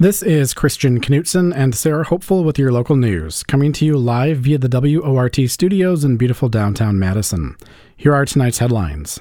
This 0.00 0.22
is 0.22 0.54
Christian 0.54 0.98
Knutson 0.98 1.54
and 1.54 1.74
Sarah 1.74 2.04
Hopeful 2.04 2.42
with 2.42 2.58
your 2.58 2.72
local 2.72 2.96
news, 2.96 3.42
coming 3.42 3.70
to 3.74 3.84
you 3.84 3.98
live 3.98 4.38
via 4.38 4.56
the 4.56 4.66
WORT 4.66 5.36
studios 5.46 6.04
in 6.04 6.16
beautiful 6.16 6.48
downtown 6.48 6.98
Madison. 6.98 7.54
Here 7.98 8.14
are 8.14 8.24
tonight's 8.24 8.60
headlines. 8.60 9.20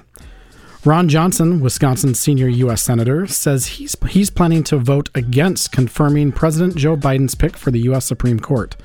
Ron 0.86 1.09
Johnson, 1.09 1.59
Wisconsin's 1.59 2.18
senior 2.18 2.48
U.S. 2.48 2.81
Senator, 2.81 3.27
says 3.27 3.66
he's, 3.66 3.98
he's 4.07 4.30
planning 4.30 4.63
to 4.63 4.77
vote 4.77 5.09
against 5.13 5.73
confirming 5.73 6.31
President 6.31 6.77
Joe 6.77 6.96
Biden's 6.96 7.36
pick 7.36 7.57
for 7.57 7.71
the 7.71 7.82
U.S. 7.82 8.05
Supreme 8.05 8.39
Court. 8.39 8.77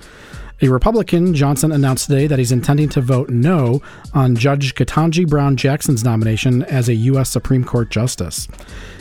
A 0.63 0.69
Republican, 0.69 1.35
Johnson 1.35 1.73
announced 1.73 2.07
today 2.07 2.29
that 2.29 2.39
he's 2.39 2.53
intending 2.53 2.89
to 2.91 3.01
vote 3.01 3.29
no 3.29 3.83
on 4.13 4.37
Judge 4.37 4.77
Ketanji 4.77 5.29
Brown 5.29 5.57
Jackson's 5.57 6.05
nomination 6.05 6.63
as 6.65 6.89
a 6.89 6.95
U.S. 6.95 7.29
Supreme 7.29 7.65
Court 7.65 7.91
Justice. 7.91 8.47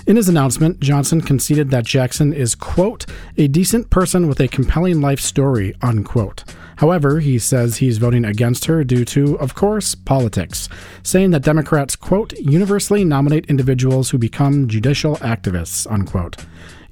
In 0.07 0.15
his 0.15 0.27
announcement, 0.27 0.79
Johnson 0.79 1.21
conceded 1.21 1.69
that 1.69 1.85
Jackson 1.85 2.33
is, 2.33 2.55
quote, 2.55 3.05
a 3.37 3.47
decent 3.47 3.91
person 3.91 4.27
with 4.27 4.39
a 4.39 4.47
compelling 4.47 4.99
life 4.99 5.19
story, 5.19 5.75
unquote. 5.83 6.43
However, 6.77 7.19
he 7.19 7.37
says 7.37 7.77
he's 7.77 7.99
voting 7.99 8.25
against 8.25 8.65
her 8.65 8.83
due 8.83 9.05
to, 9.05 9.37
of 9.39 9.53
course, 9.53 9.93
politics, 9.93 10.67
saying 11.03 11.31
that 11.31 11.43
Democrats, 11.43 11.95
quote, 11.95 12.33
universally 12.33 13.05
nominate 13.05 13.45
individuals 13.45 14.09
who 14.09 14.17
become 14.17 14.67
judicial 14.67 15.17
activists, 15.17 15.89
unquote. 15.89 16.37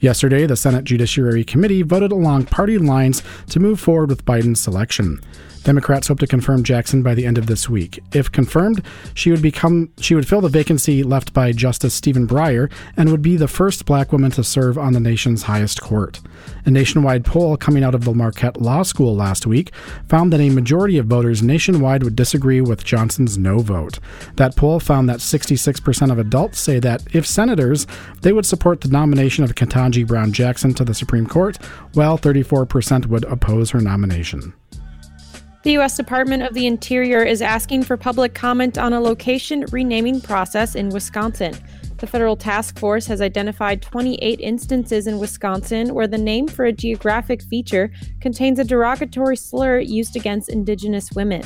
Yesterday, 0.01 0.47
the 0.47 0.55
Senate 0.55 0.83
Judiciary 0.83 1.43
Committee 1.43 1.83
voted 1.83 2.11
along 2.11 2.45
party 2.45 2.79
lines 2.79 3.21
to 3.49 3.59
move 3.59 3.79
forward 3.79 4.09
with 4.09 4.25
Biden's 4.25 4.59
selection. 4.59 5.21
Democrats 5.63 6.07
hope 6.07 6.19
to 6.19 6.27
confirm 6.27 6.63
Jackson 6.63 7.03
by 7.03 7.13
the 7.13 7.25
end 7.25 7.37
of 7.37 7.45
this 7.45 7.69
week. 7.69 7.99
If 8.13 8.31
confirmed, 8.31 8.83
she 9.13 9.31
would 9.31 9.41
become 9.41 9.91
she 9.99 10.15
would 10.15 10.27
fill 10.27 10.41
the 10.41 10.49
vacancy 10.49 11.03
left 11.03 11.33
by 11.33 11.51
Justice 11.51 11.93
Stephen 11.93 12.27
Breyer 12.27 12.71
and 12.97 13.09
would 13.11 13.21
be 13.21 13.37
the 13.37 13.47
first 13.47 13.85
black 13.85 14.11
woman 14.11 14.31
to 14.31 14.43
serve 14.43 14.77
on 14.77 14.93
the 14.93 14.99
nation's 14.99 15.43
highest 15.43 15.81
court. 15.81 16.19
A 16.65 16.71
nationwide 16.71 17.25
poll 17.25 17.57
coming 17.57 17.83
out 17.83 17.95
of 17.95 18.05
the 18.05 18.13
Marquette 18.13 18.59
Law 18.59 18.83
School 18.83 19.15
last 19.15 19.45
week 19.45 19.71
found 20.07 20.33
that 20.33 20.39
a 20.39 20.49
majority 20.49 20.97
of 20.97 21.05
voters 21.05 21.43
nationwide 21.43 22.03
would 22.03 22.15
disagree 22.15 22.61
with 22.61 22.83
Johnson's 22.83 23.37
no 23.37 23.59
vote. 23.59 23.99
That 24.37 24.55
poll 24.55 24.79
found 24.79 25.09
that 25.09 25.19
66% 25.19 26.11
of 26.11 26.19
adults 26.19 26.59
say 26.59 26.79
that 26.79 27.03
if 27.13 27.25
senators, 27.27 27.85
they 28.21 28.33
would 28.33 28.45
support 28.45 28.81
the 28.81 28.89
nomination 28.89 29.43
of 29.43 29.55
Ketanji 29.55 30.05
Brown 30.05 30.31
Jackson 30.31 30.73
to 30.75 30.83
the 30.83 30.93
Supreme 30.93 31.27
Court, 31.27 31.57
while 31.93 32.17
34% 32.17 33.05
would 33.07 33.25
oppose 33.25 33.71
her 33.71 33.81
nomination. 33.81 34.53
The 35.63 35.73
U.S. 35.73 35.95
Department 35.95 36.41
of 36.41 36.55
the 36.55 36.65
Interior 36.65 37.21
is 37.21 37.39
asking 37.39 37.83
for 37.83 37.95
public 37.95 38.33
comment 38.33 38.79
on 38.79 38.93
a 38.93 38.99
location 38.99 39.63
renaming 39.71 40.19
process 40.19 40.73
in 40.73 40.89
Wisconsin. 40.89 41.53
The 41.99 42.07
federal 42.07 42.35
task 42.35 42.79
force 42.79 43.05
has 43.05 43.21
identified 43.21 43.83
28 43.83 44.39
instances 44.39 45.05
in 45.05 45.19
Wisconsin 45.19 45.93
where 45.93 46.07
the 46.07 46.17
name 46.17 46.47
for 46.47 46.65
a 46.65 46.71
geographic 46.73 47.43
feature 47.43 47.91
contains 48.21 48.57
a 48.57 48.63
derogatory 48.63 49.37
slur 49.37 49.77
used 49.77 50.15
against 50.15 50.49
Indigenous 50.49 51.11
women. 51.11 51.43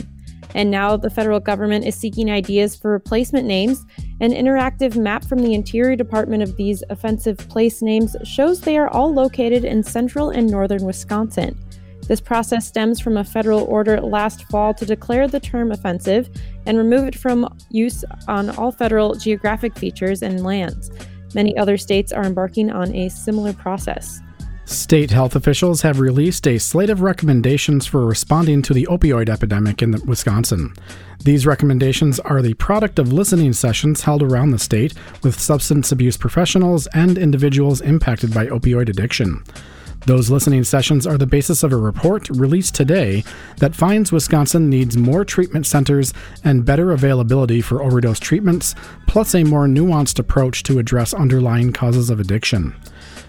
And 0.53 0.71
now 0.71 0.95
the 0.95 1.09
federal 1.09 1.41
government 1.41 1.83
is 1.83 1.95
seeking 1.95 2.31
ideas 2.31 2.73
for 2.73 2.91
replacement 2.91 3.45
names. 3.45 3.85
An 4.21 4.31
interactive 4.31 4.95
map 4.95 5.25
from 5.25 5.39
the 5.39 5.53
Interior 5.53 5.97
Department 5.97 6.41
of 6.41 6.55
these 6.55 6.85
offensive 6.89 7.37
place 7.49 7.81
names 7.81 8.15
shows 8.23 8.61
they 8.61 8.77
are 8.77 8.87
all 8.87 9.13
located 9.13 9.65
in 9.65 9.83
central 9.83 10.29
and 10.29 10.49
northern 10.49 10.85
Wisconsin. 10.85 11.59
This 12.07 12.21
process 12.21 12.67
stems 12.67 12.99
from 12.99 13.17
a 13.17 13.23
federal 13.23 13.63
order 13.63 13.99
last 13.99 14.43
fall 14.45 14.73
to 14.75 14.85
declare 14.85 15.27
the 15.27 15.39
term 15.39 15.71
offensive 15.71 16.29
and 16.65 16.77
remove 16.77 17.07
it 17.07 17.15
from 17.15 17.47
use 17.69 18.03
on 18.27 18.51
all 18.51 18.71
federal 18.71 19.15
geographic 19.15 19.77
features 19.77 20.21
and 20.21 20.43
lands. 20.43 20.91
Many 21.33 21.57
other 21.57 21.77
states 21.77 22.11
are 22.11 22.23
embarking 22.23 22.71
on 22.71 22.93
a 22.93 23.09
similar 23.09 23.53
process. 23.53 24.21
State 24.65 25.11
health 25.11 25.35
officials 25.35 25.83
have 25.83 25.99
released 25.99 26.47
a 26.47 26.57
slate 26.57 26.89
of 26.89 27.01
recommendations 27.01 27.85
for 27.85 28.03
responding 28.03 28.63
to 28.63 28.73
the 28.73 28.87
opioid 28.89 29.29
epidemic 29.29 29.83
in 29.83 29.91
Wisconsin. 30.07 30.73
These 31.23 31.45
recommendations 31.45 32.19
are 32.21 32.41
the 32.41 32.55
product 32.55 32.97
of 32.97 33.13
listening 33.13 33.53
sessions 33.53 34.01
held 34.01 34.23
around 34.23 34.51
the 34.51 34.59
state 34.59 34.95
with 35.21 35.39
substance 35.39 35.91
abuse 35.91 36.17
professionals 36.17 36.87
and 36.93 37.15
individuals 37.17 37.81
impacted 37.81 38.33
by 38.33 38.47
opioid 38.47 38.89
addiction. 38.89 39.43
Those 40.05 40.29
listening 40.29 40.63
sessions 40.63 41.07
are 41.07 41.17
the 41.17 41.25
basis 41.25 41.63
of 41.63 41.73
a 41.73 41.77
report 41.77 42.29
released 42.29 42.75
today 42.75 43.23
that 43.57 43.73
finds 43.73 44.11
Wisconsin 44.11 44.69
needs 44.69 44.95
more 44.95 45.25
treatment 45.25 45.65
centers 45.65 46.13
and 46.43 46.63
better 46.63 46.91
availability 46.91 47.59
for 47.59 47.81
overdose 47.81 48.19
treatments, 48.19 48.75
plus 49.07 49.33
a 49.33 49.43
more 49.43 49.65
nuanced 49.65 50.19
approach 50.19 50.61
to 50.63 50.77
address 50.77 51.11
underlying 51.15 51.73
causes 51.73 52.11
of 52.11 52.19
addiction. 52.19 52.75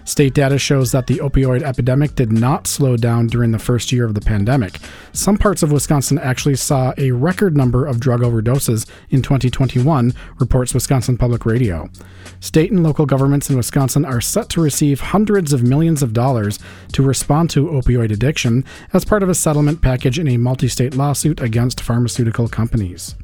State 0.07 0.33
data 0.33 0.57
shows 0.57 0.93
that 0.93 1.07
the 1.07 1.17
opioid 1.17 1.63
epidemic 1.63 2.15
did 2.15 2.31
not 2.31 2.65
slow 2.65 2.95
down 2.95 3.27
during 3.27 3.51
the 3.51 3.59
first 3.59 3.91
year 3.91 4.05
of 4.05 4.13
the 4.13 4.21
pandemic. 4.21 4.79
Some 5.11 5.37
parts 5.37 5.63
of 5.63 5.71
Wisconsin 5.73 6.17
actually 6.17 6.55
saw 6.55 6.93
a 6.97 7.11
record 7.11 7.57
number 7.57 7.85
of 7.85 7.99
drug 7.99 8.21
overdoses 8.21 8.89
in 9.09 9.21
2021, 9.21 10.13
reports 10.39 10.73
Wisconsin 10.73 11.17
Public 11.17 11.45
Radio. 11.45 11.89
State 12.39 12.71
and 12.71 12.83
local 12.83 13.05
governments 13.05 13.49
in 13.49 13.57
Wisconsin 13.57 14.05
are 14.05 14.21
set 14.21 14.47
to 14.47 14.61
receive 14.61 15.01
hundreds 15.01 15.51
of 15.51 15.61
millions 15.61 16.01
of 16.01 16.13
dollars 16.13 16.57
to 16.93 17.03
respond 17.03 17.49
to 17.49 17.67
opioid 17.67 18.09
addiction 18.09 18.63
as 18.93 19.03
part 19.03 19.23
of 19.23 19.29
a 19.29 19.35
settlement 19.35 19.81
package 19.81 20.17
in 20.17 20.29
a 20.29 20.37
multi 20.37 20.69
state 20.69 20.95
lawsuit 20.95 21.41
against 21.41 21.81
pharmaceutical 21.81 22.47
companies. 22.47 23.15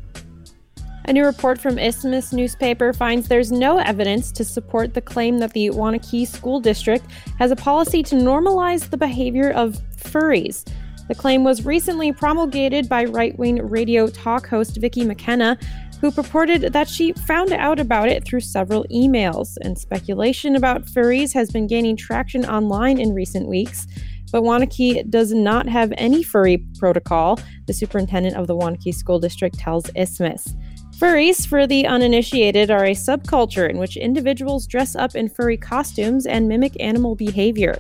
A 1.06 1.12
new 1.12 1.26
report 1.26 1.60
from 1.60 1.78
Isthmus 1.78 2.32
newspaper 2.32 2.94
finds 2.94 3.28
there's 3.28 3.52
no 3.52 3.78
evidence 3.78 4.32
to 4.32 4.46
support 4.46 4.94
the 4.94 5.02
claim 5.02 5.40
that 5.40 5.52
the 5.52 5.70
Waunakee 5.70 6.26
School 6.26 6.62
District 6.62 7.06
has 7.40 7.52
a 7.52 7.58
policy 7.58 8.04
to 8.04 8.16
normalize 8.16 8.90
the 8.90 8.96
behavior 8.96 9.52
of 9.52 9.78
furries. 9.98 10.66
The 11.10 11.16
claim 11.16 11.44
was 11.44 11.66
recently 11.66 12.14
promulgated 12.14 12.88
by 12.88 13.04
right 13.04 13.38
wing 13.38 13.68
radio 13.68 14.08
talk 14.08 14.48
host 14.48 14.78
Vicki 14.78 15.04
McKenna, 15.04 15.58
who 16.00 16.10
purported 16.10 16.72
that 16.72 16.88
she 16.88 17.12
found 17.12 17.52
out 17.52 17.82
about 17.82 18.08
it 18.08 18.24
through 18.24 18.40
several 18.40 18.86
emails. 18.86 19.58
And 19.62 19.78
speculation 19.78 20.56
about 20.56 20.86
furries 20.86 21.34
has 21.34 21.52
been 21.52 21.68
gaining 21.68 21.98
traction 21.98 22.46
online 22.46 22.98
in 22.98 23.14
recent 23.14 23.50
weeks. 23.50 23.88
But 24.32 24.44
Waunakee 24.44 25.10
does 25.10 25.34
not 25.34 25.68
have 25.68 25.94
any 25.98 26.24
furry 26.24 26.66
protocol, 26.80 27.40
the 27.68 27.74
superintendent 27.74 28.38
of 28.38 28.48
the 28.48 28.56
Waunakee 28.56 28.96
School 28.96 29.20
District 29.20 29.60
tells 29.60 29.90
Isthmus. 29.96 30.56
Furries, 31.04 31.46
for 31.46 31.68
the 31.68 31.86
uninitiated, 31.86 32.72
are 32.72 32.86
a 32.86 32.92
subculture 32.92 33.70
in 33.70 33.78
which 33.78 33.98
individuals 33.98 34.66
dress 34.66 34.96
up 34.96 35.16
in 35.16 35.28
furry 35.28 35.58
costumes 35.58 36.26
and 36.26 36.48
mimic 36.48 36.80
animal 36.80 37.14
behavior. 37.14 37.78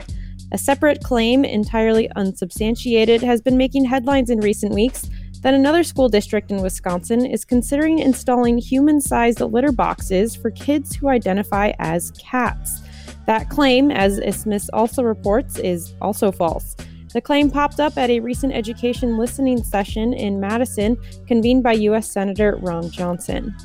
A 0.51 0.57
separate 0.57 1.01
claim, 1.01 1.45
entirely 1.45 2.11
unsubstantiated, 2.17 3.21
has 3.21 3.39
been 3.39 3.55
making 3.55 3.85
headlines 3.85 4.29
in 4.29 4.41
recent 4.41 4.73
weeks 4.73 5.09
that 5.39 5.53
another 5.53 5.85
school 5.85 6.09
district 6.09 6.51
in 6.51 6.61
Wisconsin 6.61 7.25
is 7.25 7.45
considering 7.45 7.99
installing 7.99 8.57
human 8.57 8.99
sized 8.99 9.39
litter 9.39 9.71
boxes 9.71 10.35
for 10.35 10.51
kids 10.51 10.93
who 10.93 11.07
identify 11.07 11.71
as 11.79 12.11
cats. 12.19 12.81
That 13.25 13.49
claim, 13.49 13.89
as 13.89 14.19
Isthmus 14.19 14.69
also 14.73 15.01
reports, 15.01 15.59
is 15.59 15.93
also 16.01 16.29
false. 16.29 16.75
The 17.13 17.21
claim 17.21 17.51
popped 17.51 17.79
up 17.79 17.95
at 17.97 18.09
a 18.09 18.19
recent 18.19 18.53
education 18.53 19.17
listening 19.17 19.63
session 19.63 20.13
in 20.13 20.39
Madison 20.39 20.97
convened 21.27 21.61
by 21.61 21.73
U.S. 21.73 22.09
Senator 22.09 22.57
Ron 22.57 22.89
Johnson. 22.89 23.55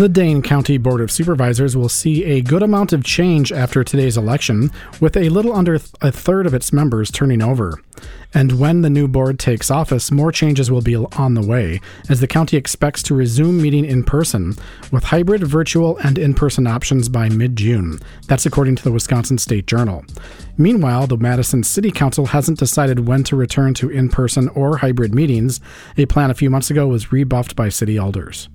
The 0.00 0.08
Dane 0.08 0.40
County 0.40 0.78
Board 0.78 1.02
of 1.02 1.10
Supervisors 1.10 1.76
will 1.76 1.90
see 1.90 2.24
a 2.24 2.40
good 2.40 2.62
amount 2.62 2.94
of 2.94 3.04
change 3.04 3.52
after 3.52 3.84
today's 3.84 4.16
election, 4.16 4.70
with 4.98 5.14
a 5.14 5.28
little 5.28 5.52
under 5.52 5.74
a 5.74 6.10
third 6.10 6.46
of 6.46 6.54
its 6.54 6.72
members 6.72 7.10
turning 7.10 7.42
over. 7.42 7.78
And 8.32 8.58
when 8.58 8.80
the 8.80 8.88
new 8.88 9.06
board 9.06 9.38
takes 9.38 9.70
office, 9.70 10.10
more 10.10 10.32
changes 10.32 10.70
will 10.70 10.80
be 10.80 10.96
on 10.96 11.34
the 11.34 11.46
way, 11.46 11.82
as 12.08 12.18
the 12.18 12.26
county 12.26 12.56
expects 12.56 13.02
to 13.02 13.14
resume 13.14 13.60
meeting 13.60 13.84
in 13.84 14.02
person, 14.02 14.56
with 14.90 15.04
hybrid, 15.04 15.46
virtual, 15.46 15.98
and 15.98 16.16
in 16.16 16.32
person 16.32 16.66
options 16.66 17.10
by 17.10 17.28
mid 17.28 17.54
June. 17.54 18.00
That's 18.26 18.46
according 18.46 18.76
to 18.76 18.84
the 18.84 18.92
Wisconsin 18.92 19.36
State 19.36 19.66
Journal. 19.66 20.06
Meanwhile, 20.56 21.08
the 21.08 21.18
Madison 21.18 21.62
City 21.62 21.90
Council 21.90 22.24
hasn't 22.24 22.58
decided 22.58 23.06
when 23.06 23.22
to 23.24 23.36
return 23.36 23.74
to 23.74 23.90
in 23.90 24.08
person 24.08 24.48
or 24.54 24.78
hybrid 24.78 25.14
meetings. 25.14 25.60
A 25.98 26.06
plan 26.06 26.30
a 26.30 26.34
few 26.34 26.48
months 26.48 26.70
ago 26.70 26.88
was 26.88 27.12
rebuffed 27.12 27.54
by 27.54 27.68
city 27.68 27.98
elders. 27.98 28.48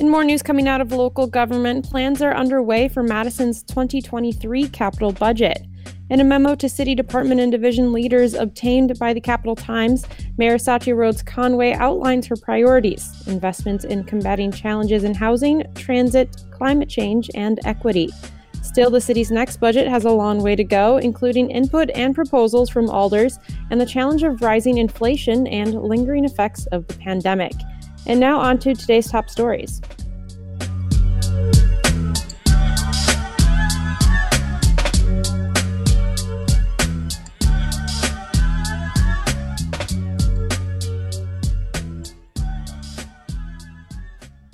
In 0.00 0.08
more 0.08 0.24
news 0.24 0.42
coming 0.42 0.66
out 0.66 0.80
of 0.80 0.92
local 0.92 1.26
government, 1.26 1.84
plans 1.84 2.22
are 2.22 2.34
underway 2.34 2.88
for 2.88 3.02
Madison's 3.02 3.62
2023 3.64 4.66
capital 4.70 5.12
budget. 5.12 5.66
In 6.08 6.20
a 6.20 6.24
memo 6.24 6.54
to 6.54 6.70
city 6.70 6.94
department 6.94 7.38
and 7.38 7.52
division 7.52 7.92
leaders 7.92 8.32
obtained 8.32 8.98
by 8.98 9.12
the 9.12 9.20
Capital 9.20 9.54
Times, 9.54 10.06
Mayor 10.38 10.56
Satya 10.56 10.94
Rhodes 10.94 11.22
Conway 11.22 11.74
outlines 11.74 12.26
her 12.28 12.36
priorities 12.36 13.12
investments 13.26 13.84
in 13.84 14.04
combating 14.04 14.50
challenges 14.50 15.04
in 15.04 15.12
housing, 15.12 15.64
transit, 15.74 16.44
climate 16.50 16.88
change, 16.88 17.30
and 17.34 17.60
equity. 17.66 18.08
Still, 18.62 18.88
the 18.88 19.02
city's 19.02 19.30
next 19.30 19.58
budget 19.58 19.86
has 19.86 20.06
a 20.06 20.10
long 20.10 20.42
way 20.42 20.56
to 20.56 20.64
go, 20.64 20.96
including 20.96 21.50
input 21.50 21.90
and 21.94 22.14
proposals 22.14 22.70
from 22.70 22.88
alders 22.88 23.38
and 23.68 23.78
the 23.78 23.84
challenge 23.84 24.22
of 24.22 24.40
rising 24.40 24.78
inflation 24.78 25.46
and 25.46 25.74
lingering 25.74 26.24
effects 26.24 26.64
of 26.68 26.86
the 26.86 26.94
pandemic. 26.94 27.52
And 28.10 28.18
now 28.18 28.40
on 28.40 28.58
to 28.58 28.74
today's 28.74 29.08
top 29.08 29.30
stories. 29.30 29.80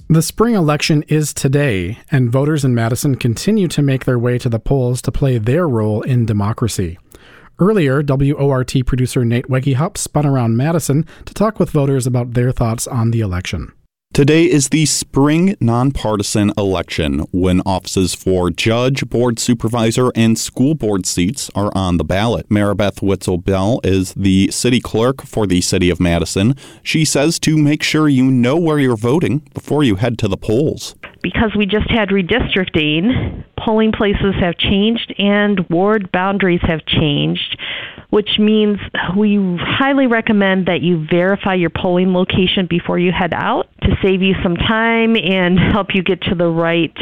The 0.09 0.21
spring 0.21 0.55
election 0.55 1.03
is 1.09 1.33
today, 1.33 1.99
and 2.11 2.31
voters 2.31 2.63
in 2.63 2.75
Madison 2.75 3.15
continue 3.15 3.69
to 3.69 3.81
make 3.81 4.05
their 4.05 4.19
way 4.19 4.37
to 4.37 4.51
the 4.51 4.61
polls 4.61 5.01
to 5.01 5.11
play 5.11 5.39
their 5.39 5.67
role 5.67 6.03
in 6.03 6.27
democracy. 6.27 6.99
Earlier, 7.59 8.03
WORT 8.03 8.75
producer 8.85 9.25
Nate 9.25 9.47
Wegehup 9.47 9.97
spun 9.97 10.27
around 10.27 10.59
Madison 10.59 11.07
to 11.25 11.33
talk 11.33 11.59
with 11.59 11.71
voters 11.71 12.07
about 12.07 12.35
their 12.35 12.53
thoughts 12.53 12.87
on 12.87 13.13
the 13.13 13.21
election. 13.21 13.73
Today 14.13 14.45
is 14.45 14.69
the 14.69 14.85
spring 14.85 15.57
nonpartisan 15.59 16.53
election 16.59 17.21
when 17.33 17.63
offices 17.63 18.15
for 18.15 18.51
judge, 18.51 19.09
board 19.09 19.39
supervisor, 19.39 20.11
and 20.15 20.39
school 20.39 20.75
board 20.75 21.07
seats 21.07 21.51
are 21.55 21.73
on 21.75 21.97
the 21.97 22.05
ballot. 22.05 22.47
Maribeth 22.51 23.01
Witzel-Behl 23.01 23.85
is 23.85 24.13
the 24.15 24.51
city 24.51 24.81
clerk 24.81 25.23
for 25.23 25.47
the 25.47 25.63
city 25.63 25.89
of 25.89 25.99
Madison. 25.99 26.55
She 26.83 27.07
says 27.07 27.39
to 27.41 27.57
make 27.57 27.83
sure 27.83 28.09
you 28.09 28.31
know 28.31 28.59
where 28.59 28.79
you're 28.79 28.97
voting 28.97 29.39
before 29.55 29.83
you 29.83 29.97
head 29.97 30.19
to 30.19 30.29
the 30.29 30.37
polls. 30.37 30.95
Because 31.33 31.51
we 31.59 31.67
just 31.67 31.91
had 31.91 32.11
redistricting, 32.11 33.45
polling 33.59 33.91
places 33.91 34.37
have 34.39 34.57
changed 34.57 35.13
and 35.19 35.59
ward 35.69 36.13
boundaries 36.13 36.61
have 36.63 36.87
changed 36.87 37.59
which 38.11 38.39
means 38.39 38.79
we 39.17 39.37
highly 39.61 40.07
recommend 40.07 40.67
that 40.67 40.81
you 40.81 41.05
verify 41.11 41.55
your 41.55 41.71
polling 41.71 42.13
location 42.13 42.67
before 42.71 42.99
you 43.01 43.11
head 43.11 43.35
out 43.35 43.69
to 43.83 43.89
save 44.03 44.23
you 44.23 44.35
some 44.45 44.57
time 44.57 45.17
and 45.17 45.59
help 45.73 45.89
you 45.93 46.03
get 46.03 46.23
to 46.23 46.35
the 46.37 46.47
right 46.47 46.97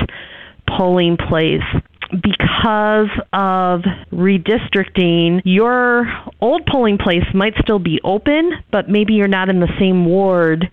polling 0.67 1.17
place. 1.17 1.63
Because 2.11 3.11
of 3.33 3.81
redistricting, 4.13 5.43
your 5.45 6.07
old 6.41 6.65
polling 6.67 6.97
place 6.97 7.25
might 7.35 7.55
still 7.61 7.79
be 7.79 8.01
open, 8.03 8.53
but 8.73 8.89
maybe 8.89 9.13
you're 9.13 9.29
not 9.29 9.49
in 9.49 9.61
the 9.61 9.73
same 9.79 10.07
ward 10.07 10.71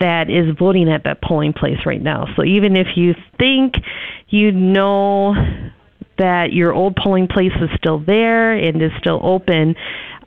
that 0.00 0.28
is 0.28 0.56
voting 0.58 0.90
at 0.90 1.04
that 1.04 1.22
polling 1.22 1.52
place 1.52 1.78
right 1.86 2.02
now. 2.02 2.26
So 2.36 2.44
even 2.44 2.76
if 2.76 2.96
you 2.96 3.14
think 3.38 3.74
you 4.28 4.50
know 4.52 5.34
that 6.18 6.52
your 6.52 6.72
old 6.72 6.96
polling 6.96 7.28
place 7.28 7.52
is 7.60 7.70
still 7.76 7.98
there 7.98 8.52
and 8.52 8.80
is 8.82 8.92
still 8.98 9.20
open, 9.22 9.74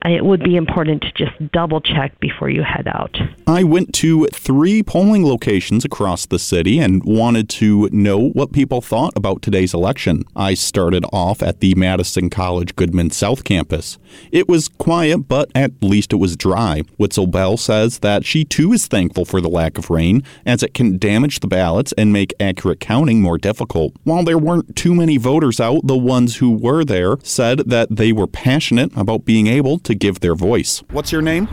it 0.06 0.26
would 0.26 0.44
be 0.44 0.56
important 0.56 1.02
to 1.02 1.12
just 1.14 1.52
double 1.52 1.82
check 1.82 2.20
before 2.20 2.50
you 2.50 2.64
head 2.64 2.88
out. 2.88 3.18
I 3.46 3.64
went 3.64 3.94
to 3.96 4.28
three 4.28 4.84
polling 4.84 5.26
locations 5.26 5.84
across 5.86 6.26
the 6.26 6.40
city 6.40 6.80
and 6.80 7.04
wanted 7.04 7.50
to 7.50 7.90
know 7.92 8.30
what 8.30 8.52
people 8.52 8.82
thought 8.82 9.14
about 9.16 9.42
today's 9.42 9.74
election. 9.74 10.24
I 10.36 10.54
started 10.54 11.06
off 11.12 11.42
at 11.42 11.60
the 11.60 11.76
Madison 11.76 12.30
College 12.30 12.76
Goodman 12.76 13.12
South 13.12 13.44
campus. 13.44 13.98
It 14.32 14.48
was 14.48 14.68
quiet, 14.68 15.28
but 15.28 15.52
at 15.54 15.72
least 15.82 16.14
it 16.14 16.18
was 16.18 16.36
dry. 16.36 16.84
Witzel-Behl 16.98 17.60
says 17.60 18.00
that 18.00 18.26
she 18.26 18.46
too 18.46 18.74
is 18.74 18.88
thankful 18.88 19.26
for 19.26 19.42
the 19.42 19.50
lack 19.50 19.78
of 19.78 19.90
rain, 19.90 20.24
as 20.46 20.64
it 20.64 20.74
can 20.74 20.98
damage 20.98 21.40
the 21.40 21.48
ballots 21.48 21.94
and 21.98 22.14
make 22.14 22.34
accurate 22.40 22.80
counting 22.80 23.22
more 23.22 23.38
difficult. 23.38 23.94
While 24.04 24.24
there 24.24 24.38
weren't 24.38 24.76
too 24.76 24.96
many 24.96 25.18
voters 25.18 25.60
out, 25.60 25.86
the 25.86 25.98
ones 25.98 26.38
who 26.38 26.52
were 26.52 26.84
there 26.84 27.18
said 27.24 27.60
that 27.70 27.96
they 27.96 28.12
were 28.12 28.28
passionate 28.28 28.96
about 28.96 29.26
being 29.26 29.48
able 29.48 29.80
to 29.88 29.96
give 29.96 30.20
their 30.20 30.36
voice. 30.36 30.84
What's 30.92 31.12
your 31.12 31.22
name? 31.22 31.48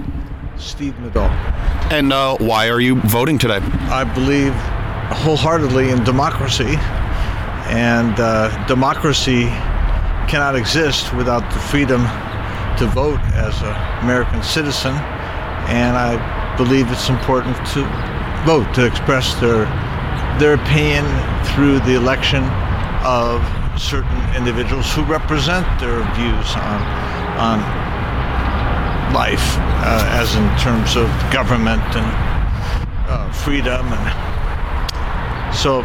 Steve 0.58 0.94
Medall. 0.94 1.30
And 1.90 2.12
uh, 2.12 2.36
why 2.38 2.68
are 2.68 2.80
you 2.80 3.00
voting 3.02 3.38
today? 3.38 3.60
I 3.90 4.04
believe 4.04 4.52
wholeheartedly 5.22 5.90
in 5.90 6.02
democracy, 6.04 6.76
and 7.70 8.18
uh, 8.18 8.66
democracy 8.66 9.44
cannot 10.26 10.56
exist 10.56 11.14
without 11.14 11.48
the 11.52 11.58
freedom 11.60 12.02
to 12.78 12.86
vote 12.92 13.20
as 13.34 13.54
an 13.62 13.74
American 14.04 14.42
citizen. 14.42 14.92
And 15.70 15.96
I 15.96 16.56
believe 16.56 16.90
it's 16.90 17.08
important 17.08 17.56
to 17.74 17.82
vote, 18.44 18.72
to 18.74 18.84
express 18.84 19.34
their 19.40 19.64
their 20.40 20.54
opinion 20.54 21.04
through 21.54 21.78
the 21.80 21.94
election 21.94 22.42
of 23.06 23.40
certain 23.78 24.18
individuals 24.34 24.92
who 24.92 25.04
represent 25.04 25.64
their 25.78 26.02
views 26.14 26.48
on 26.56 26.80
on 27.38 27.83
life, 29.14 29.56
uh, 29.58 30.20
as 30.20 30.34
in 30.34 30.46
terms 30.58 30.96
of 30.96 31.08
government 31.32 31.82
and 31.96 32.10
uh, 33.08 33.32
freedom, 33.32 33.86
and 33.86 35.54
so 35.54 35.82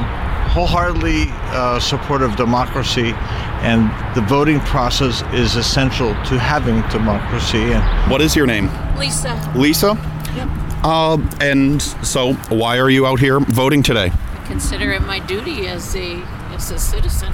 wholeheartedly 0.49 1.27
uh, 1.53 1.79
supportive 1.79 2.31
of 2.31 2.35
democracy, 2.35 3.13
and 3.61 3.89
the 4.15 4.21
voting 4.21 4.59
process 4.61 5.21
is 5.33 5.55
essential 5.55 6.09
to 6.25 6.39
having 6.39 6.81
democracy. 6.89 7.71
And 7.71 8.11
what 8.11 8.19
is 8.21 8.35
your 8.35 8.47
name? 8.47 8.69
Lisa. 8.97 9.53
Lisa. 9.55 9.97
Yep. 10.35 10.49
Uh, 10.83 11.17
and 11.39 11.81
so, 11.81 12.33
why 12.49 12.79
are 12.79 12.89
you 12.89 13.05
out 13.05 13.19
here 13.19 13.39
voting 13.39 13.83
today? 13.83 14.11
I 14.11 14.45
consider 14.47 14.91
it 14.91 15.01
my 15.01 15.19
duty 15.19 15.67
as 15.67 15.95
a 15.95 16.15
as 16.53 16.71
a 16.71 16.79
citizen. 16.79 17.31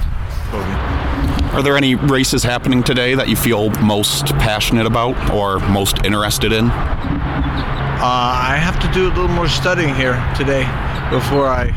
Voting. 0.50 1.25
Are 1.56 1.62
there 1.62 1.78
any 1.78 1.94
races 1.94 2.42
happening 2.42 2.82
today 2.82 3.14
that 3.14 3.30
you 3.30 3.34
feel 3.34 3.70
most 3.80 4.26
passionate 4.34 4.84
about 4.84 5.30
or 5.30 5.58
most 5.70 6.04
interested 6.04 6.52
in? 6.52 6.66
Uh, 6.66 6.72
I 8.02 8.58
have 8.60 8.78
to 8.80 8.92
do 8.92 9.06
a 9.06 9.12
little 9.16 9.28
more 9.28 9.48
studying 9.48 9.94
here 9.94 10.22
today 10.36 10.64
before 11.08 11.48
I 11.48 11.70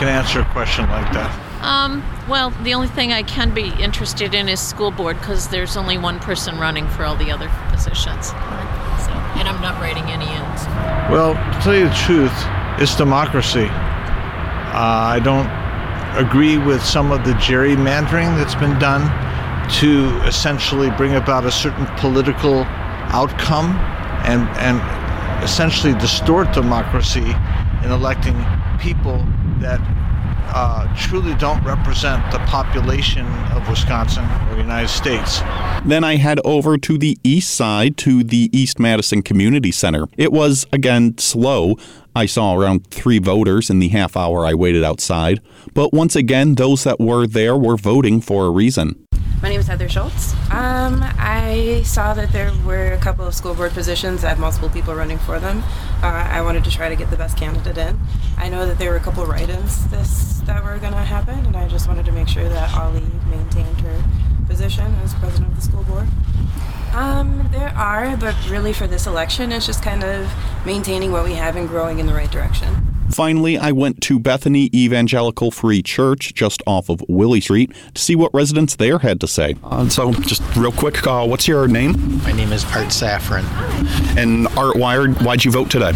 can 0.00 0.08
answer 0.08 0.40
a 0.40 0.44
question 0.46 0.90
like 0.90 1.12
that. 1.12 1.30
Um, 1.62 2.02
well, 2.28 2.50
the 2.64 2.74
only 2.74 2.88
thing 2.88 3.12
I 3.12 3.22
can 3.22 3.54
be 3.54 3.68
interested 3.80 4.34
in 4.34 4.48
is 4.48 4.58
school 4.58 4.90
board 4.90 5.20
because 5.20 5.46
there's 5.46 5.76
only 5.76 5.98
one 5.98 6.18
person 6.18 6.58
running 6.58 6.88
for 6.88 7.04
all 7.04 7.14
the 7.14 7.30
other 7.30 7.48
positions. 7.68 8.26
So, 8.26 8.34
and 9.38 9.46
I'm 9.48 9.62
not 9.62 9.80
writing 9.80 10.02
any 10.10 10.26
in. 10.26 10.42
Well, 11.12 11.34
to 11.34 11.60
tell 11.62 11.76
you 11.76 11.88
the 11.88 11.94
truth, 11.94 12.34
it's 12.82 12.96
democracy. 12.96 13.68
Uh, 13.70 15.14
I 15.14 15.20
don't 15.22 15.61
agree 16.16 16.58
with 16.58 16.82
some 16.84 17.10
of 17.12 17.24
the 17.24 17.32
gerrymandering 17.32 18.36
that's 18.36 18.54
been 18.54 18.78
done 18.78 19.02
to 19.80 20.08
essentially 20.26 20.90
bring 20.90 21.14
about 21.14 21.44
a 21.44 21.50
certain 21.50 21.86
political 21.96 22.64
outcome 23.14 23.76
and, 24.24 24.48
and 24.58 24.80
essentially 25.42 25.94
distort 25.94 26.52
democracy 26.52 27.34
in 27.84 27.90
electing 27.90 28.36
people 28.78 29.24
that 29.58 29.80
uh, 30.54 30.94
truly 30.96 31.34
don't 31.36 31.62
represent 31.64 32.30
the 32.30 32.38
population 32.40 33.26
of 33.52 33.68
Wisconsin 33.68 34.24
or 34.48 34.54
the 34.54 34.60
United 34.62 34.88
States. 34.88 35.40
Then 35.84 36.04
I 36.04 36.16
head 36.16 36.38
over 36.44 36.78
to 36.78 36.98
the 36.98 37.18
east 37.24 37.54
side 37.54 37.96
to 37.98 38.22
the 38.22 38.50
East 38.52 38.78
Madison 38.78 39.22
Community 39.22 39.70
Center. 39.70 40.06
It 40.16 40.32
was, 40.32 40.66
again, 40.72 41.16
slow. 41.18 41.76
I 42.14 42.26
saw 42.26 42.54
around 42.54 42.86
three 42.88 43.18
voters 43.18 43.70
in 43.70 43.78
the 43.78 43.88
half 43.88 44.16
hour 44.16 44.44
I 44.44 44.54
waited 44.54 44.84
outside. 44.84 45.40
But 45.74 45.92
once 45.92 46.14
again, 46.14 46.54
those 46.54 46.84
that 46.84 47.00
were 47.00 47.26
there 47.26 47.56
were 47.56 47.76
voting 47.76 48.20
for 48.20 48.46
a 48.46 48.50
reason. 48.50 49.01
My 49.42 49.48
name 49.48 49.58
is 49.58 49.66
Heather 49.66 49.88
Schultz. 49.88 50.34
Um, 50.52 51.00
I 51.18 51.82
saw 51.84 52.14
that 52.14 52.30
there 52.30 52.52
were 52.64 52.92
a 52.92 52.98
couple 52.98 53.26
of 53.26 53.34
school 53.34 53.54
board 53.56 53.72
positions. 53.72 54.22
I 54.22 54.28
had 54.28 54.38
multiple 54.38 54.68
people 54.68 54.94
running 54.94 55.18
for 55.18 55.40
them. 55.40 55.64
Uh, 56.00 56.06
I 56.06 56.40
wanted 56.42 56.62
to 56.62 56.70
try 56.70 56.88
to 56.88 56.94
get 56.94 57.10
the 57.10 57.16
best 57.16 57.36
candidate 57.36 57.76
in. 57.76 57.98
I 58.38 58.48
know 58.48 58.66
that 58.66 58.78
there 58.78 58.90
were 58.90 58.96
a 58.96 59.00
couple 59.00 59.26
write-ins 59.26 59.88
this 59.88 60.40
that 60.46 60.62
were 60.62 60.78
going 60.78 60.92
to 60.92 60.98
happen, 61.00 61.44
and 61.44 61.56
I 61.56 61.66
just 61.66 61.88
wanted 61.88 62.06
to 62.06 62.12
make 62.12 62.28
sure 62.28 62.48
that 62.48 62.72
Ollie 62.72 63.02
maintained 63.28 63.80
her 63.80 64.04
position 64.46 64.94
as 65.02 65.12
president 65.14 65.50
of 65.50 65.56
the 65.56 65.62
school 65.62 65.82
board. 65.82 66.06
Um, 66.92 67.48
there 67.50 67.70
are, 67.76 68.16
but 68.16 68.36
really 68.48 68.72
for 68.72 68.86
this 68.86 69.08
election, 69.08 69.50
it's 69.50 69.66
just 69.66 69.82
kind 69.82 70.04
of 70.04 70.32
maintaining 70.64 71.10
what 71.10 71.24
we 71.24 71.34
have 71.34 71.56
and 71.56 71.66
growing 71.66 71.98
in 71.98 72.06
the 72.06 72.14
right 72.14 72.30
direction. 72.30 72.91
Finally, 73.12 73.58
I 73.58 73.72
went 73.72 74.00
to 74.02 74.18
Bethany 74.18 74.70
Evangelical 74.74 75.50
Free 75.50 75.82
Church 75.82 76.32
just 76.32 76.62
off 76.66 76.88
of 76.88 77.04
Willy 77.08 77.40
Street 77.42 77.70
to 77.92 78.00
see 78.00 78.16
what 78.16 78.32
residents 78.32 78.76
there 78.76 78.98
had 78.98 79.20
to 79.20 79.28
say. 79.28 79.54
Uh, 79.62 79.86
so, 79.88 80.12
just 80.12 80.42
real 80.56 80.72
quick, 80.72 81.06
uh, 81.06 81.26
what's 81.26 81.46
your 81.46 81.68
name? 81.68 82.22
My 82.22 82.32
name 82.32 82.52
is 82.52 82.64
Art 82.74 82.90
Saffron. 82.90 83.44
And 84.16 84.48
Art, 84.56 84.76
why 84.76 84.96
are, 84.96 85.08
why'd 85.08 85.44
you 85.44 85.50
vote 85.50 85.70
today? 85.70 85.92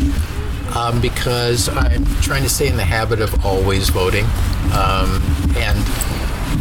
Um, 0.75 1.00
because 1.00 1.70
I'm 1.70 2.04
trying 2.20 2.42
to 2.42 2.50
stay 2.50 2.68
in 2.68 2.76
the 2.76 2.85
habit 2.85 3.23
of 3.23 3.46
always 3.46 3.88
voting. 3.88 4.26
Um, 4.75 5.23
and 5.56 5.78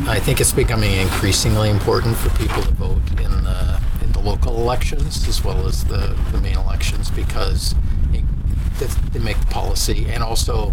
I 0.08 0.22
think 0.24 0.40
it's 0.40 0.54
becoming 0.54 0.94
increasingly 0.94 1.70
important 1.70 2.16
for 2.16 2.30
people 2.38 2.62
to 2.62 2.72
vote 2.72 3.02
in 3.20 3.44
the, 3.44 3.82
in 4.04 4.12
the 4.14 4.20
local 4.20 4.56
elections 4.56 5.28
as 5.28 5.44
well 5.44 5.68
as 5.68 5.84
the, 5.84 6.18
the 6.32 6.40
main 6.40 6.56
elections 6.56 7.12
because 7.12 7.76
they 8.79 9.20
make 9.20 9.38
policy 9.50 10.05
and 10.10 10.24
also 10.24 10.72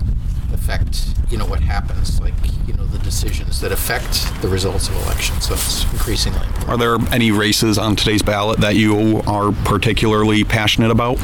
affect 0.53 1.07
you 1.31 1.39
know 1.39 1.47
what 1.47 1.61
happens 1.61 2.21
like 2.21 2.35
you 2.67 2.75
know 2.75 2.85
the 2.87 2.99
decisions 2.99 3.61
that 3.61 3.73
affect 3.73 4.31
the 4.43 4.49
results 4.49 4.89
of 4.89 4.97
elections. 4.97 5.47
So 5.47 5.55
it's 5.55 5.85
increasingly 5.93 6.47
important. 6.47 6.69
are 6.69 6.77
there 6.77 6.97
any 7.13 7.31
races 7.31 7.79
on 7.79 7.97
today's 7.97 8.23
ballot 8.23 8.61
that 8.61 8.77
you 8.77 9.23
are 9.27 9.53
particularly 9.65 10.45
passionate 10.45 10.91
about? 10.91 11.19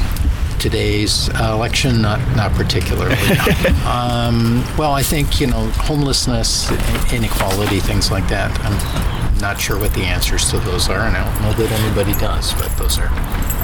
Today's 0.59 1.29
uh, 1.29 1.53
election? 1.53 2.01
Not 2.01 2.19
not 2.35 2.51
particularly 2.53 3.15
um, 3.85 4.63
well 4.77 4.91
i 4.93 5.01
think 5.03 5.39
you 5.39 5.47
know 5.47 5.67
homelessness 5.75 6.69
inequality 7.13 7.79
things 7.79 8.11
like 8.11 8.27
that. 8.29 8.51
I'm 8.65 9.18
not 9.39 9.59
sure 9.59 9.77
what 9.79 9.93
the 9.93 10.01
answers 10.01 10.49
to 10.49 10.59
those 10.59 10.89
are 10.89 11.07
and 11.07 11.15
i 11.15 11.23
don't 11.23 11.41
know 11.41 11.53
that 11.53 11.71
anybody 11.81 12.13
does 12.19 12.53
but 12.53 12.69
those 12.77 12.97
are 12.97 13.09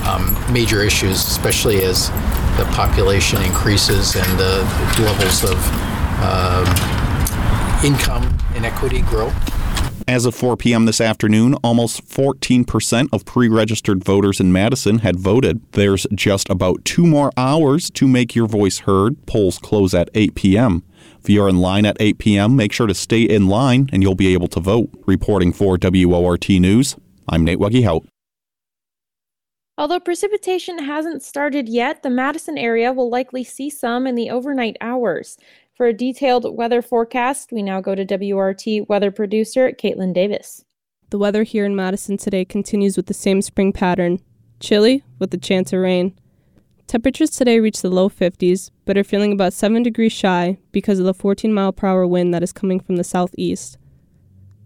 um, 0.08 0.36
major 0.51 0.82
issues 0.82 1.17
especially 1.27 1.84
as 1.84 2.10
the 2.58 2.65
population 2.72 3.41
increases 3.41 4.15
and 4.15 4.39
the 4.39 4.63
levels 5.01 5.44
of 5.44 5.58
um, 6.24 6.65
income 7.84 8.38
inequity 8.55 9.01
grow. 9.01 9.32
As 10.08 10.25
of 10.25 10.36
4 10.36 10.55
p.m. 10.55 10.86
this 10.86 11.01
afternoon, 11.01 11.55
almost 11.55 12.08
14% 12.08 13.10
of 13.12 13.25
pre 13.25 13.50
registered 13.50 14.03
voters 14.03 14.39
in 14.39 14.51
Madison 14.51 15.00
had 15.00 15.20
voted. 15.20 15.62
There's 15.72 16.05
just 16.13 16.50
about 16.50 16.86
two 16.86 17.05
more 17.05 17.32
hours 17.36 17.89
to 17.91 18.08
make 18.08 18.36
your 18.36 18.48
voice 18.48 18.79
heard. 18.79 19.24
Polls 19.25 19.58
close 19.58 19.94
at 19.94 20.10
8 20.13 20.36
p.m. 20.36 20.84
If 21.25 21.29
you're 21.29 21.50
in 21.50 21.58
line 21.58 21.88
at 21.88 21.98
8 22.00 22.20
p.m., 22.20 22.55
make 22.55 22.72
sure 22.72 22.86
to 22.86 22.94
stay 22.94 23.24
in 23.24 23.48
line 23.48 23.89
and 23.91 24.03
you'll 24.03 24.13
be 24.13 24.32
able 24.36 24.48
to 24.50 24.60
vote. 24.60 24.91
Reporting 25.08 25.53
for 25.53 25.75
WORT 25.82 26.50
News, 26.50 26.96
I'm 27.27 27.44
Nate 27.44 27.58
Weggehout. 27.58 28.05
Although 29.75 30.01
precipitation 30.01 30.77
hasn't 30.77 31.24
started 31.24 31.67
yet, 31.67 32.03
the 32.03 32.12
Madison 32.12 32.60
area 32.60 32.94
will 32.94 33.10
likely 33.10 33.44
see 33.44 33.72
some 33.72 34.05
in 34.05 34.13
the 34.13 34.29
overnight 34.29 34.77
hours. 34.82 35.36
For 35.74 35.88
a 35.88 35.94
detailed 35.94 36.55
weather 36.55 36.84
forecast, 36.84 37.51
we 37.51 37.63
now 37.63 37.82
go 37.82 37.96
to 37.96 38.05
WRT 38.05 38.88
weather 38.88 39.10
producer 39.10 39.72
Caitlin 39.72 40.13
Davis. 40.13 40.63
The 41.10 41.17
weather 41.17 41.41
here 41.41 41.65
in 41.65 41.75
Madison 41.75 42.17
today 42.17 42.46
continues 42.46 42.96
with 42.96 43.08
the 43.08 43.15
same 43.15 43.41
spring 43.41 43.74
pattern 43.74 44.20
chilly 44.60 45.03
with 45.17 45.34
a 45.34 45.38
chance 45.38 45.74
of 45.74 45.79
rain. 45.79 46.15
Temperatures 46.88 47.32
today 47.32 47.60
reach 47.60 47.82
the 47.82 47.89
low 47.89 48.10
50s, 48.10 48.70
but 48.86 48.98
are 48.98 49.04
feeling 49.04 49.32
about 49.32 49.54
7 49.54 49.82
degrees 49.84 50.12
shy 50.12 50.58
because 50.72 51.00
of 51.00 51.06
the 51.06 51.13
14 51.13 51.54
mile 51.54 51.74
per 51.74 51.88
hour 51.88 52.06
wind 52.06 52.34
that 52.34 52.44
is 52.44 52.54
coming 52.54 52.80
from 52.80 52.96
the 52.96 53.04
southeast. 53.04 53.77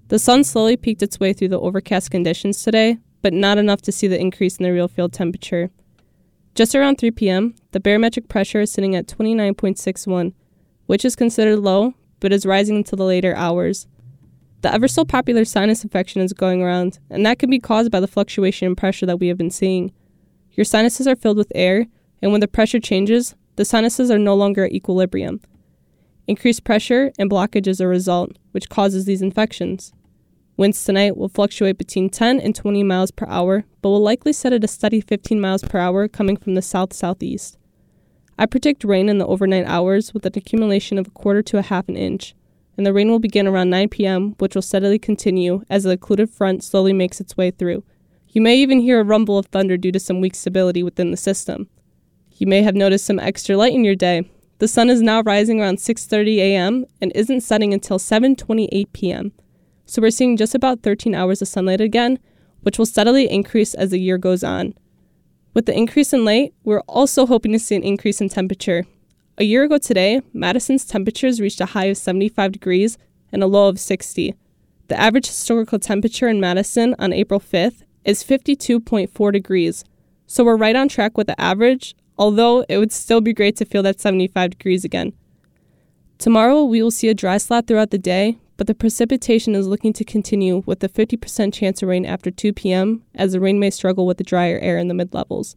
The 0.09 0.19
sun 0.19 0.43
slowly 0.43 0.75
peeked 0.75 1.01
its 1.01 1.19
way 1.19 1.33
through 1.33 1.49
the 1.49 1.59
overcast 1.59 2.11
conditions 2.11 2.61
today, 2.61 2.97
but 3.21 3.33
not 3.33 3.57
enough 3.57 3.81
to 3.83 3.91
see 3.91 4.07
the 4.07 4.19
increase 4.19 4.57
in 4.57 4.63
the 4.63 4.71
real 4.71 4.87
feel 4.87 5.07
temperature. 5.07 5.69
Just 6.55 6.75
around 6.75 6.97
3 6.97 7.11
p.m., 7.11 7.55
the 7.71 7.79
barometric 7.79 8.27
pressure 8.27 8.61
is 8.61 8.71
sitting 8.71 8.95
at 8.95 9.07
29.61 9.07 10.33
which 10.89 11.05
is 11.05 11.15
considered 11.15 11.59
low 11.59 11.93
but 12.19 12.33
is 12.33 12.47
rising 12.47 12.77
into 12.77 12.95
the 12.95 13.05
later 13.05 13.35
hours. 13.35 13.85
The 14.61 14.73
ever 14.73 14.87
so 14.87 15.05
popular 15.05 15.45
sinus 15.45 15.83
infection 15.83 16.19
is 16.19 16.33
going 16.33 16.63
around, 16.63 16.97
and 17.11 17.23
that 17.27 17.37
can 17.37 17.51
be 17.51 17.59
caused 17.59 17.91
by 17.91 17.99
the 17.99 18.07
fluctuation 18.07 18.65
in 18.65 18.75
pressure 18.75 19.05
that 19.05 19.19
we 19.19 19.27
have 19.27 19.37
been 19.37 19.51
seeing. 19.51 19.93
Your 20.53 20.65
sinuses 20.65 21.07
are 21.07 21.15
filled 21.15 21.37
with 21.37 21.51
air, 21.53 21.85
and 22.21 22.31
when 22.31 22.41
the 22.41 22.47
pressure 22.47 22.79
changes, 22.79 23.35
the 23.55 23.65
sinuses 23.65 24.09
are 24.09 24.19
no 24.19 24.35
longer 24.35 24.65
at 24.65 24.71
equilibrium. 24.71 25.41
Increased 26.27 26.63
pressure 26.63 27.11
and 27.17 27.29
blockage 27.29 27.67
is 27.67 27.79
a 27.79 27.87
result, 27.87 28.37
which 28.51 28.69
causes 28.69 29.05
these 29.05 29.21
infections. 29.21 29.93
Winds 30.57 30.83
tonight 30.83 31.17
will 31.17 31.29
fluctuate 31.29 31.77
between 31.77 32.09
10 32.09 32.39
and 32.39 32.53
20 32.53 32.83
miles 32.83 33.11
per 33.11 33.25
hour, 33.27 33.63
but 33.81 33.89
will 33.89 34.01
likely 34.01 34.33
set 34.33 34.53
at 34.53 34.63
a 34.63 34.67
steady 34.67 35.01
15 35.01 35.39
miles 35.39 35.63
per 35.63 35.79
hour 35.79 36.07
coming 36.07 36.37
from 36.37 36.55
the 36.55 36.61
south 36.61 36.93
southeast. 36.93 37.57
I 38.37 38.45
predict 38.45 38.83
rain 38.83 39.09
in 39.09 39.17
the 39.17 39.25
overnight 39.25 39.65
hours 39.65 40.13
with 40.13 40.25
an 40.25 40.33
accumulation 40.35 40.97
of 40.97 41.07
a 41.07 41.11
quarter 41.11 41.41
to 41.43 41.57
a 41.57 41.61
half 41.61 41.89
an 41.89 41.97
inch, 41.97 42.35
and 42.77 42.85
the 42.85 42.93
rain 42.93 43.09
will 43.09 43.19
begin 43.19 43.47
around 43.47 43.69
9 43.69 43.89
p.m., 43.89 44.35
which 44.37 44.55
will 44.55 44.61
steadily 44.61 44.99
continue 44.99 45.63
as 45.69 45.83
the 45.83 45.91
occluded 45.91 46.29
front 46.29 46.63
slowly 46.63 46.93
makes 46.93 47.19
its 47.19 47.35
way 47.35 47.51
through. 47.51 47.83
You 48.29 48.41
may 48.41 48.55
even 48.57 48.79
hear 48.79 48.99
a 48.99 49.03
rumble 49.03 49.37
of 49.37 49.47
thunder 49.47 49.77
due 49.77 49.91
to 49.91 49.99
some 49.99 50.21
weak 50.21 50.35
stability 50.35 50.83
within 50.83 51.11
the 51.11 51.17
system. 51.17 51.69
You 52.39 52.47
may 52.47 52.61
have 52.61 52.73
noticed 52.73 53.05
some 53.05 53.19
extra 53.19 53.57
light 53.57 53.73
in 53.73 53.83
your 53.83 53.95
day. 53.95 54.23
The 54.59 54.67
sun 54.69 54.89
is 54.89 55.01
now 55.01 55.21
rising 55.21 55.59
around 55.59 55.79
6:30 55.79 56.37
a.m. 56.37 56.85
and 57.01 57.11
isn't 57.13 57.41
setting 57.41 57.73
until 57.73 57.99
7:28 57.99 58.93
p.m. 58.93 59.33
So 59.85 60.01
we're 60.01 60.09
seeing 60.09 60.37
just 60.37 60.55
about 60.55 60.81
13 60.81 61.13
hours 61.13 61.41
of 61.41 61.49
sunlight 61.49 61.81
again, 61.81 62.17
which 62.61 62.77
will 62.77 62.85
steadily 62.85 63.29
increase 63.29 63.73
as 63.73 63.89
the 63.89 63.99
year 63.99 64.17
goes 64.17 64.41
on. 64.41 64.73
With 65.53 65.65
the 65.65 65.75
increase 65.75 66.13
in 66.13 66.23
light, 66.23 66.53
we're 66.63 66.79
also 66.87 67.25
hoping 67.25 67.51
to 67.51 67.59
see 67.59 67.75
an 67.75 67.83
increase 67.83 68.21
in 68.21 68.29
temperature. 68.29 68.85
A 69.37 69.43
year 69.43 69.63
ago 69.65 69.77
today, 69.77 70.21
Madison's 70.31 70.85
temperatures 70.85 71.41
reached 71.41 71.59
a 71.59 71.73
high 71.73 71.85
of 71.85 71.97
75 71.97 72.53
degrees 72.53 72.97
and 73.33 73.43
a 73.43 73.47
low 73.47 73.67
of 73.67 73.81
60. 73.81 74.33
The 74.87 74.99
average 74.99 75.27
historical 75.27 75.77
temperature 75.77 76.29
in 76.29 76.39
Madison 76.39 76.95
on 76.99 77.11
April 77.11 77.41
5th 77.41 77.83
is 78.05 78.23
52.4 78.23 79.33
degrees, 79.33 79.83
so 80.25 80.45
we're 80.45 80.55
right 80.55 80.75
on 80.75 80.87
track 80.87 81.17
with 81.17 81.27
the 81.27 81.39
average, 81.39 81.95
although 82.19 82.65
it 82.67 82.77
would 82.77 82.91
still 82.91 83.21
be 83.21 83.33
great 83.33 83.55
to 83.55 83.65
feel 83.65 83.81
that 83.81 83.99
75 83.99 84.51
degrees 84.51 84.83
again. 84.83 85.13
Tomorrow, 86.19 86.65
we 86.65 86.83
will 86.83 86.91
see 86.91 87.07
a 87.07 87.13
dry 87.13 87.37
slot 87.37 87.65
throughout 87.65 87.91
the 87.91 87.97
day, 87.97 88.37
but 88.57 88.67
the 88.67 88.75
precipitation 88.75 89.55
is 89.55 89.67
looking 89.67 89.93
to 89.93 90.03
continue 90.03 90.61
with 90.65 90.83
a 90.83 90.89
50% 90.89 91.53
chance 91.53 91.81
of 91.81 91.87
rain 91.87 92.05
after 92.05 92.29
2 92.29 92.51
p.m., 92.51 93.03
as 93.15 93.31
the 93.31 93.39
rain 93.39 93.57
may 93.57 93.69
struggle 93.69 94.05
with 94.05 94.17
the 94.17 94.23
drier 94.25 94.59
air 94.59 94.77
in 94.77 94.89
the 94.89 94.93
mid 94.93 95.13
levels. 95.13 95.55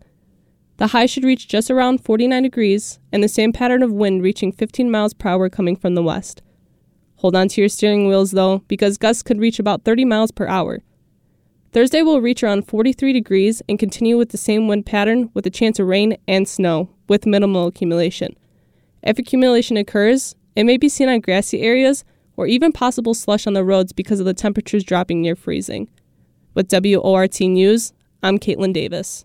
The 0.77 0.87
high 0.89 1.07
should 1.07 1.25
reach 1.25 1.49
just 1.49 1.69
around 1.69 2.05
49 2.05 2.45
degrees, 2.45 3.01
and 3.11 3.25
the 3.25 3.29
same 3.29 3.53
pattern 3.53 3.83
of 3.83 3.93
wind 3.93 4.23
reaching 4.23 4.53
15 4.53 4.89
miles 4.89 5.15
per 5.15 5.31
hour 5.31 5.49
coming 5.49 5.75
from 5.75 5.97
the 5.97 6.03
west. 6.03 6.43
Hold 7.17 7.35
on 7.35 7.49
to 7.49 7.61
your 7.61 7.69
steering 7.69 8.07
wheels 8.07 8.31
though, 8.31 8.61
because 8.69 8.99
gusts 8.99 9.25
could 9.25 9.41
reach 9.41 9.59
about 9.59 9.85
30 9.85 10.05
miles 10.05 10.31
per 10.31 10.47
hour. 10.47 10.81
Thursday 11.73 12.03
will 12.03 12.21
reach 12.21 12.43
around 12.43 12.69
43 12.69 13.15
degrees 13.15 13.63
and 13.67 13.79
continue 13.79 14.19
with 14.19 14.29
the 14.29 14.37
same 14.37 14.69
wind 14.69 14.85
pattern 14.85 15.31
with 15.33 15.47
a 15.47 15.51
chance 15.51 15.79
of 15.79 15.87
rain 15.87 16.19
and 16.29 16.47
snow, 16.47 16.91
with 17.09 17.25
minimal 17.25 17.69
accumulation. 17.69 18.37
If 19.03 19.19
accumulation 19.19 19.79
occurs, 19.79 20.37
it 20.55 20.65
may 20.65 20.77
be 20.77 20.91
seen 20.91 21.09
on 21.09 21.21
grassy 21.21 21.63
areas 21.63 22.05
or 22.37 22.47
even 22.47 22.73
possible 22.73 23.15
slush 23.15 23.47
on 23.47 23.55
the 23.55 23.65
roads 23.65 23.95
because 23.95 24.21
of 24.21 24.27
the 24.27 24.35
temperatures 24.35 24.85
dropping 24.85 25.23
near 25.23 25.35
freezing. 25.35 25.89
With 26.53 26.71
WORT 26.71 27.41
News, 27.41 27.95
I'm 28.23 28.39
Caitlin 28.39 28.75
Davis. 28.75 29.25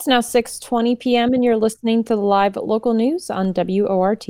It's 0.00 0.06
now 0.06 0.20
6:20 0.20 0.98
p.m. 0.98 1.34
and 1.34 1.44
you're 1.44 1.58
listening 1.58 2.04
to 2.04 2.16
the 2.16 2.22
live 2.22 2.56
local 2.56 2.94
news 2.94 3.28
on 3.28 3.52
WORT. 3.52 4.26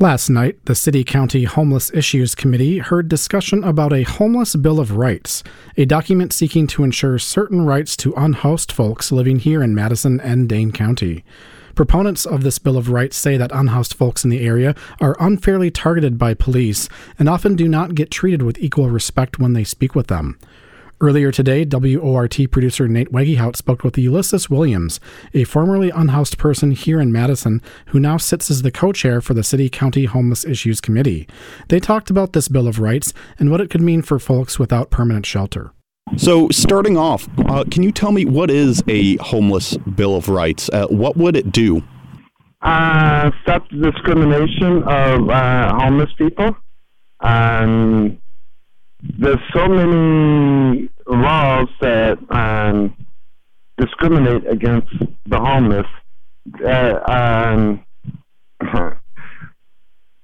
Last 0.00 0.28
night, 0.28 0.64
the 0.64 0.74
City 0.74 1.04
County 1.04 1.44
Homeless 1.44 1.92
Issues 1.94 2.34
Committee 2.34 2.78
heard 2.78 3.08
discussion 3.08 3.62
about 3.62 3.92
a 3.92 4.02
Homeless 4.02 4.56
Bill 4.56 4.80
of 4.80 4.96
Rights, 4.96 5.44
a 5.76 5.84
document 5.84 6.32
seeking 6.32 6.66
to 6.66 6.82
ensure 6.82 7.20
certain 7.20 7.64
rights 7.64 7.96
to 7.98 8.12
unhoused 8.16 8.72
folks 8.72 9.12
living 9.12 9.38
here 9.38 9.62
in 9.62 9.76
Madison 9.76 10.18
and 10.22 10.48
Dane 10.48 10.72
County. 10.72 11.24
Proponents 11.76 12.26
of 12.26 12.42
this 12.42 12.58
Bill 12.58 12.76
of 12.76 12.90
Rights 12.90 13.16
say 13.16 13.36
that 13.36 13.52
unhoused 13.54 13.94
folks 13.94 14.24
in 14.24 14.30
the 14.30 14.44
area 14.44 14.74
are 15.00 15.16
unfairly 15.20 15.70
targeted 15.70 16.18
by 16.18 16.34
police 16.34 16.88
and 17.16 17.28
often 17.28 17.54
do 17.54 17.68
not 17.68 17.94
get 17.94 18.10
treated 18.10 18.42
with 18.42 18.58
equal 18.58 18.90
respect 18.90 19.38
when 19.38 19.52
they 19.52 19.62
speak 19.62 19.94
with 19.94 20.08
them. 20.08 20.36
Earlier 21.02 21.32
today, 21.32 21.64
WORT 21.64 22.36
producer 22.50 22.86
Nate 22.86 23.10
Weggehout 23.10 23.56
spoke 23.56 23.82
with 23.82 23.96
Ulysses 23.96 24.50
Williams, 24.50 25.00
a 25.32 25.44
formerly 25.44 25.88
unhoused 25.88 26.36
person 26.36 26.72
here 26.72 27.00
in 27.00 27.10
Madison 27.10 27.62
who 27.86 27.98
now 27.98 28.18
sits 28.18 28.50
as 28.50 28.60
the 28.60 28.70
co 28.70 28.92
chair 28.92 29.22
for 29.22 29.32
the 29.32 29.42
City 29.42 29.70
County 29.70 30.04
Homeless 30.04 30.44
Issues 30.44 30.78
Committee. 30.78 31.26
They 31.68 31.80
talked 31.80 32.10
about 32.10 32.34
this 32.34 32.48
Bill 32.48 32.68
of 32.68 32.78
Rights 32.78 33.14
and 33.38 33.50
what 33.50 33.62
it 33.62 33.70
could 33.70 33.80
mean 33.80 34.02
for 34.02 34.18
folks 34.18 34.58
without 34.58 34.90
permanent 34.90 35.24
shelter. 35.24 35.72
So, 36.18 36.50
starting 36.50 36.98
off, 36.98 37.26
uh, 37.46 37.64
can 37.70 37.82
you 37.82 37.92
tell 37.92 38.12
me 38.12 38.26
what 38.26 38.50
is 38.50 38.82
a 38.86 39.16
homeless 39.16 39.78
Bill 39.78 40.16
of 40.16 40.28
Rights? 40.28 40.68
Uh, 40.70 40.86
what 40.88 41.16
would 41.16 41.34
it 41.34 41.50
do? 41.50 41.82
Uh, 42.60 43.30
stop 43.40 43.66
the 43.70 43.90
discrimination 43.90 44.82
of 44.82 45.30
uh, 45.30 45.78
homeless 45.78 46.12
people. 46.18 46.54
Um, 47.20 48.18
there's 49.02 49.40
so 49.54 49.68
many 49.68 50.88
laws 51.06 51.68
that 51.80 52.18
um, 52.30 52.94
discriminate 53.78 54.46
against 54.46 54.92
the 55.26 55.38
homeless. 55.38 55.86
Uh, 56.64 56.98
um, 57.06 57.84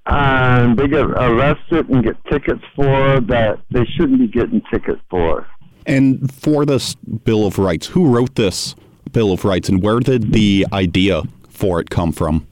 and 0.07 0.77
they 0.79 0.89
get 0.89 1.05
arrested 1.05 1.89
and 1.89 2.05
get 2.05 2.17
tickets 2.31 2.63
for 2.75 3.21
that 3.21 3.59
they 3.71 3.85
shouldn't 3.97 4.19
be 4.19 4.29
getting 4.29 4.63
tickets 4.71 5.01
for. 5.11 5.47
And 5.87 6.33
for 6.33 6.67
this 6.67 6.95
Bill 6.95 7.47
of 7.47 7.59
Rights, 7.59 7.87
who 7.87 8.09
wrote 8.09 8.35
this 8.35 8.75
Bill 9.13 9.33
of 9.33 9.45
Rights 9.45 9.69
and 9.69 9.83
where 9.83 10.01
did 10.01 10.33
the 10.33 10.67
idea 10.73 11.23
for 11.49 11.81
it 11.81 11.91
come 11.91 12.13
from? 12.13 12.47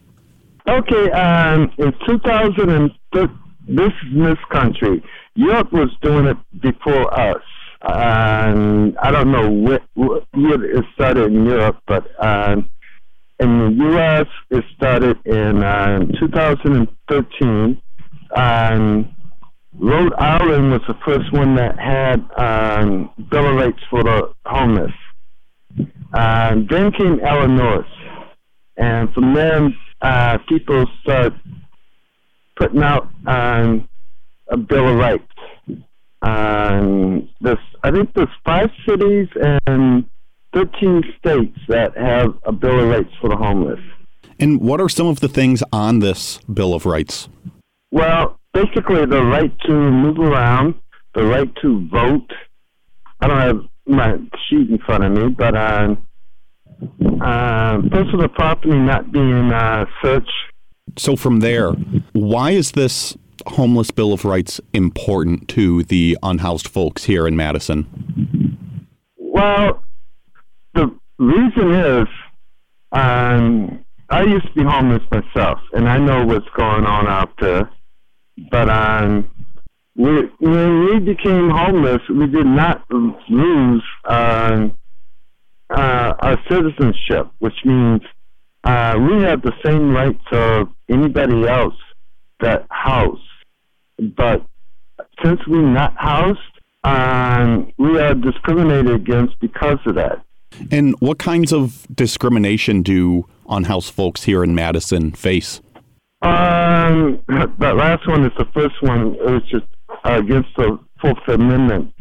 Okay, 0.69 1.11
um, 1.11 1.71
in 1.79 1.93
2013, 2.07 2.91
this 3.69 3.93
is 3.93 3.93
this 4.15 4.39
country. 4.51 5.03
Europe 5.35 5.73
was 5.73 5.91
doing 6.03 6.27
it 6.27 6.37
before 6.61 7.13
us. 7.19 7.43
And 7.83 8.97
I 8.99 9.11
don't 9.11 9.31
know 9.31 9.51
what, 9.51 9.83
it 10.35 10.85
started 10.95 11.33
in 11.33 11.45
Europe, 11.45 11.79
but 11.87 12.07
um, 12.25 12.71
in 13.41 13.59
the 13.59 13.85
U.S., 13.91 14.27
it 14.51 14.65
started 14.77 15.19
in 15.27 15.63
uh, 15.63 15.99
2013. 16.19 17.83
And 18.37 19.15
Rhode 19.79 20.15
Island 20.15 20.71
was 20.71 20.81
the 20.89 20.95
first 21.05 21.33
one 21.33 21.57
that 21.57 21.79
had 21.79 22.25
um, 22.39 23.11
Bill 23.31 23.49
of 23.49 23.57
Rights 23.57 23.83
for 23.91 24.03
the 24.03 24.33
homeless. 24.47 24.93
Then 26.15 26.93
came 26.93 27.21
Illinois. 27.21 27.87
And 28.77 29.13
from 29.13 29.35
there, 29.35 29.69
uh, 30.01 30.39
people 30.49 30.87
started 31.03 31.35
putting 32.57 32.83
out 32.83 33.09
um, 33.27 33.89
a 34.49 34.57
Bill 34.57 34.89
of 34.89 34.97
Rights. 34.97 35.23
Um, 36.23 37.29
this, 37.41 37.59
I 37.83 37.91
think 37.91 38.13
there's 38.15 38.29
five 38.45 38.71
cities 38.89 39.29
and 39.67 40.05
13 40.55 41.03
states 41.19 41.59
that 41.69 41.97
have 41.97 42.35
a 42.45 42.53
Bill 42.53 42.81
of 42.81 42.89
Rights 42.89 43.11
for 43.21 43.29
the 43.29 43.37
homeless. 43.37 43.81
And 44.39 44.61
what 44.61 44.81
are 44.81 44.89
some 44.89 45.07
of 45.07 45.21
the 45.21 45.29
things 45.29 45.63
on 45.73 45.99
this 45.99 46.39
Bill 46.53 46.75
of 46.75 46.87
Rights? 46.87 47.29
Well, 47.91 48.41
basically 48.53 49.05
the 49.07 49.23
right 49.23 49.53
to 49.67 49.73
move 49.73 50.19
around, 50.19 50.75
the 51.15 51.25
right 51.25 51.51
to 51.63 51.89
vote. 51.89 52.31
I 53.21 53.29
don't 53.29 53.41
have 53.41 53.61
my 53.87 54.17
sheet 54.49 54.71
in 54.71 54.79
front 54.79 55.05
of 55.05 55.13
me, 55.13 55.29
but 55.29 55.55
uh, 55.55 55.95
uh, 57.21 57.83
personal 57.91 58.29
property 58.29 58.75
not 58.75 59.13
being 59.13 59.53
uh, 59.53 59.87
searched. 60.03 60.31
So 60.97 61.17
from 61.17 61.41
there, 61.41 61.73
why 62.13 62.53
is 62.53 62.73
this 62.73 63.17
homeless 63.47 63.91
bill 63.91 64.13
of 64.13 64.25
rights 64.25 64.61
important 64.73 65.49
to 65.49 65.83
the 65.85 66.19
unhoused 66.23 66.69
folks 66.69 67.05
here 67.05 67.27
in 67.27 67.37
Madison? 67.37 68.59
Well, 69.17 69.83
the 70.75 70.95
reason 71.19 71.73
is 71.73 72.09
um, 72.93 73.85
I 74.11 74.23
used 74.23 74.47
to 74.47 74.53
be 74.55 74.63
homeless 74.63 75.03
myself, 75.11 75.59
and 75.73 75.89
I 75.89 75.99
know 75.99 76.25
what's 76.25 76.49
going 76.57 76.85
on 76.85 77.07
out 77.09 77.33
there. 77.41 77.71
But 78.51 78.69
um, 78.69 79.31
we, 79.97 80.23
when 80.39 80.85
we 80.87 81.01
became 81.01 81.51
homeless, 81.51 82.03
we 82.09 82.27
did 82.27 82.47
not 82.47 82.85
lose 82.91 83.83
uh, 84.05 84.69
uh, 85.71 86.15
our 86.19 86.39
citizenship, 86.49 87.29
which 87.39 87.55
means 87.65 88.03
uh, 88.65 88.99
we 88.99 89.23
have 89.23 89.43
the 89.43 89.53
same 89.65 89.91
rights 89.93 90.25
of 90.33 90.69
anybody 90.89 91.47
else 91.47 91.75
that 92.41 92.67
house. 92.71 93.19
But 93.99 94.47
since 95.25 95.41
we're 95.47 95.63
not 95.63 95.95
housed, 95.97 96.41
um, 96.85 97.73
we 97.79 97.99
are 97.99 98.15
discriminated 98.15 98.95
against 98.95 99.39
because 99.41 99.79
of 99.87 99.95
that. 99.95 100.23
And 100.71 100.95
what 101.01 101.19
kinds 101.19 101.53
of 101.53 101.87
discrimination 101.95 102.83
do 102.83 103.27
unhoused 103.49 103.93
folks 103.93 104.25
here 104.25 104.45
in 104.45 104.55
Madison 104.55 105.13
face? 105.13 105.61
Um, 106.23 107.21
that 107.29 107.77
last 107.77 108.07
one 108.09 108.25
is 108.25 108.33
the 108.39 108.47
first 108.55 108.81
one. 108.81 109.15
It 109.15 109.31
was 109.31 109.43
just 109.51 109.67
uh, 110.05 110.19
against 110.19 110.51
the 110.57 110.79
Fourth 111.01 111.29
Amendment, 111.29 111.93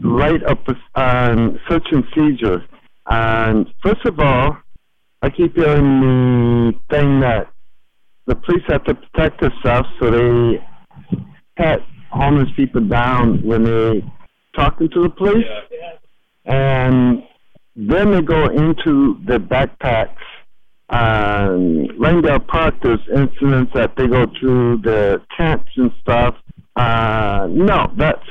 right 0.00 0.42
up 0.44 0.66
um, 0.94 1.58
search 1.68 1.86
and 1.92 2.04
seizure. 2.14 2.64
And 3.08 3.66
first 3.82 4.04
of 4.04 4.18
all, 4.18 4.56
I 5.22 5.30
keep 5.30 5.56
hearing 5.56 6.00
the 6.00 6.72
thing 6.90 7.20
that 7.20 7.52
the 8.26 8.34
police 8.36 8.62
have 8.68 8.84
to 8.84 8.94
protect 8.94 9.40
themselves, 9.40 9.88
so 10.00 10.10
they 10.10 10.64
pat 11.58 11.80
homeless 12.10 12.48
people 12.56 12.80
down 12.80 13.42
when 13.44 13.64
they 13.64 14.02
talking 14.54 14.88
to 14.90 15.02
the 15.02 15.10
police, 15.10 15.44
and 16.46 17.22
then 17.76 18.10
they 18.10 18.22
go 18.22 18.46
into 18.46 19.18
the 19.26 19.38
backpacks. 19.38 20.16
Um, 20.90 21.86
Langdale 21.98 22.40
Park, 22.40 22.76
there's 22.82 23.00
incidents 23.14 23.72
that 23.74 23.94
they 23.96 24.06
go 24.06 24.24
through 24.40 24.78
the 24.78 25.20
tents 25.36 25.68
and 25.76 25.92
stuff. 26.00 26.34
Uh, 26.76 27.46
no, 27.50 27.92
that's 27.96 28.24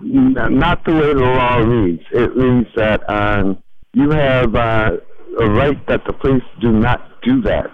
not 0.00 0.84
the 0.84 0.92
way 0.92 1.14
the 1.14 1.20
law 1.20 1.56
reads. 1.56 2.02
It 2.12 2.34
reads 2.36 2.68
that 2.76 3.08
um, 3.10 3.62
you 3.92 4.10
have 4.10 4.54
uh, 4.54 4.92
a 5.40 5.50
right 5.50 5.86
that 5.88 6.02
the 6.06 6.12
police 6.12 6.44
do 6.60 6.70
not 6.70 7.20
do 7.22 7.42
that. 7.42 7.70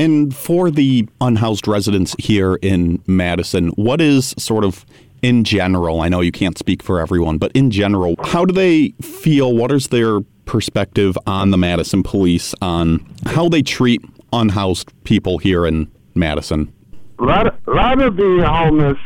And 0.00 0.34
for 0.34 0.70
the 0.70 1.06
unhoused 1.20 1.68
residents 1.68 2.16
here 2.18 2.54
in 2.62 3.02
Madison, 3.06 3.68
what 3.76 4.00
is 4.00 4.34
sort 4.38 4.64
of 4.64 4.86
in 5.20 5.44
general, 5.44 6.00
I 6.00 6.08
know 6.08 6.22
you 6.22 6.32
can't 6.32 6.56
speak 6.56 6.82
for 6.82 6.98
everyone, 6.98 7.36
but 7.36 7.52
in 7.52 7.70
general, 7.70 8.14
how 8.24 8.46
do 8.46 8.54
they 8.54 8.94
feel? 9.02 9.54
What 9.54 9.70
is 9.70 9.88
their 9.88 10.20
perspective 10.46 11.18
on 11.26 11.50
the 11.50 11.58
Madison 11.58 12.02
police, 12.02 12.54
on 12.62 13.06
how 13.26 13.50
they 13.50 13.60
treat 13.60 14.00
unhoused 14.32 14.90
people 15.04 15.36
here 15.36 15.66
in 15.66 15.90
Madison? 16.14 16.72
A 17.18 17.22
lot 17.22 17.46
a 17.48 17.70
lot 17.70 18.00
of 18.00 18.16
the 18.16 18.42
homeless 18.48 18.96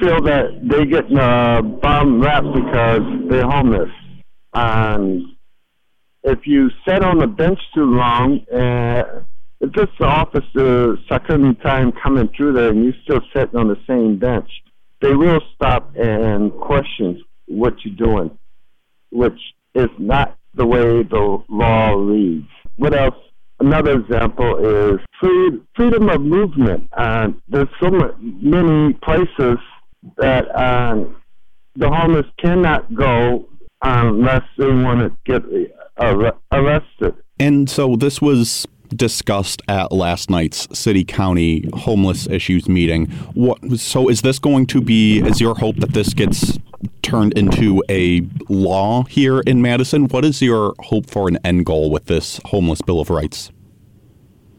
feel 0.00 0.22
that 0.22 0.58
they 0.62 0.86
get 0.86 1.04
a 1.12 1.62
bum 1.62 2.22
rap 2.22 2.44
because 2.44 3.02
they're 3.28 3.46
homeless. 3.46 3.90
And 4.54 5.26
if 6.22 6.46
you 6.46 6.70
sit 6.86 7.02
on 7.02 7.18
the 7.18 7.26
bench 7.26 7.58
too 7.74 7.84
long, 7.84 8.40
uh, 8.48 9.02
if 9.60 9.72
this 9.72 9.88
officer 10.00 10.96
second 11.08 11.56
time 11.56 11.92
coming 12.02 12.28
through 12.36 12.52
there 12.52 12.70
and 12.70 12.84
you're 12.84 12.94
still 13.02 13.20
sitting 13.34 13.56
on 13.56 13.68
the 13.68 13.78
same 13.86 14.18
bench, 14.18 14.48
they 15.00 15.14
will 15.14 15.40
stop 15.54 15.92
and 15.96 16.52
question 16.52 17.22
what 17.46 17.74
you're 17.84 17.96
doing, 17.96 18.36
which 19.10 19.38
is 19.74 19.88
not 19.98 20.36
the 20.54 20.66
way 20.66 21.02
the 21.02 21.42
law 21.48 21.94
reads. 21.94 22.48
What 22.76 22.94
else? 22.94 23.14
Another 23.60 23.98
example 23.98 24.56
is 24.58 25.00
free, 25.20 25.60
freedom 25.74 26.08
of 26.08 26.20
movement. 26.20 26.88
Uh, 26.96 27.28
there's 27.48 27.68
so 27.80 27.90
many 27.90 28.92
places 29.02 29.58
that 30.16 30.44
um, 30.56 31.16
the 31.74 31.88
homeless 31.88 32.26
cannot 32.38 32.94
go 32.94 33.48
unless 33.82 34.42
they 34.56 34.66
want 34.66 35.00
to 35.00 35.12
get 35.24 35.42
arrested. 36.52 37.14
And 37.40 37.68
so 37.68 37.96
this 37.96 38.20
was 38.20 38.66
discussed 38.88 39.62
at 39.68 39.92
last 39.92 40.30
night's 40.30 40.66
city 40.78 41.04
county 41.04 41.68
homeless 41.74 42.26
issues 42.26 42.68
meeting. 42.68 43.06
What 43.34 43.78
so 43.78 44.08
is 44.08 44.22
this 44.22 44.38
going 44.38 44.66
to 44.66 44.80
be 44.80 45.20
is 45.20 45.40
your 45.40 45.54
hope 45.54 45.76
that 45.76 45.92
this 45.92 46.14
gets 46.14 46.58
turned 47.02 47.36
into 47.36 47.82
a 47.88 48.22
law 48.48 49.04
here 49.04 49.40
in 49.40 49.62
Madison? 49.62 50.06
What 50.08 50.24
is 50.24 50.40
your 50.42 50.74
hope 50.80 51.08
for 51.08 51.28
an 51.28 51.38
end 51.44 51.66
goal 51.66 51.90
with 51.90 52.06
this 52.06 52.40
homeless 52.46 52.82
bill 52.82 53.00
of 53.00 53.10
rights? 53.10 53.50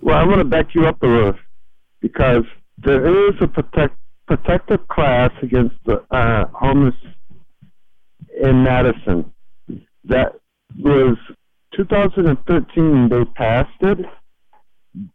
Well, 0.01 0.17
I 0.17 0.25
want 0.25 0.39
to 0.39 0.45
back 0.45 0.73
you 0.73 0.87
up 0.87 1.01
a 1.03 1.07
little 1.07 1.33
because 1.99 2.45
there 2.77 3.29
is 3.29 3.35
a 3.41 3.47
protect, 3.47 3.95
protective 4.27 4.87
class 4.87 5.31
against 5.41 5.75
the 5.85 6.03
uh, 6.11 6.45
homeless 6.53 6.95
in 8.41 8.63
Madison 8.63 9.31
that 10.05 10.39
was 10.77 11.17
2013 11.75 13.09
they 13.09 13.25
passed 13.35 13.69
it 13.81 14.05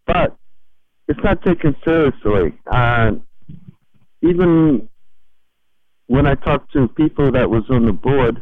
but 0.07 0.37
it's 1.09 1.21
not 1.23 1.43
taken 1.43 1.77
seriously. 1.85 2.59
Uh, 2.71 3.13
even 4.23 4.89
when 6.07 6.27
I 6.27 6.35
talked 6.35 6.73
to 6.73 6.89
people 6.89 7.31
that 7.33 7.51
was 7.51 7.65
on 7.71 7.87
the 7.87 7.93
board, 7.93 8.41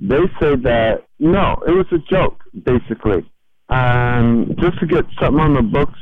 they 0.00 0.22
say 0.40 0.56
that 0.56 1.04
no, 1.18 1.62
it 1.66 1.70
was 1.70 1.86
a 1.92 1.98
joke, 2.10 2.42
basically, 2.64 3.30
um, 3.68 4.54
just 4.58 4.78
to 4.80 4.86
get 4.86 5.04
something 5.20 5.40
on 5.40 5.54
the 5.54 5.62
books 5.62 5.98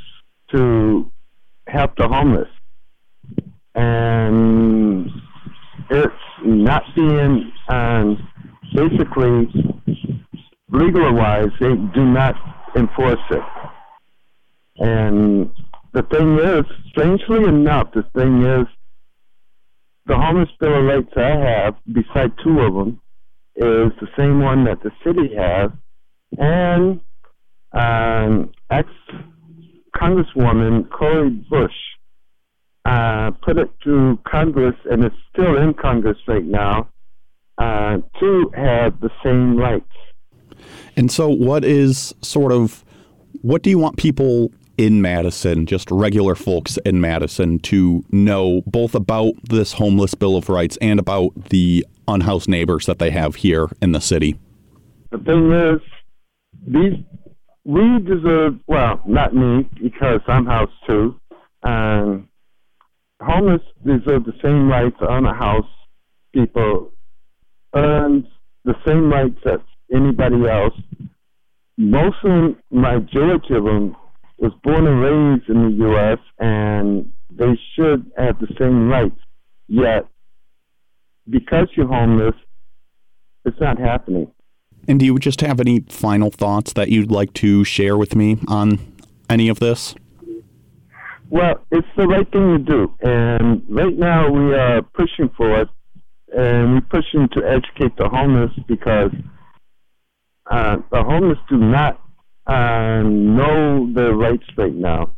to 0.52 1.10
help 1.68 1.96
the 1.96 2.08
homeless, 2.08 2.48
and 3.74 5.08
it's 5.90 6.14
not 6.44 6.82
being 6.96 7.52
um, 7.68 8.28
basically 8.74 9.48
legal-wise. 10.70 11.50
They 11.60 11.74
do 11.94 12.04
not 12.04 12.34
enforce 12.76 13.20
it. 13.30 13.42
And 14.76 15.50
the 15.92 16.02
thing 16.02 16.38
is, 16.38 16.64
strangely 16.88 17.44
enough, 17.44 17.92
the 17.94 18.04
thing 18.16 18.42
is, 18.42 18.66
the 20.06 20.16
homeless 20.16 20.50
bill 20.60 20.80
of 20.80 20.84
rights 20.84 21.12
I 21.16 21.36
have, 21.36 21.74
beside 21.92 22.32
two 22.42 22.60
of 22.60 22.74
them, 22.74 23.00
is 23.56 23.92
the 24.00 24.08
same 24.18 24.40
one 24.40 24.64
that 24.64 24.82
the 24.82 24.90
city 25.04 25.34
has, 25.36 25.70
and 26.36 27.00
um, 27.72 28.52
ex 28.70 28.88
Congresswoman 29.96 30.90
Cori 30.90 31.30
Bush 31.30 31.72
uh, 32.84 33.30
put 33.42 33.56
it 33.58 33.70
through 33.82 34.18
Congress, 34.28 34.74
and 34.90 35.04
it's 35.04 35.14
still 35.32 35.56
in 35.56 35.72
Congress 35.74 36.18
right 36.26 36.44
now, 36.44 36.88
uh, 37.58 37.98
to 38.20 38.50
have 38.54 39.00
the 39.00 39.10
same 39.24 39.56
rights. 39.56 39.86
And 40.96 41.10
so, 41.10 41.28
what 41.28 41.64
is 41.64 42.14
sort 42.22 42.52
of 42.52 42.84
what 43.42 43.62
do 43.62 43.70
you 43.70 43.78
want 43.78 43.96
people 43.96 44.52
in 44.76 45.02
Madison, 45.02 45.66
just 45.66 45.90
regular 45.90 46.34
folks 46.34 46.78
in 46.84 47.00
Madison, 47.00 47.58
to 47.60 48.04
know 48.10 48.62
both 48.66 48.94
about 48.94 49.32
this 49.44 49.72
homeless 49.72 50.14
Bill 50.14 50.36
of 50.36 50.48
Rights 50.48 50.76
and 50.80 50.98
about 50.98 51.50
the 51.50 51.86
unhoused 52.08 52.48
neighbors 52.48 52.86
that 52.86 52.98
they 52.98 53.10
have 53.10 53.36
here 53.36 53.68
in 53.80 53.92
the 53.92 54.00
city? 54.00 54.38
The 55.10 55.18
thing 55.18 55.52
is, 55.52 55.80
these 56.66 57.04
we 57.64 57.98
deserve 58.00 58.58
well, 58.66 59.00
not 59.06 59.34
me 59.34 59.68
because 59.82 60.20
I'm 60.26 60.46
housed 60.46 60.72
too. 60.86 61.18
Um, 61.62 62.28
homeless 63.22 63.62
deserve 63.84 64.24
the 64.24 64.34
same 64.42 64.68
rights 64.68 64.96
on 65.00 65.24
a 65.24 65.32
house 65.32 65.66
people 66.34 66.92
earn 67.74 68.26
the 68.64 68.74
same 68.86 69.10
rights 69.10 69.38
as 69.46 69.60
anybody 69.92 70.48
else. 70.48 70.74
Most 71.76 72.16
of 72.24 72.30
them, 72.30 72.56
majority 72.70 73.54
of 73.54 73.64
them, 73.64 73.96
was 74.38 74.52
born 74.62 74.86
and 74.86 75.00
raised 75.00 75.48
in 75.48 75.70
the 75.70 75.84
U.S. 75.86 76.18
and 76.38 77.12
they 77.30 77.58
should 77.74 78.10
have 78.16 78.38
the 78.38 78.48
same 78.58 78.88
rights. 78.88 79.18
Yet, 79.66 80.06
because 81.28 81.68
you're 81.74 81.86
homeless, 81.86 82.34
it's 83.44 83.58
not 83.60 83.78
happening. 83.78 84.30
And 84.86 85.00
do 85.00 85.06
you 85.06 85.18
just 85.18 85.40
have 85.40 85.60
any 85.60 85.80
final 85.88 86.30
thoughts 86.30 86.74
that 86.74 86.90
you'd 86.90 87.10
like 87.10 87.32
to 87.34 87.64
share 87.64 87.96
with 87.96 88.14
me 88.14 88.38
on 88.48 88.78
any 89.30 89.48
of 89.48 89.58
this? 89.58 89.94
Well, 91.30 91.64
it's 91.70 91.88
the 91.96 92.06
right 92.06 92.30
thing 92.30 92.52
to 92.52 92.58
do. 92.58 92.94
And 93.00 93.64
right 93.68 93.96
now 93.96 94.30
we 94.30 94.54
are 94.54 94.82
pushing 94.82 95.30
for 95.36 95.60
it. 95.62 95.68
And 96.36 96.74
we're 96.74 96.80
pushing 96.82 97.28
to 97.28 97.42
educate 97.46 97.96
the 97.96 98.08
homeless 98.08 98.50
because 98.66 99.10
uh, 100.50 100.76
the 100.90 101.02
homeless 101.02 101.38
do 101.48 101.56
not 101.56 102.00
uh, 102.46 103.02
know 103.02 103.90
their 103.94 104.12
rights 104.14 104.44
right 104.56 104.74
now. 104.74 105.16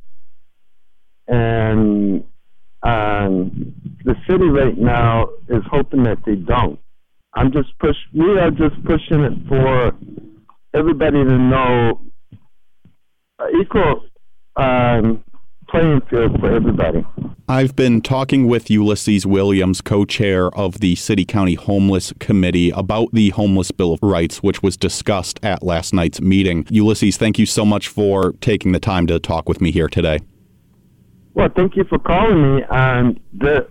And 1.29 2.25
um, 2.83 3.75
the 4.05 4.15
city 4.29 4.45
right 4.45 4.79
now 4.79 5.29
is 5.49 5.63
hoping 5.71 6.05
that 6.05 6.19
they 6.25 6.37
don't. 6.37 6.79
I'm 7.35 7.53
just 7.53 7.77
push. 7.81 7.97
We 8.15 8.39
are 8.39 8.51
just 8.51 8.83
pushing 8.85 9.25
it 9.25 9.33
for 9.49 9.93
everybody 10.73 11.25
to 11.25 11.39
know 11.39 12.01
uh, 13.39 13.47
equal 13.61 14.05
um, 14.57 15.25
playing 15.69 16.01
field 16.03 16.39
for 16.41 16.55
everybody. 16.55 17.05
I've 17.49 17.77
been 17.77 18.01
talking 18.01 18.47
with 18.47 18.71
Ulysses 18.71 19.27
Williams, 19.27 19.81
co 19.81 20.05
chair 20.05 20.49
of 20.57 20.81
the 20.81 20.97
City 20.97 21.25
County 21.25 21.55
Homeless 21.55 22.13
Committee, 22.19 22.71
about 22.71 23.13
the 23.13 23.31
Homeless 23.31 23.71
Bill 23.71 23.93
of 23.93 24.01
Rights, 24.03 24.43
which 24.43 24.63
was 24.63 24.77
discussed 24.77 25.39
at 25.43 25.63
last 25.63 25.95
night's 25.95 26.21
meeting. 26.21 26.67
Ulysses, 26.71 27.17
thank 27.17 27.39
you 27.39 27.47
so 27.47 27.65
much 27.65 27.89
for 27.89 28.33
taking 28.41 28.73
the 28.73 28.81
time 28.81 29.07
to 29.07 29.19
talk 29.19 29.49
with 29.49 29.61
me 29.61 29.71
here 29.71 29.89
today. 29.89 30.21
Well, 31.35 31.49
thank 31.55 31.77
you 31.77 31.85
for 31.85 31.99
calling 31.99 32.57
me. 32.57 32.63
Um, 32.65 33.21
the 33.33 33.69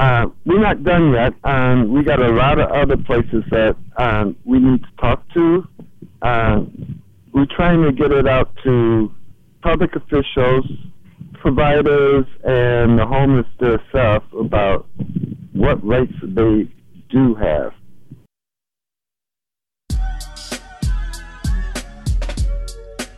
uh, 0.00 0.26
we're 0.46 0.60
not 0.60 0.82
done 0.82 1.12
yet. 1.12 1.34
Um, 1.44 1.92
we 1.92 2.02
got 2.02 2.22
a 2.22 2.30
lot 2.30 2.58
of 2.58 2.70
other 2.70 2.96
places 2.96 3.44
that 3.50 3.76
um, 3.98 4.34
we 4.44 4.58
need 4.58 4.82
to 4.82 4.88
talk 4.98 5.22
to. 5.34 5.68
Uh, 6.22 6.62
we're 7.34 7.46
trying 7.54 7.82
to 7.82 7.92
get 7.92 8.10
it 8.10 8.26
out 8.26 8.50
to 8.64 9.14
public 9.62 9.94
officials, 9.94 10.64
providers, 11.40 12.26
and 12.44 12.98
the 12.98 13.06
homeless 13.06 13.46
themselves 13.58 14.26
about 14.38 14.86
what 15.52 15.84
rights 15.84 16.12
they 16.22 16.68
do 17.10 17.34
have. 17.34 17.72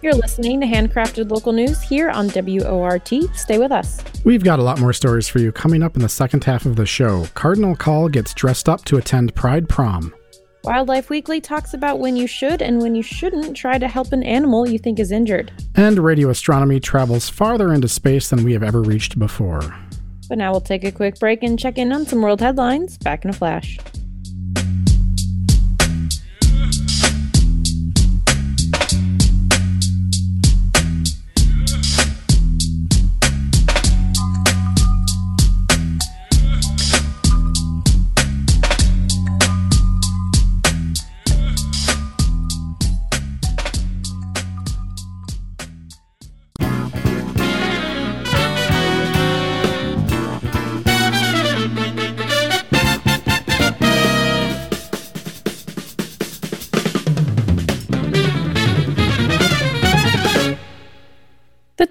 You're 0.03 0.15
listening 0.15 0.61
to 0.61 0.67
Handcrafted 0.67 1.31
Local 1.31 1.53
News 1.53 1.81
here 1.81 2.11
on 2.11 2.29
WORT. 2.29 3.09
Stay 3.35 3.59
with 3.59 3.71
us. 3.71 4.03
We've 4.25 4.43
got 4.43 4.59
a 4.59 4.63
lot 4.63 4.81
more 4.81 4.93
stories 4.93 5.29
for 5.29 5.39
you 5.39 5.53
coming 5.53 5.83
up 5.83 5.95
in 5.95 6.03
the 6.03 6.09
second 6.09 6.43
half 6.43 6.67
of 6.67 6.75
the 6.75 6.87
show. 6.87 7.27
Cardinal 7.35 7.77
Call 7.77 8.09
gets 8.09 8.35
dressed 8.35 8.69
up 8.69 8.85
to 8.87 8.97
attend 8.97 9.37
Pride 9.37 9.69
Prom. 9.69 10.13
Wildlife 10.65 11.11
Weekly 11.11 11.41
talks 11.41 11.75
about 11.75 11.99
when 11.99 12.15
you 12.15 12.29
should 12.29 12.63
and 12.63 12.81
when 12.81 12.95
you 12.95 13.03
shouldn't 13.03 13.57
try 13.57 13.79
to 13.79 13.89
help 13.89 14.13
an 14.13 14.23
animal 14.23 14.69
you 14.69 14.79
think 14.79 15.01
is 15.01 15.11
injured. 15.11 15.51
And 15.75 15.99
radio 15.99 16.31
astronomy 16.31 16.79
travels 16.79 17.29
farther 17.29 17.73
into 17.73 17.89
space 17.89 18.31
than 18.31 18.45
we 18.45 18.53
have 18.53 18.63
ever 18.63 18.81
reached 18.81 19.19
before. 19.19 19.77
But 20.29 20.39
now 20.39 20.53
we'll 20.53 20.61
take 20.61 20.85
a 20.85 20.93
quick 20.93 21.19
break 21.19 21.43
and 21.43 21.59
check 21.59 21.79
in 21.79 21.93
on 21.93 22.07
some 22.07 22.23
world 22.23 22.41
headlines. 22.41 22.97
Back 22.97 23.25
in 23.25 23.31
a 23.31 23.33
flash. 23.33 23.77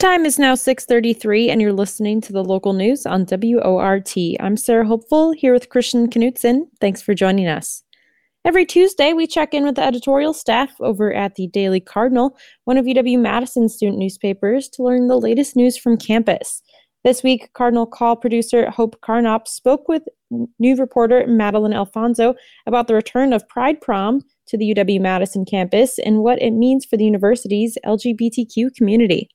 Time 0.01 0.25
is 0.25 0.39
now 0.39 0.55
6:33 0.55 1.51
and 1.51 1.61
you're 1.61 1.71
listening 1.71 2.21
to 2.21 2.33
the 2.33 2.43
local 2.43 2.73
news 2.73 3.05
on 3.05 3.23
WORT. 3.23 4.17
I'm 4.39 4.57
Sarah 4.57 4.87
Hopeful 4.87 5.31
here 5.31 5.53
with 5.53 5.69
Christian 5.69 6.09
Knutson. 6.09 6.63
Thanks 6.79 7.03
for 7.03 7.13
joining 7.13 7.47
us. 7.47 7.83
Every 8.43 8.65
Tuesday, 8.65 9.13
we 9.13 9.27
check 9.27 9.53
in 9.53 9.63
with 9.63 9.75
the 9.75 9.83
editorial 9.83 10.33
staff 10.33 10.71
over 10.79 11.13
at 11.13 11.35
the 11.35 11.45
Daily 11.49 11.79
Cardinal, 11.79 12.35
one 12.63 12.77
of 12.77 12.87
UW 12.87 13.19
Madison's 13.19 13.75
student 13.75 13.99
newspapers, 13.99 14.67
to 14.69 14.81
learn 14.81 15.07
the 15.07 15.19
latest 15.19 15.55
news 15.55 15.77
from 15.77 15.97
campus. 15.97 16.63
This 17.03 17.21
week, 17.21 17.53
Cardinal 17.53 17.85
Call 17.85 18.15
producer 18.15 18.71
Hope 18.71 18.99
Carnop 19.01 19.47
spoke 19.47 19.87
with 19.87 20.01
new 20.57 20.75
reporter 20.77 21.27
Madeline 21.27 21.73
Alfonso 21.73 22.33
about 22.65 22.87
the 22.87 22.95
return 22.95 23.33
of 23.33 23.47
Pride 23.49 23.79
Prom 23.79 24.21
to 24.47 24.57
the 24.57 24.73
UW 24.73 24.99
Madison 24.99 25.45
campus 25.45 25.99
and 25.99 26.23
what 26.23 26.41
it 26.41 26.51
means 26.53 26.85
for 26.85 26.97
the 26.97 27.05
university's 27.05 27.77
LGBTQ 27.85 28.73
community. 28.75 29.29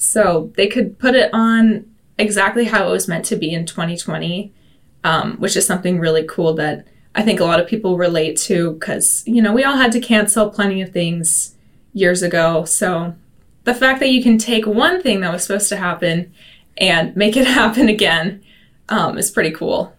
So 0.00 0.50
they 0.56 0.66
could 0.66 0.98
put 0.98 1.14
it 1.14 1.28
on 1.34 1.84
exactly 2.18 2.64
how 2.64 2.88
it 2.88 2.90
was 2.90 3.06
meant 3.06 3.26
to 3.26 3.36
be 3.36 3.52
in 3.52 3.66
2020, 3.66 4.50
um, 5.04 5.36
which 5.36 5.56
is 5.56 5.66
something 5.66 6.00
really 6.00 6.24
cool 6.26 6.54
that 6.54 6.86
I 7.14 7.22
think 7.22 7.38
a 7.38 7.44
lot 7.44 7.60
of 7.60 7.68
people 7.68 7.98
relate 7.98 8.38
to 8.38 8.72
because, 8.72 9.22
you 9.26 9.42
know, 9.42 9.52
we 9.52 9.62
all 9.62 9.76
had 9.76 9.92
to 9.92 10.00
cancel 10.00 10.48
plenty 10.48 10.80
of 10.80 10.90
things 10.90 11.54
years 11.92 12.22
ago. 12.22 12.64
So 12.64 13.14
the 13.64 13.74
fact 13.74 14.00
that 14.00 14.10
you 14.10 14.22
can 14.22 14.38
take 14.38 14.66
one 14.66 15.02
thing 15.02 15.20
that 15.20 15.32
was 15.32 15.42
supposed 15.42 15.68
to 15.68 15.76
happen 15.76 16.32
and 16.78 17.14
make 17.14 17.36
it 17.36 17.46
happen 17.60 17.88
again 17.90 18.42
um, 18.88 19.18
is 19.18 19.30
pretty 19.30 19.50
cool. 19.50 19.94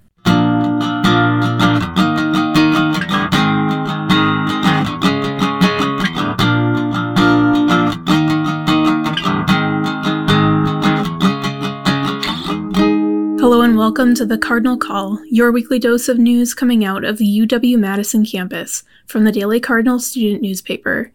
Welcome 13.92 14.16
to 14.16 14.26
the 14.26 14.38
Cardinal 14.38 14.78
Call, 14.78 15.20
your 15.26 15.52
weekly 15.52 15.78
dose 15.78 16.08
of 16.08 16.18
news 16.18 16.54
coming 16.54 16.86
out 16.86 17.04
of 17.04 17.18
the 17.18 17.26
UW 17.42 17.78
Madison 17.78 18.26
campus 18.26 18.86
from 19.06 19.26
the 19.26 19.34
Daily 19.34 19.60
Cardinal 19.60 20.00
student 20.00 20.42
newspaper. 20.42 21.12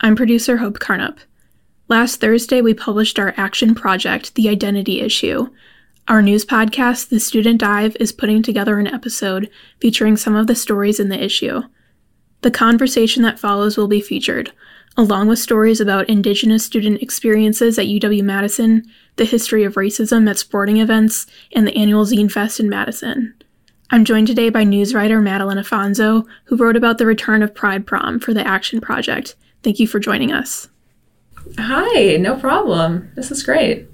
I'm 0.00 0.16
producer 0.16 0.56
Hope 0.56 0.78
Carnup. 0.78 1.18
Last 1.88 2.22
Thursday, 2.22 2.62
we 2.62 2.72
published 2.72 3.18
our 3.18 3.34
action 3.36 3.74
project, 3.74 4.36
The 4.36 4.48
Identity 4.48 5.02
Issue. 5.02 5.50
Our 6.08 6.22
news 6.22 6.46
podcast, 6.46 7.10
The 7.10 7.20
Student 7.20 7.60
Dive, 7.60 7.94
is 8.00 8.10
putting 8.10 8.42
together 8.42 8.78
an 8.78 8.86
episode 8.86 9.50
featuring 9.78 10.16
some 10.16 10.34
of 10.34 10.46
the 10.46 10.56
stories 10.56 10.98
in 10.98 11.10
the 11.10 11.22
issue. 11.22 11.60
The 12.40 12.50
conversation 12.50 13.22
that 13.24 13.38
follows 13.38 13.76
will 13.76 13.86
be 13.86 14.00
featured, 14.00 14.50
along 14.96 15.28
with 15.28 15.38
stories 15.38 15.80
about 15.80 16.08
Indigenous 16.08 16.64
student 16.64 17.02
experiences 17.02 17.78
at 17.78 17.86
UW 17.86 18.22
Madison, 18.22 18.84
the 19.16 19.24
history 19.24 19.64
of 19.64 19.74
racism 19.74 20.28
at 20.28 20.38
sporting 20.38 20.78
events, 20.78 21.26
and 21.52 21.66
the 21.66 21.76
annual 21.76 22.04
Zine 22.04 22.30
Fest 22.30 22.60
in 22.60 22.68
Madison. 22.68 23.34
I'm 23.90 24.04
joined 24.04 24.26
today 24.26 24.48
by 24.48 24.64
news 24.64 24.94
writer 24.94 25.20
Madeline 25.20 25.58
Afonso, 25.58 26.26
who 26.44 26.56
wrote 26.56 26.76
about 26.76 26.98
the 26.98 27.06
return 27.06 27.42
of 27.42 27.54
Pride 27.54 27.86
Prom 27.86 28.18
for 28.18 28.32
the 28.32 28.46
Action 28.46 28.80
Project. 28.80 29.36
Thank 29.62 29.78
you 29.78 29.86
for 29.86 29.98
joining 29.98 30.32
us. 30.32 30.68
Hi, 31.58 32.16
no 32.16 32.36
problem. 32.36 33.10
This 33.14 33.30
is 33.30 33.42
great. 33.42 33.86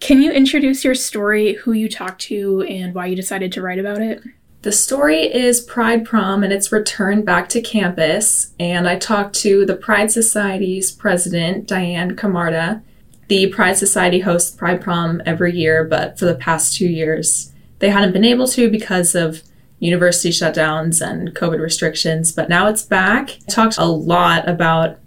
Can 0.00 0.20
you 0.20 0.30
introduce 0.30 0.84
your 0.84 0.94
story, 0.94 1.54
who 1.54 1.72
you 1.72 1.88
talked 1.88 2.20
to, 2.22 2.62
and 2.62 2.94
why 2.94 3.06
you 3.06 3.16
decided 3.16 3.52
to 3.52 3.62
write 3.62 3.78
about 3.78 4.02
it? 4.02 4.22
The 4.62 4.72
story 4.72 5.22
is 5.22 5.60
Pride 5.60 6.04
Prom 6.04 6.42
and 6.42 6.52
its 6.52 6.72
return 6.72 7.24
back 7.24 7.48
to 7.50 7.60
campus. 7.60 8.52
And 8.58 8.88
I 8.88 8.98
talked 8.98 9.34
to 9.36 9.64
the 9.64 9.76
Pride 9.76 10.10
Society's 10.10 10.90
president, 10.90 11.68
Diane 11.68 12.16
Camarda. 12.16 12.82
The 13.28 13.48
Pride 13.48 13.76
Society 13.76 14.20
hosts 14.20 14.54
Pride 14.54 14.80
Prom 14.80 15.22
every 15.24 15.56
year, 15.56 15.84
but 15.84 16.18
for 16.18 16.24
the 16.24 16.34
past 16.34 16.76
two 16.76 16.88
years, 16.88 17.52
they 17.78 17.90
hadn't 17.90 18.12
been 18.12 18.24
able 18.24 18.48
to 18.48 18.70
because 18.70 19.14
of 19.14 19.42
university 19.78 20.30
shutdowns 20.30 21.06
and 21.06 21.34
COVID 21.34 21.60
restrictions. 21.60 22.32
But 22.32 22.48
now 22.48 22.66
it's 22.66 22.82
back. 22.82 23.38
I 23.48 23.50
talked 23.50 23.78
a 23.78 23.84
lot 23.84 24.48
about 24.48 24.98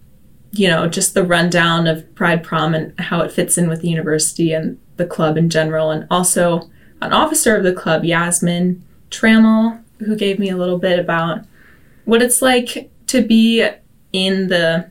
you 0.52 0.68
know, 0.68 0.88
just 0.88 1.14
the 1.14 1.24
rundown 1.24 1.88
of 1.88 2.16
Pride 2.16 2.44
Prom 2.44 2.74
and 2.74 3.00
how 3.00 3.22
it 3.22 3.32
fits 3.32 3.58
in 3.58 3.70
with 3.70 3.82
the 3.82 3.90
university 3.90 4.52
and 4.54 4.80
the 4.98 5.06
club 5.06 5.38
in 5.38 5.50
general, 5.50 5.92
and 5.92 6.08
also 6.10 6.70
an 7.02 7.14
officer 7.14 7.56
of 7.56 7.64
the 7.64 7.74
club, 7.74 8.04
Yasmin 8.04 8.84
Trammell, 9.10 9.82
who 10.00 10.16
gave 10.16 10.40
me 10.40 10.50
a 10.50 10.58
little 10.58 10.78
bit 10.78 11.00
about 11.00 11.46
what 12.06 12.22
it's 12.22 12.42
like 12.42 12.90
to 13.08 13.22
be 13.22 13.68
in 14.14 14.48
the 14.48 14.90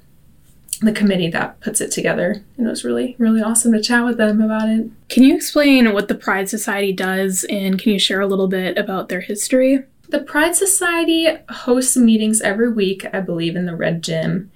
the 0.80 0.92
committee 0.92 1.28
that 1.30 1.60
puts 1.60 1.80
it 1.80 1.90
together. 1.90 2.42
And 2.56 2.66
it 2.66 2.70
was 2.70 2.84
really, 2.84 3.16
really 3.18 3.42
awesome 3.42 3.72
to 3.72 3.82
chat 3.82 4.04
with 4.04 4.16
them 4.16 4.40
about 4.40 4.68
it. 4.68 4.88
Can 5.08 5.24
you 5.24 5.34
explain 5.34 5.92
what 5.92 6.06
the 6.06 6.14
Pride 6.14 6.48
Society 6.48 6.92
does 6.92 7.44
and 7.50 7.80
can 7.80 7.92
you 7.92 7.98
share 7.98 8.20
a 8.20 8.28
little 8.28 8.46
bit 8.46 8.78
about 8.78 9.08
their 9.08 9.20
history? 9.20 9.84
The 10.10 10.20
Pride 10.20 10.54
Society 10.54 11.28
hosts 11.48 11.96
meetings 11.96 12.40
every 12.40 12.70
week, 12.70 13.04
I 13.12 13.20
believe, 13.20 13.56
in 13.56 13.66
the 13.66 13.76
Red 13.76 14.02
Gym. 14.02 14.50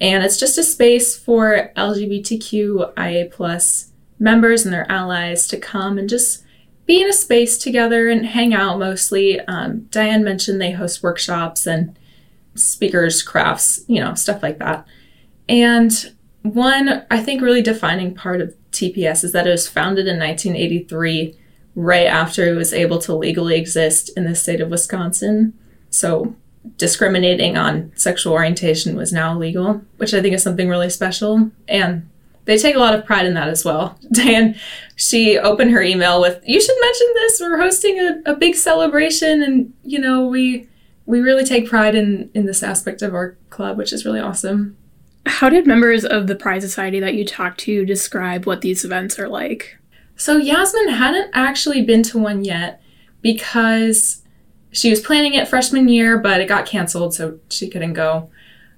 And 0.00 0.24
it's 0.24 0.38
just 0.38 0.58
a 0.58 0.64
space 0.64 1.16
for 1.16 1.70
LGBTQIA 1.76 3.30
plus 3.30 3.92
members 4.18 4.64
and 4.64 4.72
their 4.72 4.90
allies 4.90 5.46
to 5.48 5.56
come 5.56 5.96
and 5.96 6.08
just 6.08 6.44
be 6.88 7.02
in 7.02 7.08
a 7.08 7.12
space 7.12 7.58
together 7.58 8.08
and 8.08 8.26
hang 8.26 8.54
out 8.54 8.78
mostly. 8.78 9.40
Um, 9.42 9.82
Diane 9.90 10.24
mentioned 10.24 10.58
they 10.58 10.72
host 10.72 11.02
workshops 11.02 11.66
and 11.66 11.96
speakers, 12.54 13.22
crafts, 13.22 13.84
you 13.86 14.00
know, 14.00 14.14
stuff 14.14 14.42
like 14.42 14.58
that. 14.58 14.86
And 15.50 16.14
one, 16.42 17.04
I 17.10 17.22
think, 17.22 17.42
really 17.42 17.60
defining 17.60 18.14
part 18.14 18.40
of 18.40 18.54
TPS 18.72 19.22
is 19.22 19.32
that 19.32 19.46
it 19.46 19.50
was 19.50 19.68
founded 19.68 20.08
in 20.08 20.18
1983, 20.18 21.36
right 21.74 22.06
after 22.06 22.48
it 22.48 22.56
was 22.56 22.72
able 22.72 22.98
to 23.00 23.14
legally 23.14 23.56
exist 23.56 24.10
in 24.16 24.24
the 24.24 24.34
state 24.34 24.62
of 24.62 24.70
Wisconsin. 24.70 25.52
So 25.90 26.34
discriminating 26.78 27.58
on 27.58 27.92
sexual 27.96 28.32
orientation 28.32 28.96
was 28.96 29.12
now 29.12 29.34
illegal, 29.34 29.82
which 29.98 30.14
I 30.14 30.22
think 30.22 30.34
is 30.34 30.42
something 30.42 30.70
really 30.70 30.90
special. 30.90 31.50
And 31.68 32.08
they 32.48 32.56
take 32.56 32.76
a 32.76 32.78
lot 32.78 32.94
of 32.94 33.04
pride 33.04 33.26
in 33.26 33.34
that 33.34 33.48
as 33.48 33.62
well. 33.62 33.98
Dan, 34.12 34.56
she 34.96 35.36
opened 35.36 35.70
her 35.70 35.82
email 35.82 36.18
with, 36.18 36.42
"You 36.46 36.58
should 36.60 36.76
mention 36.80 37.06
this. 37.14 37.40
We're 37.40 37.58
hosting 37.58 38.00
a, 38.00 38.22
a 38.24 38.34
big 38.34 38.54
celebration, 38.54 39.42
and 39.42 39.74
you 39.84 39.98
know 39.98 40.26
we 40.26 40.66
we 41.04 41.20
really 41.20 41.44
take 41.44 41.68
pride 41.68 41.94
in 41.94 42.30
in 42.32 42.46
this 42.46 42.62
aspect 42.62 43.02
of 43.02 43.14
our 43.14 43.36
club, 43.50 43.76
which 43.76 43.92
is 43.92 44.06
really 44.06 44.18
awesome." 44.18 44.78
How 45.26 45.50
did 45.50 45.66
members 45.66 46.06
of 46.06 46.26
the 46.26 46.34
Pride 46.34 46.62
Society 46.62 47.00
that 47.00 47.14
you 47.14 47.26
talked 47.26 47.60
to 47.60 47.84
describe 47.84 48.46
what 48.46 48.62
these 48.62 48.82
events 48.82 49.18
are 49.18 49.28
like? 49.28 49.76
So 50.16 50.38
Yasmin 50.38 50.88
hadn't 50.88 51.30
actually 51.34 51.82
been 51.82 52.02
to 52.04 52.18
one 52.18 52.44
yet 52.44 52.80
because 53.20 54.22
she 54.70 54.88
was 54.88 55.02
planning 55.02 55.34
it 55.34 55.48
freshman 55.48 55.86
year, 55.88 56.16
but 56.16 56.40
it 56.40 56.48
got 56.48 56.64
canceled, 56.64 57.12
so 57.12 57.38
she 57.50 57.68
couldn't 57.68 57.92
go. 57.92 58.30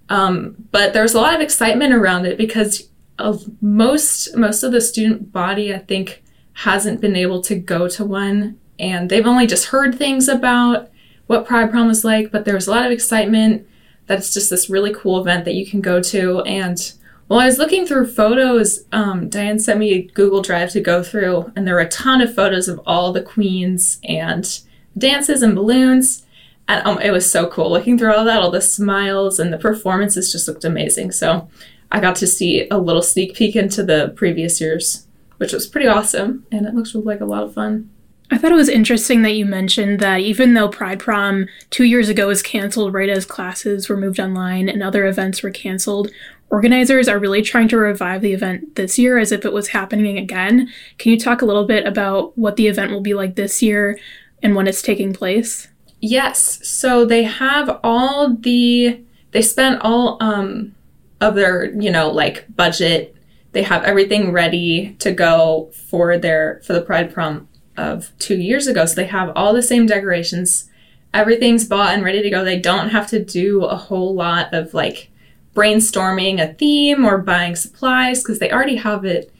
Um, 0.08 0.56
but 0.72 0.92
there 0.92 1.04
was 1.04 1.14
a 1.14 1.20
lot 1.20 1.34
of 1.34 1.40
excitement 1.40 1.94
around 1.94 2.26
it 2.26 2.36
because 2.36 2.89
of 3.20 3.50
most 3.62 4.36
most 4.36 4.62
of 4.62 4.72
the 4.72 4.80
student 4.80 5.32
body, 5.32 5.74
I 5.74 5.78
think, 5.78 6.22
hasn't 6.52 7.00
been 7.00 7.16
able 7.16 7.40
to 7.42 7.54
go 7.54 7.88
to 7.88 8.04
one, 8.04 8.58
and 8.78 9.08
they've 9.08 9.26
only 9.26 9.46
just 9.46 9.66
heard 9.66 9.94
things 9.94 10.28
about 10.28 10.90
what 11.26 11.46
Pride 11.46 11.70
Prom 11.70 11.90
is 11.90 12.04
like. 12.04 12.30
But 12.30 12.44
there 12.44 12.54
was 12.54 12.66
a 12.66 12.70
lot 12.70 12.86
of 12.86 12.92
excitement 12.92 13.66
that 14.06 14.18
it's 14.18 14.34
just 14.34 14.50
this 14.50 14.68
really 14.68 14.92
cool 14.92 15.20
event 15.20 15.44
that 15.44 15.54
you 15.54 15.64
can 15.64 15.80
go 15.80 16.02
to. 16.02 16.40
And 16.42 16.92
while 17.28 17.40
I 17.40 17.46
was 17.46 17.58
looking 17.58 17.86
through 17.86 18.12
photos, 18.12 18.84
um, 18.90 19.28
Diane 19.28 19.60
sent 19.60 19.78
me 19.78 19.92
a 19.92 20.02
Google 20.02 20.42
Drive 20.42 20.70
to 20.72 20.80
go 20.80 21.02
through, 21.02 21.52
and 21.54 21.66
there 21.66 21.74
were 21.74 21.80
a 21.80 21.88
ton 21.88 22.20
of 22.20 22.34
photos 22.34 22.66
of 22.66 22.80
all 22.86 23.12
the 23.12 23.22
queens 23.22 24.00
and 24.02 24.60
dances 24.98 25.42
and 25.42 25.54
balloons. 25.54 26.26
And 26.66 26.86
um, 26.86 27.00
it 27.00 27.10
was 27.10 27.30
so 27.30 27.48
cool 27.48 27.70
looking 27.70 27.98
through 27.98 28.14
all 28.14 28.24
that, 28.24 28.40
all 28.40 28.50
the 28.50 28.60
smiles 28.60 29.40
and 29.40 29.52
the 29.52 29.58
performances 29.58 30.30
just 30.30 30.46
looked 30.46 30.64
amazing. 30.64 31.10
So 31.12 31.48
I 31.92 32.00
got 32.00 32.16
to 32.16 32.26
see 32.26 32.68
a 32.70 32.78
little 32.78 33.02
sneak 33.02 33.34
peek 33.34 33.56
into 33.56 33.82
the 33.82 34.12
previous 34.16 34.60
years, 34.60 35.06
which 35.38 35.52
was 35.52 35.66
pretty 35.66 35.86
awesome. 35.88 36.46
And 36.52 36.66
it 36.66 36.74
looks 36.74 36.94
like 36.94 37.20
a 37.20 37.24
lot 37.24 37.42
of 37.42 37.54
fun. 37.54 37.90
I 38.32 38.38
thought 38.38 38.52
it 38.52 38.56
was 38.56 38.68
interesting 38.68 39.22
that 39.22 39.34
you 39.34 39.44
mentioned 39.44 39.98
that 40.00 40.20
even 40.20 40.54
though 40.54 40.68
Pride 40.68 41.00
Prom 41.00 41.48
two 41.70 41.84
years 41.84 42.08
ago 42.08 42.28
was 42.28 42.42
canceled 42.42 42.94
right 42.94 43.08
as 43.08 43.26
classes 43.26 43.88
were 43.88 43.96
moved 43.96 44.20
online 44.20 44.68
and 44.68 44.82
other 44.82 45.06
events 45.06 45.42
were 45.42 45.50
canceled, 45.50 46.10
organizers 46.48 47.08
are 47.08 47.18
really 47.18 47.42
trying 47.42 47.66
to 47.68 47.76
revive 47.76 48.20
the 48.20 48.32
event 48.32 48.76
this 48.76 48.98
year 48.98 49.18
as 49.18 49.32
if 49.32 49.44
it 49.44 49.52
was 49.52 49.68
happening 49.68 50.16
again. 50.16 50.68
Can 50.98 51.10
you 51.10 51.18
talk 51.18 51.42
a 51.42 51.46
little 51.46 51.64
bit 51.64 51.86
about 51.86 52.36
what 52.38 52.54
the 52.54 52.68
event 52.68 52.92
will 52.92 53.00
be 53.00 53.14
like 53.14 53.34
this 53.34 53.62
year, 53.62 53.98
and 54.44 54.54
when 54.54 54.68
it's 54.68 54.82
taking 54.82 55.12
place? 55.12 55.66
Yes. 56.00 56.66
So 56.66 57.04
they 57.04 57.24
have 57.24 57.80
all 57.82 58.34
the 58.34 59.02
they 59.32 59.42
spent 59.42 59.80
all 59.82 60.16
um 60.20 60.74
of 61.20 61.34
their, 61.34 61.66
you 61.74 61.90
know, 61.90 62.10
like 62.10 62.46
budget. 62.54 63.14
They 63.52 63.62
have 63.62 63.84
everything 63.84 64.32
ready 64.32 64.94
to 65.00 65.12
go 65.12 65.70
for 65.88 66.16
their 66.18 66.60
for 66.64 66.72
the 66.72 66.82
Pride 66.82 67.12
Prom 67.12 67.48
of 67.76 68.12
2 68.18 68.36
years 68.36 68.66
ago. 68.66 68.86
So 68.86 68.94
they 68.94 69.06
have 69.06 69.32
all 69.34 69.52
the 69.52 69.62
same 69.62 69.86
decorations. 69.86 70.70
Everything's 71.12 71.66
bought 71.66 71.94
and 71.94 72.04
ready 72.04 72.22
to 72.22 72.30
go. 72.30 72.44
They 72.44 72.60
don't 72.60 72.90
have 72.90 73.08
to 73.08 73.24
do 73.24 73.64
a 73.64 73.76
whole 73.76 74.14
lot 74.14 74.54
of 74.54 74.72
like 74.74 75.10
brainstorming 75.54 76.40
a 76.40 76.54
theme 76.54 77.04
or 77.04 77.18
buying 77.18 77.56
supplies 77.56 78.22
because 78.22 78.38
they 78.38 78.50
already 78.50 78.76
have 78.76 79.04
it 79.04 79.32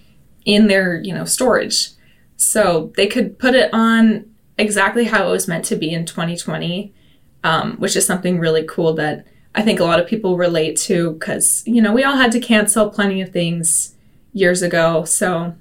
in 0.44 0.66
their, 0.66 1.00
you 1.00 1.14
know, 1.14 1.24
storage. 1.24 1.90
So 2.36 2.92
they 2.96 3.06
could 3.06 3.38
put 3.38 3.54
it 3.54 3.72
on 3.72 4.28
exactly 4.58 5.04
how 5.04 5.28
it 5.28 5.30
was 5.30 5.46
meant 5.46 5.64
to 5.66 5.76
be 5.76 5.90
in 5.92 6.06
2020, 6.06 6.92
um, 7.44 7.76
which 7.76 7.96
is 7.96 8.06
something 8.06 8.38
really 8.38 8.64
cool 8.64 8.92
that 8.94 9.26
I 9.54 9.62
think 9.62 9.80
a 9.80 9.84
lot 9.84 10.00
of 10.00 10.06
people 10.06 10.36
relate 10.36 10.76
to 10.78 11.12
because, 11.12 11.62
you 11.66 11.82
know, 11.82 11.92
we 11.92 12.04
all 12.04 12.16
had 12.16 12.32
to 12.32 12.40
cancel 12.40 12.88
plenty 12.88 13.20
of 13.20 13.30
things 13.30 13.94
years 14.32 14.62
ago. 14.62 15.04
So 15.04 15.54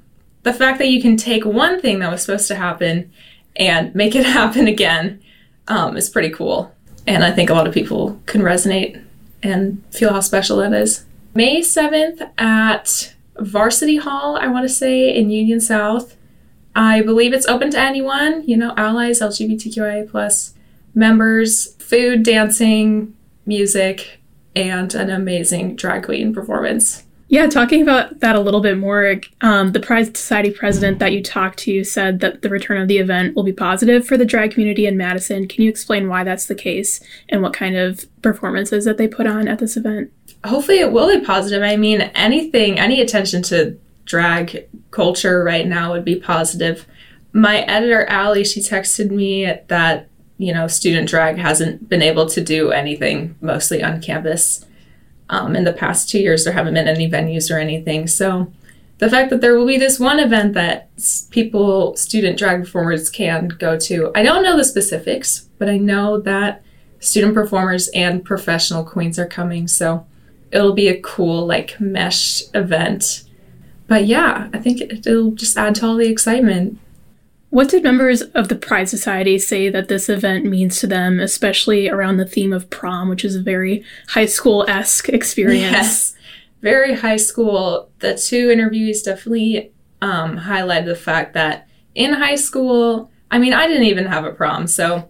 the 0.44 0.54
fact 0.54 0.78
that 0.78 0.90
you 0.90 1.02
can 1.02 1.18
take 1.18 1.44
one 1.44 1.82
thing 1.82 2.00
that 2.00 2.12
was 2.12 2.22
supposed 2.22 2.48
to 2.50 2.56
happen 2.56 3.12
and 3.56 3.94
make 3.96 4.16
it 4.16 4.26
happen 4.38 4.68
again 4.68 5.22
um, 5.68 5.98
is 5.98 6.10
pretty 6.10 6.30
cool. 6.30 6.74
And 7.08 7.24
I 7.24 7.32
think 7.32 7.50
a 7.50 7.54
lot 7.54 7.68
of 7.68 7.74
people 7.74 8.20
can 8.26 8.42
resonate 8.42 9.04
and 9.42 9.84
feel 9.92 10.14
how 10.14 10.20
special 10.20 10.58
that 10.58 10.74
is. 10.74 11.06
May 11.34 11.62
7th 11.62 12.30
at 12.38 13.14
Varsity 13.38 13.98
Hall, 13.98 14.38
I 14.38 14.48
want 14.48 14.68
to 14.68 14.74
say, 14.74 15.16
in 15.16 15.30
Union 15.30 15.62
South. 15.62 16.16
I 16.76 17.02
believe 17.02 17.34
it's 17.34 17.48
open 17.48 17.72
to 17.72 17.80
anyone, 17.80 18.44
you 18.48 18.56
know, 18.56 18.74
allies, 18.78 19.22
LGBTQIA 19.22 20.10
plus 20.10 20.54
members, 20.94 21.74
food, 21.76 22.24
dancing, 22.24 23.16
music, 23.50 24.22
and 24.56 24.96
an 24.96 25.10
amazing 25.10 25.76
drag 25.76 26.04
queen 26.04 26.34
performance. 26.34 27.04
Yeah, 27.32 27.46
talking 27.46 27.84
about 27.84 28.22
that 28.22 28.36
a 28.36 28.40
little 28.40 28.60
bit 28.60 28.76
more, 28.76 29.22
um, 29.42 29.72
the 29.72 29.80
Pride 29.80 30.18
Society 30.18 30.50
president 30.50 30.98
that 30.98 31.14
you 31.14 31.22
talked 31.22 31.60
to 31.60 31.84
said 31.84 32.22
that 32.22 32.42
the 32.42 32.50
return 32.50 32.82
of 32.82 32.88
the 32.88 32.98
event 32.98 33.36
will 33.36 33.44
be 33.44 33.54
positive 33.54 34.08
for 34.08 34.18
the 34.18 34.26
drag 34.26 34.50
community 34.52 34.88
in 34.88 34.98
Madison. 34.98 35.48
Can 35.48 35.64
you 35.64 35.70
explain 35.70 36.10
why 36.10 36.24
that's 36.24 36.48
the 36.48 36.56
case 36.56 37.00
and 37.30 37.44
what 37.44 37.54
kind 37.54 37.78
of 37.78 38.08
performances 38.24 38.84
that 38.86 38.98
they 38.98 39.08
put 39.08 39.28
on 39.28 39.48
at 39.48 39.60
this 39.60 39.78
event? 39.78 40.12
Hopefully, 40.44 40.80
it 40.80 40.92
will 40.92 41.20
be 41.20 41.24
positive. 41.24 41.62
I 41.62 41.76
mean, 41.78 42.02
anything, 42.16 42.80
any 42.80 43.00
attention 43.00 43.44
to 43.44 43.78
drag 44.06 44.68
culture 44.90 45.44
right 45.44 45.68
now 45.68 45.92
would 45.92 46.06
be 46.06 46.16
positive. 46.16 46.88
My 47.32 47.60
editor, 47.60 48.08
Allie, 48.08 48.44
she 48.44 48.60
texted 48.60 49.12
me 49.12 49.46
that, 49.68 50.09
you 50.40 50.52
know, 50.52 50.68
student 50.68 51.08
drag 51.08 51.38
hasn't 51.38 51.88
been 51.88 52.02
able 52.02 52.26
to 52.28 52.42
do 52.42 52.72
anything 52.72 53.36
mostly 53.42 53.84
on 53.84 54.02
campus. 54.02 54.66
Um, 55.30 55.56
in 55.56 55.64
the 55.64 55.74
past 55.74 56.10
two 56.10 56.20
years, 56.20 56.44
there 56.44 56.54
haven't 56.54 56.74
been 56.74 56.88
any 56.88 57.08
venues 57.08 57.54
or 57.54 57.60
anything. 57.60 58.08
So 58.08 58.52
the 58.98 59.10
fact 59.10 59.30
that 59.30 59.42
there 59.42 59.56
will 59.56 59.68
be 59.68 59.78
this 59.78 60.00
one 60.00 60.20
event 60.20 60.54
that 60.56 60.90
people, 61.30 61.96
student 61.96 62.40
drag 62.40 62.62
performers 62.62 63.12
can 63.12 63.50
go 63.50 63.78
to, 63.78 64.12
I 64.16 64.24
don't 64.24 64.42
know 64.42 64.58
the 64.58 64.64
specifics, 64.64 65.48
but 65.60 65.70
I 65.70 65.78
know 65.78 66.20
that 66.22 66.64
student 67.00 67.36
performers 67.36 67.88
and 67.90 68.26
professional 68.26 68.84
queens 68.84 69.20
are 69.20 69.28
coming. 69.28 69.68
So 69.68 70.08
it'll 70.52 70.74
be 70.74 70.88
a 70.88 71.00
cool, 71.00 71.46
like, 71.46 71.80
mesh 71.80 72.42
event 72.56 73.30
but 73.90 74.06
yeah, 74.06 74.50
I 74.54 74.60
think 74.60 74.82
it'll 74.82 75.32
just 75.32 75.58
add 75.58 75.76
to 75.76 75.88
all 75.88 75.96
the 75.96 76.08
excitement. 76.08 76.78
What 77.50 77.70
did 77.70 77.84
members 77.84 78.22
of 78.22 78.48
the 78.48 78.56
Pride 78.56 78.90
Society 78.90 79.40
say 79.40 79.70
that 79.70 79.88
this 79.88 80.08
event 80.08 80.46
means 80.46 80.80
to 80.80 80.88
them, 80.88 81.20
especially 81.20 81.90
around 81.90 82.18
the 82.18 82.26
theme 82.26 82.54
of 82.54 82.70
prom, 82.70 83.10
which 83.10 83.26
is 83.26 83.36
a 83.36 83.42
very 83.42 83.84
high 84.10 84.28
school 84.28 84.66
esque 84.68 85.10
experience? 85.10 85.72
Yes, 85.72 86.16
very 86.62 86.94
high 86.94 87.18
school. 87.18 87.90
The 88.00 88.16
two 88.16 88.50
interviewees 88.50 89.04
definitely 89.04 89.72
um, 90.02 90.38
highlighted 90.38 90.86
the 90.86 90.96
fact 90.96 91.34
that 91.34 91.68
in 91.96 92.14
high 92.14 92.36
school, 92.36 93.10
I 93.32 93.40
mean, 93.40 93.54
I 93.54 93.68
didn't 93.68 93.88
even 93.88 94.06
have 94.06 94.26
a 94.26 94.32
prom, 94.32 94.68
so 94.68 95.10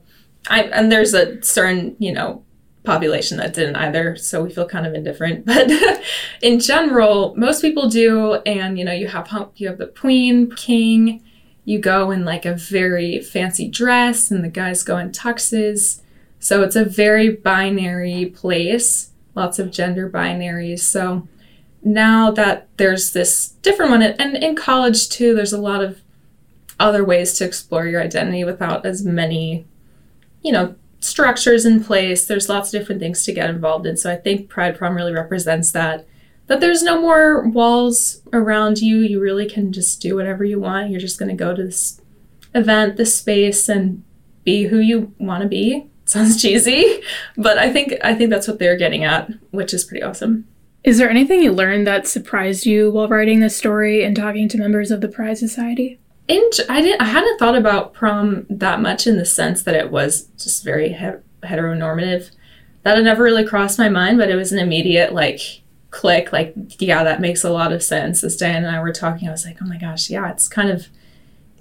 I 0.49 0.63
and 0.63 0.91
there's 0.91 1.13
a 1.13 1.41
certain 1.43 1.95
you 1.99 2.13
know 2.13 2.43
population 2.83 3.37
that 3.37 3.53
didn't 3.53 3.75
either, 3.75 4.15
so 4.15 4.41
we 4.41 4.53
feel 4.53 4.67
kind 4.67 4.87
of 4.87 4.93
indifferent. 4.93 5.45
But 5.49 5.69
in 6.41 6.59
general, 6.59 7.35
most 7.35 7.61
people 7.61 7.89
do, 7.89 8.35
and 8.45 8.79
you 8.79 8.85
know, 8.85 8.93
you 8.93 9.07
have 9.07 9.27
hump, 9.27 9.53
you 9.55 9.67
have 9.67 9.77
the 9.77 9.87
queen, 9.87 10.51
king. 10.55 11.23
You 11.69 11.77
go 11.77 12.09
in 12.09 12.25
like 12.25 12.47
a 12.47 12.55
very 12.55 13.21
fancy 13.21 13.67
dress, 13.67 14.31
and 14.31 14.43
the 14.43 14.49
guys 14.49 14.81
go 14.81 14.97
in 14.97 15.11
tuxes. 15.11 16.01
So 16.39 16.63
it's 16.63 16.75
a 16.75 16.83
very 16.83 17.29
binary 17.29 18.25
place, 18.25 19.11
lots 19.35 19.59
of 19.59 19.69
gender 19.69 20.09
binaries. 20.09 20.79
So 20.79 21.27
now 21.83 22.31
that 22.31 22.69
there's 22.77 23.13
this 23.13 23.49
different 23.61 23.91
one, 23.91 24.01
and 24.01 24.35
in 24.35 24.55
college 24.55 25.09
too, 25.09 25.35
there's 25.35 25.53
a 25.53 25.61
lot 25.61 25.83
of 25.83 26.01
other 26.79 27.05
ways 27.05 27.33
to 27.33 27.45
explore 27.45 27.85
your 27.85 28.01
identity 28.01 28.43
without 28.43 28.83
as 28.83 29.05
many, 29.05 29.67
you 30.41 30.51
know, 30.51 30.73
structures 31.01 31.67
in 31.67 31.83
place. 31.83 32.25
There's 32.25 32.49
lots 32.49 32.73
of 32.73 32.79
different 32.79 32.99
things 32.99 33.23
to 33.25 33.31
get 33.31 33.47
involved 33.47 33.85
in. 33.85 33.95
So 33.95 34.11
I 34.11 34.15
think 34.15 34.49
Pride 34.49 34.75
Prom 34.75 34.95
really 34.95 35.13
represents 35.13 35.71
that. 35.73 36.07
That 36.49 36.61
there's 36.61 36.81
no 36.81 36.99
more 36.99 37.47
walls 37.47 38.23
around 38.33 38.79
you. 38.79 38.97
You 38.97 39.21
really 39.21 39.47
can 39.47 39.71
just 39.71 40.01
do 40.01 40.15
whatever 40.15 40.43
you 40.43 40.59
want. 40.59 40.89
You're 40.89 40.99
just 40.99 41.19
going 41.19 41.29
to 41.29 41.35
go 41.35 41.55
to 41.55 41.63
this 41.63 42.01
event, 42.55 42.97
this 42.97 43.15
space, 43.15 43.69
and 43.69 44.03
be 44.43 44.63
who 44.63 44.79
you 44.79 45.13
want 45.19 45.43
to 45.43 45.47
be. 45.47 45.87
Sounds 46.05 46.41
cheesy, 46.41 47.01
but 47.37 47.59
I 47.59 47.71
think 47.71 47.93
I 48.03 48.15
think 48.15 48.31
that's 48.31 48.47
what 48.47 48.57
they're 48.57 48.75
getting 48.75 49.03
at, 49.03 49.29
which 49.51 49.75
is 49.75 49.85
pretty 49.85 50.01
awesome. 50.01 50.47
Is 50.83 50.97
there 50.97 51.09
anything 51.09 51.43
you 51.43 51.51
learned 51.51 51.85
that 51.85 52.07
surprised 52.07 52.65
you 52.65 52.89
while 52.89 53.07
writing 53.07 53.41
this 53.41 53.55
story 53.55 54.03
and 54.03 54.15
talking 54.15 54.49
to 54.49 54.57
members 54.57 54.89
of 54.89 55.01
the 55.01 55.07
Pride 55.07 55.37
Society? 55.37 55.99
In, 56.27 56.41
I 56.67 56.81
didn't. 56.81 56.99
I 56.99 57.05
hadn't 57.05 57.37
thought 57.37 57.55
about 57.55 57.93
prom 57.93 58.47
that 58.49 58.81
much 58.81 59.05
in 59.05 59.17
the 59.17 59.25
sense 59.25 59.61
that 59.61 59.75
it 59.75 59.91
was 59.91 60.23
just 60.39 60.63
very 60.63 60.93
he- 60.93 61.47
heteronormative. 61.47 62.31
That 62.81 62.95
had 62.95 63.03
never 63.03 63.23
really 63.23 63.45
crossed 63.45 63.77
my 63.77 63.89
mind, 63.89 64.17
but 64.17 64.29
it 64.29 64.35
was 64.35 64.51
an 64.51 64.57
immediate 64.57 65.13
like 65.13 65.61
click. 65.91 66.31
Like, 66.31 66.53
yeah, 66.79 67.03
that 67.03 67.21
makes 67.21 67.43
a 67.43 67.51
lot 67.51 67.71
of 67.71 67.83
sense. 67.83 68.23
As 68.23 68.37
Diane 68.37 68.63
and 68.63 68.75
I 68.75 68.81
were 68.81 68.93
talking, 68.93 69.27
I 69.27 69.31
was 69.31 69.45
like, 69.45 69.57
oh 69.61 69.65
my 69.65 69.77
gosh, 69.77 70.09
yeah, 70.09 70.29
it's 70.31 70.47
kind 70.47 70.69
of, 70.69 70.87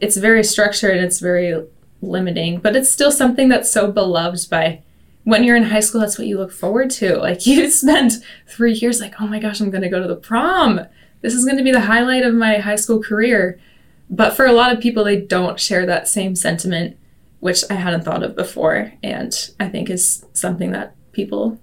it's 0.00 0.16
very 0.16 0.44
structured. 0.44 0.96
and 0.96 1.04
It's 1.04 1.20
very 1.20 1.64
limiting, 2.00 2.60
but 2.60 2.76
it's 2.76 2.90
still 2.90 3.10
something 3.10 3.48
that's 3.48 3.72
so 3.72 3.90
beloved 3.90 4.48
by 4.50 4.82
when 5.24 5.44
you're 5.44 5.56
in 5.56 5.64
high 5.64 5.80
school, 5.80 6.00
that's 6.00 6.16
what 6.16 6.26
you 6.26 6.38
look 6.38 6.52
forward 6.52 6.88
to. 6.88 7.16
Like 7.28 7.46
you 7.46 7.70
spend 7.70 8.12
three 8.46 8.72
years 8.72 9.00
like, 9.00 9.20
oh 9.20 9.26
my 9.26 9.38
gosh, 9.38 9.60
I'm 9.60 9.70
going 9.70 9.82
to 9.82 9.88
go 9.88 10.00
to 10.00 10.08
the 10.08 10.16
prom. 10.16 10.80
This 11.20 11.34
is 11.34 11.44
going 11.44 11.58
to 11.58 11.64
be 11.64 11.72
the 11.72 11.82
highlight 11.82 12.24
of 12.24 12.34
my 12.34 12.58
high 12.58 12.76
school 12.76 13.02
career. 13.02 13.60
But 14.08 14.34
for 14.34 14.46
a 14.46 14.52
lot 14.52 14.72
of 14.72 14.80
people, 14.80 15.04
they 15.04 15.20
don't 15.20 15.60
share 15.60 15.84
that 15.84 16.08
same 16.08 16.34
sentiment, 16.34 16.96
which 17.40 17.62
I 17.68 17.74
hadn't 17.74 18.04
thought 18.04 18.22
of 18.22 18.36
before. 18.36 18.94
And 19.02 19.34
I 19.60 19.68
think 19.68 19.90
is 19.90 20.24
something 20.32 20.70
that 20.70 20.94
people 21.12 21.60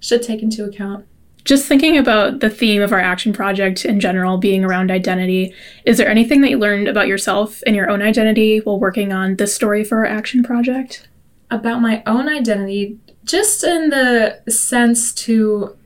should 0.00 0.22
take 0.22 0.42
into 0.42 0.64
account. 0.64 1.04
Just 1.44 1.66
thinking 1.66 1.98
about 1.98 2.40
the 2.40 2.50
theme 2.50 2.82
of 2.82 2.92
our 2.92 3.00
action 3.00 3.32
project 3.32 3.84
in 3.84 3.98
general 3.98 4.38
being 4.38 4.64
around 4.64 4.90
identity, 4.90 5.52
is 5.84 5.98
there 5.98 6.08
anything 6.08 6.40
that 6.42 6.50
you 6.50 6.58
learned 6.58 6.86
about 6.86 7.08
yourself 7.08 7.62
and 7.66 7.74
your 7.74 7.90
own 7.90 8.00
identity 8.00 8.58
while 8.58 8.78
working 8.78 9.12
on 9.12 9.36
this 9.36 9.54
story 9.54 9.82
for 9.82 9.98
our 9.98 10.06
action 10.06 10.42
project? 10.42 11.08
About 11.50 11.80
my 11.80 12.02
own 12.06 12.28
identity, 12.28 12.98
just 13.24 13.64
in 13.64 13.90
the 13.90 14.40
sense 14.48 15.12
to 15.14 15.76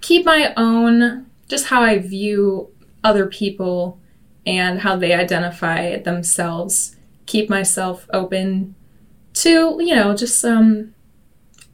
keep 0.00 0.26
my 0.26 0.52
own, 0.56 1.26
just 1.48 1.66
how 1.66 1.82
I 1.82 1.98
view 1.98 2.70
other 3.04 3.26
people 3.26 3.98
and 4.46 4.80
how 4.80 4.96
they 4.96 5.14
identify 5.14 5.98
themselves, 5.98 6.96
keep 7.26 7.48
myself 7.48 8.06
open 8.12 8.74
to, 9.34 9.78
you 9.80 9.94
know, 9.94 10.14
just 10.14 10.44
um, 10.44 10.94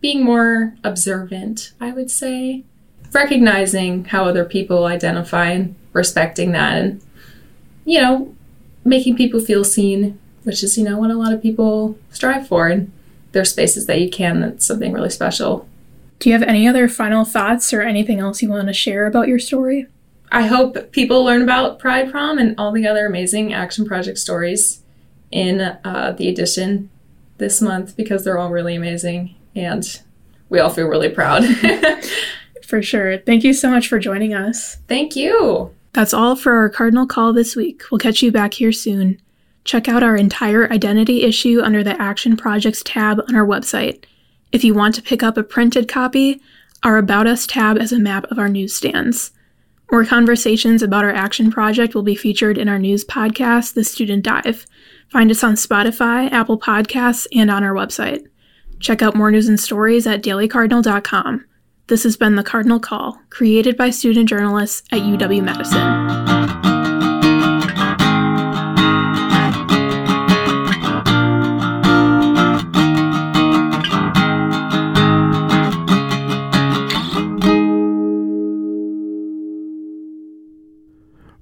being 0.01 0.25
more 0.25 0.77
observant, 0.85 1.73
I 1.81 1.93
would 1.93 2.11
say. 2.11 2.65
Recognizing 3.13 4.05
how 4.07 4.25
other 4.25 4.45
people 4.45 4.85
identify 4.87 5.51
and 5.51 5.75
respecting 5.93 6.53
that, 6.53 6.79
and, 6.79 7.03
you 7.85 8.01
know, 8.01 8.35
making 8.85 9.17
people 9.17 9.41
feel 9.41 9.65
seen, 9.65 10.19
which 10.45 10.63
is, 10.63 10.79
you 10.79 10.85
know, 10.85 10.99
what 10.99 11.11
a 11.11 11.15
lot 11.15 11.33
of 11.33 11.43
people 11.43 11.99
strive 12.11 12.47
for. 12.47 12.69
And 12.69 12.93
there's 13.33 13.51
spaces 13.51 13.87
that 13.87 14.01
you 14.01 14.11
can 14.11 14.41
that's 14.41 14.65
something 14.65 14.93
really 14.93 15.11
special. 15.11 15.69
Do 16.19 16.29
you 16.29 16.35
have 16.35 16.47
any 16.47 16.69
other 16.69 16.89
final 16.89 17.25
thoughts 17.25 17.73
or 17.73 17.81
anything 17.81 18.21
else 18.21 18.43
you 18.43 18.51
want 18.51 18.69
to 18.69 18.75
share 18.75 19.07
about 19.07 19.29
your 19.29 19.39
story? 19.39 19.87
I 20.31 20.47
hope 20.47 20.93
people 20.93 21.25
learn 21.25 21.43
about 21.43 21.79
Pride 21.79 22.11
Prom 22.11 22.39
and 22.39 22.55
all 22.59 22.73
the 22.73 22.87
other 22.87 23.07
amazing 23.07 23.53
action 23.53 23.85
project 23.85 24.19
stories 24.19 24.83
in 25.33 25.61
uh, 25.61 26.15
the 26.17 26.29
edition 26.29 26.91
this 27.39 27.61
month 27.61 27.97
because 27.97 28.23
they're 28.23 28.39
all 28.39 28.51
really 28.51 28.77
amazing 28.77 29.35
and 29.57 30.01
we 30.49 30.61
all 30.61 30.71
feel 30.71 30.87
really 30.87 31.09
proud. 31.09 31.43
for 32.71 32.81
sure. 32.83 33.19
Thank 33.19 33.45
you 33.45 33.53
so 33.53 33.69
much 33.69 33.89
for 33.89 33.99
joining 33.99 34.33
us. 34.33 34.77
Thank 34.89 35.17
you. 35.17 35.75
That's 35.93 36.15
all 36.15 36.37
for 36.37 36.53
our 36.53 36.71
Cardinal 36.71 37.07
Call 37.07 37.33
this 37.33 37.57
week. 37.57 37.83
We'll 37.91 37.99
catch 37.99 38.23
you 38.23 38.31
back 38.31 38.55
here 38.55 38.73
soon. 38.73 39.21
Check 39.65 39.89
out 39.89 40.03
our 40.03 40.17
entire 40.17 40.73
identity 40.73 41.25
issue 41.25 41.61
under 41.61 41.83
the 41.83 42.01
Action 42.01 42.37
Projects 42.37 42.83
tab 42.85 43.21
on 43.29 43.35
our 43.35 43.45
website. 43.45 44.05
If 44.53 44.65
you 44.65 44.73
want 44.73 44.95
to 44.95 45.03
pick 45.03 45.23
up 45.23 45.37
a 45.37 45.43
printed 45.43 45.89
copy, 45.89 46.41
our 46.83 46.97
About 46.97 47.27
Us 47.27 47.47
tab 47.47 47.77
is 47.77 47.93
a 47.93 47.99
map 47.99 48.25
of 48.31 48.39
our 48.39 48.49
newsstands. 48.49 49.33
More 49.91 50.05
conversations 50.05 50.83
about 50.83 51.05
our 51.05 51.13
action 51.13 51.51
project 51.51 51.95
will 51.95 52.05
be 52.05 52.15
featured 52.15 52.57
in 52.57 52.69
our 52.69 52.79
news 52.79 53.05
podcast, 53.05 53.75
The 53.75 53.85
Student 53.85 54.25
Dive. 54.25 54.65
Find 55.11 55.31
us 55.31 55.43
on 55.43 55.55
Spotify, 55.55 56.31
Apple 56.31 56.59
Podcasts, 56.59 57.27
and 57.35 57.51
on 57.51 57.65
our 57.65 57.75
website. 57.75 58.25
Check 58.79 59.03
out 59.03 59.17
more 59.17 59.31
news 59.31 59.49
and 59.49 59.59
stories 59.59 60.07
at 60.07 60.23
dailycardinal.com. 60.23 61.45
This 61.91 62.05
has 62.05 62.17
been 62.17 62.37
The 62.37 62.45
Cardinal 62.45 62.79
Call, 62.79 63.21
created 63.31 63.77
by 63.77 63.91
student 63.91 64.29
journalists 64.29 64.87
at 64.93 65.01
UW 65.01 65.43
Madison. 65.43 66.21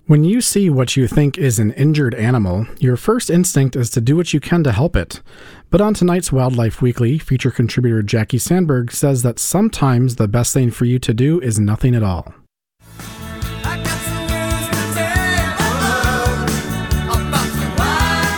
When 0.06 0.24
you 0.24 0.40
see 0.40 0.70
what 0.70 0.96
you 0.96 1.06
think 1.06 1.37
is 1.37 1.58
an 1.58 1.72
injured 1.72 2.14
animal, 2.14 2.66
your 2.78 2.96
first 2.96 3.28
instinct 3.28 3.76
is 3.76 3.90
to 3.90 4.00
do 4.00 4.16
what 4.16 4.32
you 4.32 4.40
can 4.40 4.64
to 4.64 4.72
help 4.72 4.96
it. 4.96 5.20
But 5.70 5.83
on 5.83 5.92
tonight's 5.92 6.33
Wildlife 6.33 6.81
Weekly, 6.81 7.18
feature 7.18 7.50
contributor 7.50 8.02
Jackie 8.02 8.38
Sandberg 8.38 8.90
says 8.90 9.22
that 9.22 9.38
sometimes 9.38 10.16
the 10.16 10.26
best 10.26 10.54
thing 10.54 10.70
for 10.70 10.87
you 10.87 10.98
to 11.00 11.12
do 11.12 11.40
is 11.40 11.59
nothing 11.59 11.94
at 11.94 12.02
all. 12.02 12.33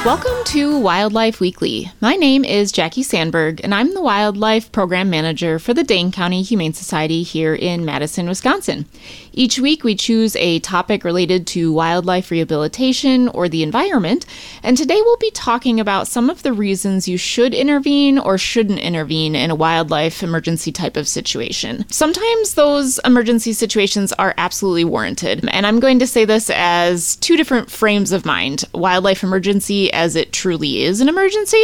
Welcome 0.04 0.39
to 0.50 0.80
Wildlife 0.80 1.38
Weekly. 1.38 1.92
My 2.00 2.16
name 2.16 2.44
is 2.44 2.72
Jackie 2.72 3.04
Sandberg, 3.04 3.60
and 3.62 3.72
I'm 3.72 3.94
the 3.94 4.02
Wildlife 4.02 4.72
Program 4.72 5.08
Manager 5.08 5.60
for 5.60 5.72
the 5.72 5.84
Dane 5.84 6.10
County 6.10 6.42
Humane 6.42 6.72
Society 6.72 7.22
here 7.22 7.54
in 7.54 7.84
Madison, 7.84 8.26
Wisconsin. 8.26 8.86
Each 9.32 9.60
week, 9.60 9.84
we 9.84 9.94
choose 9.94 10.34
a 10.34 10.58
topic 10.58 11.04
related 11.04 11.46
to 11.48 11.72
wildlife 11.72 12.32
rehabilitation 12.32 13.28
or 13.28 13.48
the 13.48 13.62
environment, 13.62 14.26
and 14.64 14.76
today 14.76 15.00
we'll 15.00 15.16
be 15.18 15.30
talking 15.30 15.78
about 15.78 16.08
some 16.08 16.28
of 16.28 16.42
the 16.42 16.52
reasons 16.52 17.06
you 17.06 17.16
should 17.16 17.54
intervene 17.54 18.18
or 18.18 18.36
shouldn't 18.36 18.80
intervene 18.80 19.36
in 19.36 19.52
a 19.52 19.54
wildlife 19.54 20.20
emergency 20.20 20.72
type 20.72 20.96
of 20.96 21.06
situation. 21.06 21.88
Sometimes 21.90 22.54
those 22.54 22.98
emergency 23.04 23.52
situations 23.52 24.12
are 24.14 24.34
absolutely 24.36 24.84
warranted, 24.84 25.48
and 25.52 25.64
I'm 25.64 25.78
going 25.78 26.00
to 26.00 26.08
say 26.08 26.24
this 26.24 26.50
as 26.50 27.14
two 27.14 27.36
different 27.36 27.70
frames 27.70 28.10
of 28.10 28.26
mind 28.26 28.64
wildlife 28.74 29.22
emergency 29.22 29.92
as 29.92 30.16
it 30.16 30.32
truly 30.40 30.82
is 30.82 31.02
an 31.02 31.08
emergency, 31.08 31.62